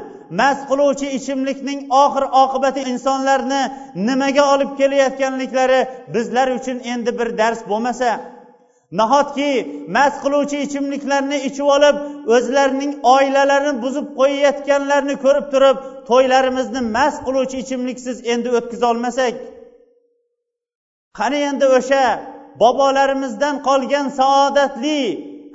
mast 0.40 0.62
qiluvchi 0.70 1.07
ichimlikning 1.18 1.80
oxir 2.03 2.24
oqibati 2.42 2.80
insonlarni 2.92 3.62
nimaga 4.09 4.42
olib 4.55 4.70
kelayotganliklari 4.80 5.80
bizlar 6.14 6.48
uchun 6.59 6.78
endi 6.92 7.11
bir 7.18 7.28
dars 7.40 7.61
bo'lmasa 7.70 8.11
nahotki 8.99 9.51
mast 9.97 10.18
qiluvchi 10.24 10.59
ichimliklarni 10.66 11.38
ichib 11.49 11.68
olib 11.76 11.97
o'zlarining 12.36 12.93
oilalarini 13.14 13.74
buzib 13.84 14.07
qo'yayotganlarni 14.18 15.14
ko'rib 15.24 15.47
turib 15.53 15.76
to'ylarimizni 16.11 16.80
mast 16.97 17.18
qiluvchi 17.26 17.57
ichimliksiz 17.64 18.16
endi 18.32 18.49
o'tkazolmasak 18.59 19.34
qani 21.18 21.38
endi 21.51 21.66
o'sha 21.78 22.05
bobolarimizdan 22.62 23.57
qolgan 23.68 24.07
saodatli 24.20 25.01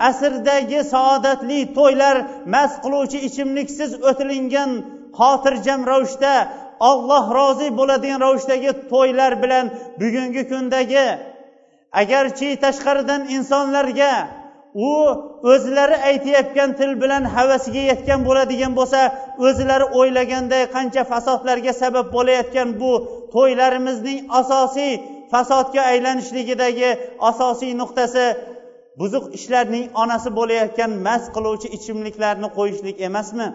asrdagi 0.10 0.80
saodatli 0.94 1.60
to'ylar 1.78 2.16
mast 2.54 2.78
qiluvchi 2.84 3.18
ichimliksiz 3.28 3.92
o'tilingan 4.10 4.72
xotirjam 5.20 5.82
ravishda 5.92 6.34
olloh 6.90 7.26
rozi 7.38 7.68
bo'ladigan 7.80 8.20
ravishdagi 8.26 8.72
to'ylar 8.92 9.32
bilan 9.44 9.66
bugungi 10.02 10.44
kundagi 10.52 11.08
agarchi 12.02 12.50
tashqaridan 12.64 13.22
insonlarga 13.36 14.14
u 14.76 14.92
o'zlari 15.54 15.98
aytayotgan 16.10 16.70
til 16.80 16.92
bilan 17.02 17.24
havasiga 17.36 17.84
yetgan 17.92 18.20
bo'ladigan 18.28 18.74
bo'lsa 18.80 19.02
o'zlari 19.48 19.86
o'ylaganday 20.00 20.64
qancha 20.76 21.04
fasodlarga 21.12 21.74
sabab 21.82 22.08
bo'layotgan 22.16 22.70
bu 22.82 22.92
to'ylarimizning 23.36 24.20
asosiy 24.40 24.92
fasodga 25.32 25.82
aylanishligidagi 25.92 26.90
asosiy 27.30 27.72
nuqtasi 27.82 28.26
buzuq 29.00 29.26
ishlarning 29.38 29.86
onasi 30.02 30.30
bo'layotgan 30.40 30.92
mast 31.08 31.28
qiluvchi 31.36 31.68
ichimliklarni 31.78 32.48
qo'yishlik 32.58 32.98
emasmi? 33.08 33.48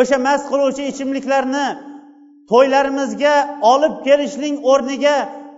O'sha 0.00 0.18
mast 0.26 0.46
qiluvchi 0.52 0.82
ichimliklarni 0.92 1.66
to'ylarimizga 2.52 3.34
olib 3.72 3.94
kelishning 4.06 4.54
o'rniga 4.72 5.16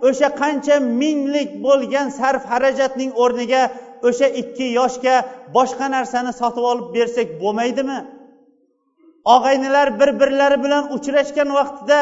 o'sha 0.08 0.28
qancha 0.40 0.76
minglik 1.02 1.50
bo'lgan 1.66 2.06
sarf 2.18 2.42
xarajatning 2.50 3.10
o'rniga 3.22 3.62
o'sha 4.08 4.28
ikki 4.42 4.66
yoshga 4.78 5.14
boshqa 5.56 5.86
narsani 5.96 6.32
sotib 6.40 6.64
olib 6.72 6.88
bersak 6.96 7.28
bo'lmaydimi? 7.42 7.98
Og'aynilar 9.34 9.88
bir 10.00 10.10
birlari 10.20 10.58
bilan 10.64 10.84
uchrashgan 10.96 11.50
vaqtida 11.58 12.00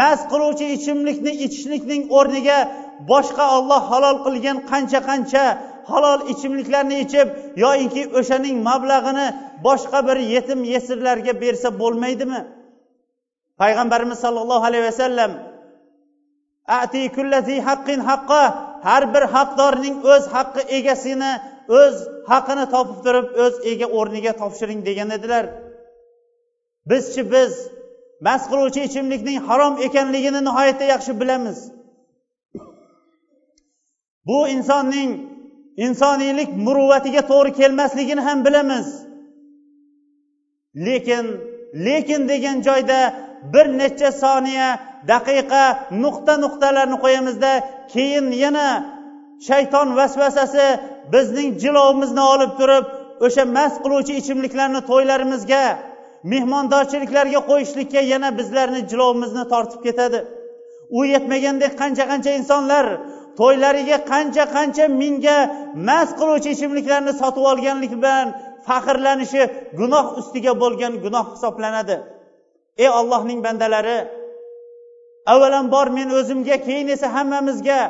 mast 0.00 0.24
qiluvchi 0.32 0.66
ichimlikni 0.76 1.32
ichishlikning 1.46 2.02
o'rniga 2.18 2.58
boshqa 3.12 3.44
olloh 3.56 3.82
halol 3.92 4.16
qilgan 4.26 4.58
qancha 4.70 5.00
qancha 5.10 5.44
halol 5.90 6.20
ichimliklarni 6.32 6.96
ichib 7.04 7.28
yoyinki 7.64 8.02
o'shaning 8.18 8.56
mablag'ini 8.68 9.26
boshqa 9.66 9.98
bir 10.08 10.18
yetim 10.34 10.60
yesirlarga 10.72 11.32
bersa 11.42 11.68
bo'lmaydimi? 11.82 12.40
Payg'ambarimiz 13.60 14.18
sollallohu 14.24 14.64
alayhi 14.70 14.84
vasallam 14.90 15.30
ati 16.66 17.02
kullazi 17.16 17.56
haqqin 17.68 18.00
haqqa. 18.10 18.42
Har 18.86 19.14
bir 19.14 19.24
haqdorning 19.34 19.96
o'z 20.12 20.24
haqqi 20.34 20.62
egasini 20.76 21.32
o'z 21.80 21.96
haqini 22.30 22.64
topib 22.74 22.98
turib 23.04 23.26
o'z 23.44 23.54
ega 23.70 23.86
o'rniga 23.98 24.32
topshiring 24.42 24.80
degan 24.88 25.10
edilar. 25.16 25.44
Bizchi 26.90 27.22
biz 27.34 27.52
mast 28.26 28.46
qiluvchi 28.50 28.80
ichimlikning 28.88 29.38
harom 29.48 29.74
ekanligini 29.86 30.40
nihoyatda 30.48 30.84
yaxshi 30.94 31.12
bilamiz. 31.20 31.58
Bu 34.28 34.38
insonning 34.54 35.10
insoniylik 35.86 36.50
muruvvatiga 36.66 37.22
to'g'ri 37.30 37.52
kelmasligini 37.60 38.22
ham 38.28 38.38
bilamiz. 38.46 38.86
Lekin 40.86 41.26
lekin 41.86 42.28
degan 42.28 42.56
joyda 42.68 42.98
bir 43.54 43.66
necha 43.80 44.10
soniya 44.22 44.68
daqiqa 45.12 45.64
nuqta 46.04 46.34
nuqtalarni 46.44 46.96
qo'yamizda 47.04 47.52
keyin 47.92 48.26
yana 48.44 48.68
shayton 49.48 49.88
vasvasasi 49.98 50.66
bizning 51.12 51.50
jilovimizni 51.62 52.22
olib 52.34 52.52
turib 52.60 52.84
o'sha 53.26 53.44
mast 53.56 53.76
qiluvchi 53.84 54.12
ichimliklarni 54.20 54.80
to'ylarimizga 54.90 55.64
mehmondorchiliklarga 56.32 57.40
qo'yishlikka 57.50 58.00
yana 58.12 58.28
bizlarni 58.38 58.80
jilovimizni 58.90 59.44
tortib 59.52 59.80
ketadi. 59.86 60.20
U 60.98 61.00
yetmagandek 61.14 61.72
qancha 61.82 62.04
qancha 62.12 62.30
insonlar 62.40 62.86
to'ylariga 63.40 63.98
qancha 64.12 64.44
qancha 64.56 64.84
mingga 65.00 65.38
mast 65.88 66.12
qiluvchi 66.20 66.48
ichimliklarni 66.56 67.12
sotib 67.20 67.44
olganlik 67.52 67.92
bilan 68.02 68.26
faxrlanishi 68.68 69.42
gunoh 69.78 70.06
ustiga 70.20 70.52
bo'lgan 70.62 70.92
gunoh 71.04 71.26
hisoblanadi. 71.34 71.96
Ey 72.78 72.88
ollohning 72.88 73.40
bandalari 73.46 73.98
avvalambor 75.32 75.86
men 75.96 76.08
o'zimga 76.18 76.56
keyin 76.66 76.88
esa 76.94 77.08
hammamizga 77.16 77.80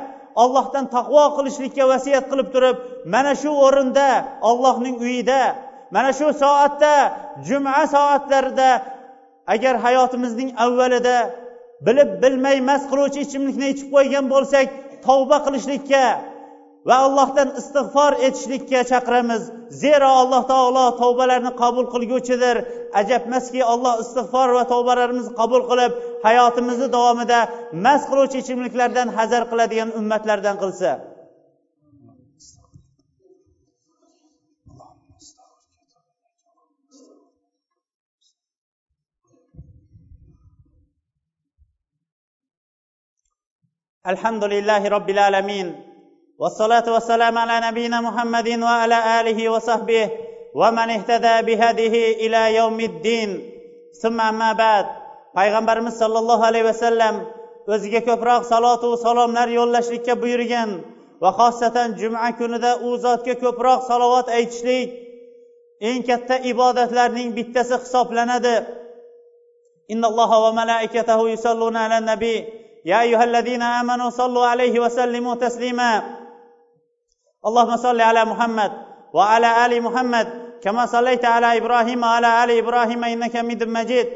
ollohdan 0.43 0.85
taqvo 0.97 1.25
qilishlikka 1.37 1.85
vasiyat 1.93 2.25
qilib 2.31 2.49
turib 2.55 2.77
mana 3.15 3.33
shu 3.43 3.51
o'rinda 3.67 4.09
ollohning 4.51 4.97
uyida 5.07 5.41
mana 5.95 6.11
shu 6.19 6.27
soatda 6.43 6.95
juma 7.49 7.87
soatlarida 7.95 8.71
agar 9.55 9.75
hayotimizning 9.85 10.51
avvalida 10.65 11.17
bilib 11.87 12.11
bilmay 12.23 12.57
mast 12.69 12.87
qiluvchi 12.91 13.19
ichimlikni 13.27 13.67
ichib 13.75 13.89
qo'ygan 13.95 14.25
bo'lsak 14.33 14.67
tavba 15.07 15.37
qilishlikka 15.47 16.05
va 16.89 16.97
allohdan 17.07 17.49
istig'for 17.61 18.13
etishlikka 18.27 18.81
chaqiramiz. 18.93 19.43
Zero 19.83 20.09
alloh 20.23 20.43
taolo 20.53 20.85
tavbalarni 21.03 21.53
qabul 21.63 21.87
qilguvchidir. 21.95 22.57
Ajabmaski 23.01 23.61
alloh 23.73 23.95
istig'for 24.05 24.49
va 24.57 24.65
tavbalarimizni 24.73 25.33
qabul 25.41 25.63
qilib 25.71 25.93
hayotimizni 26.27 26.89
davomida 26.97 27.41
mast 27.85 28.05
qiluvchi 28.11 28.37
ichimliklardan 28.43 29.09
hazar 29.19 29.43
qiladigan 29.51 29.91
ummatlardan 30.01 30.57
qilsa. 30.63 30.93
Alhamdulillahi 44.13 44.91
robbil 44.91 45.19
alamin. 45.29 45.90
والصلاة 46.40 46.94
والسلام 46.94 47.38
على 47.38 47.68
نبينا 47.68 48.02
محمد 48.02 48.50
وعلى 48.60 48.98
آله 49.22 49.50
وصحبه 49.50 50.10
ومن 50.56 50.90
اهتدى 50.90 51.36
بهديه 51.48 51.96
إلى 52.28 52.56
يوم 52.56 52.80
الدين 52.80 53.30
ثم 54.02 54.22
أما 54.22 54.54
بعد 54.54 54.86
payg'ambarimiz 55.36 56.00
sollallohu 56.00 56.44
alayhi 56.48 56.66
vasallam 56.72 57.16
o'ziga 57.68 58.02
ko'proq 58.08 58.42
salotu 58.52 58.90
salomlar 59.06 59.48
yo'llashlikka 59.60 60.14
buyurgan 60.22 60.70
va 61.24 61.30
xosatan 61.40 61.90
juma 62.00 62.30
kunida 62.40 62.72
u 62.88 62.90
zotga 63.06 63.36
ko'proq 63.44 63.80
salovat 63.90 64.28
aytishlik 64.38 64.90
eng 65.90 66.00
katta 66.10 66.36
ibodatlarning 66.52 67.30
bittasi 67.38 67.76
hisoblanadi 67.84 68.58
إن 69.94 70.06
الله 70.06 70.32
وملائكته 70.46 71.30
يصلون 71.30 71.76
على 71.78 71.98
النبي 71.98 72.36
يا 72.86 73.02
أيها 73.06 73.24
الذين 73.24 73.62
آمنوا 73.62 74.10
صلوا 74.10 74.46
عليه 74.46 74.80
وسلموا 74.80 75.36
تسليما 75.36 75.92
اللهم 77.47 77.77
صل 77.77 78.01
على 78.01 78.25
محمد 78.25 78.73
وعلى 79.13 79.67
آل 79.67 79.83
محمد 79.83 80.29
كما 80.63 80.87
صليت 80.87 81.25
على 81.25 81.57
إبراهيم 81.57 82.03
وعلى 82.03 82.45
آل 82.45 82.51
إبراهيم 82.51 83.05
إنك 83.05 83.37
حميد 83.37 83.65
مجيد. 83.65 84.07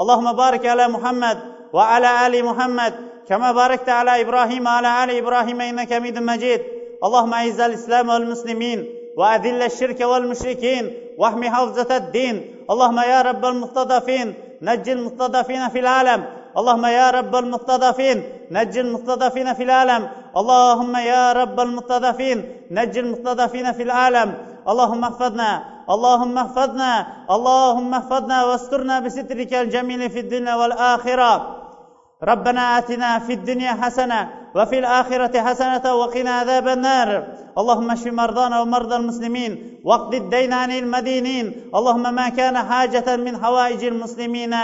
اللهم 0.00 0.32
بارك 0.32 0.66
على 0.66 0.88
محمد 0.88 1.38
وعلى 1.72 2.26
آل 2.26 2.44
محمد 2.44 2.94
كما 3.28 3.52
باركت 3.52 3.88
على 3.88 4.20
إبراهيم 4.20 4.66
وعلى 4.66 5.04
آل 5.04 5.10
إبراهيم 5.10 5.60
إنك 5.60 5.94
حميد 5.94 6.18
مجيد. 6.18 6.60
اللهم 7.04 7.34
أعز 7.34 7.60
الإسلام 7.60 8.08
والمسلمين 8.08 8.88
وأذل 9.16 9.62
الشرك 9.62 10.00
والمشركين 10.00 10.84
واحمي 11.18 11.50
حوزة 11.50 11.96
الدين. 11.96 12.64
اللهم 12.70 12.98
يا 12.98 13.22
رب 13.22 13.44
المستضعفين 13.44 14.34
نج 14.62 14.88
المستضعفين 14.88 15.68
في 15.68 15.78
العالم 15.78 16.39
اللهم 16.56 16.86
يا 16.86 17.10
رب 17.10 17.36
المستضعفين 17.36 18.22
نج 18.50 18.78
المستضعفين 18.78 19.54
في 19.54 19.62
العالم. 19.62 20.08
اللهم 20.36 20.96
يا 20.96 21.32
رب 21.32 21.60
المستضعفين 21.60 22.38
نج 22.70 22.98
المستضعفين 22.98 23.72
في 23.72 23.82
العالم. 23.82 24.34
اللهم 24.68 25.04
احفظنا 25.04 25.64
اللهم 25.90 26.38
احفظنا 26.38 27.06
اللهم 27.30 27.94
احفظنا 27.94 28.44
واسترنا 28.44 29.00
بسترك 29.00 29.54
الجميل 29.54 30.10
في 30.10 30.20
الدنيا 30.20 30.54
والآخرة. 30.54 31.56
ربنا 32.22 32.78
آتنا 32.78 33.18
في 33.18 33.32
الدنيا 33.32 33.72
حسنة 33.72 34.39
وفي 34.54 34.78
الآخرة 34.78 35.40
حسنة 35.40 35.94
وقنا 35.94 36.30
عذاب 36.30 36.68
النار. 36.68 37.26
اللهم 37.58 37.90
اشف 37.90 38.06
مرضانا 38.06 38.60
ومرضى 38.60 38.96
المسلمين 38.96 39.80
واقض 39.84 40.14
الدين 40.14 40.52
عن 40.52 40.70
المدينين. 40.70 41.70
اللهم 41.74 42.14
ما 42.14 42.28
كان 42.28 42.58
حاجة 42.58 43.16
من 43.16 43.44
حوائج 43.44 43.84
المسلمين 43.84 44.54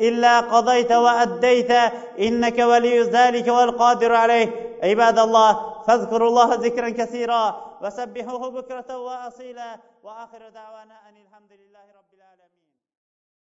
إلا 0.00 0.40
قضيت 0.40 0.92
وأديت. 0.92 1.70
إنك 2.18 2.58
ولي 2.58 3.02
ذلك 3.02 3.48
والقادر 3.48 4.14
عليه. 4.14 4.48
عباد 4.82 5.18
الله 5.18 5.60
فاذكروا 5.86 6.28
الله 6.28 6.54
ذكرا 6.54 6.88
كثيرا 6.88 7.44
وسبحوه 7.82 8.50
بكرة 8.50 8.98
وأصيلا. 8.98 9.76
وآخر 10.04 10.42
دعوانا 10.54 10.94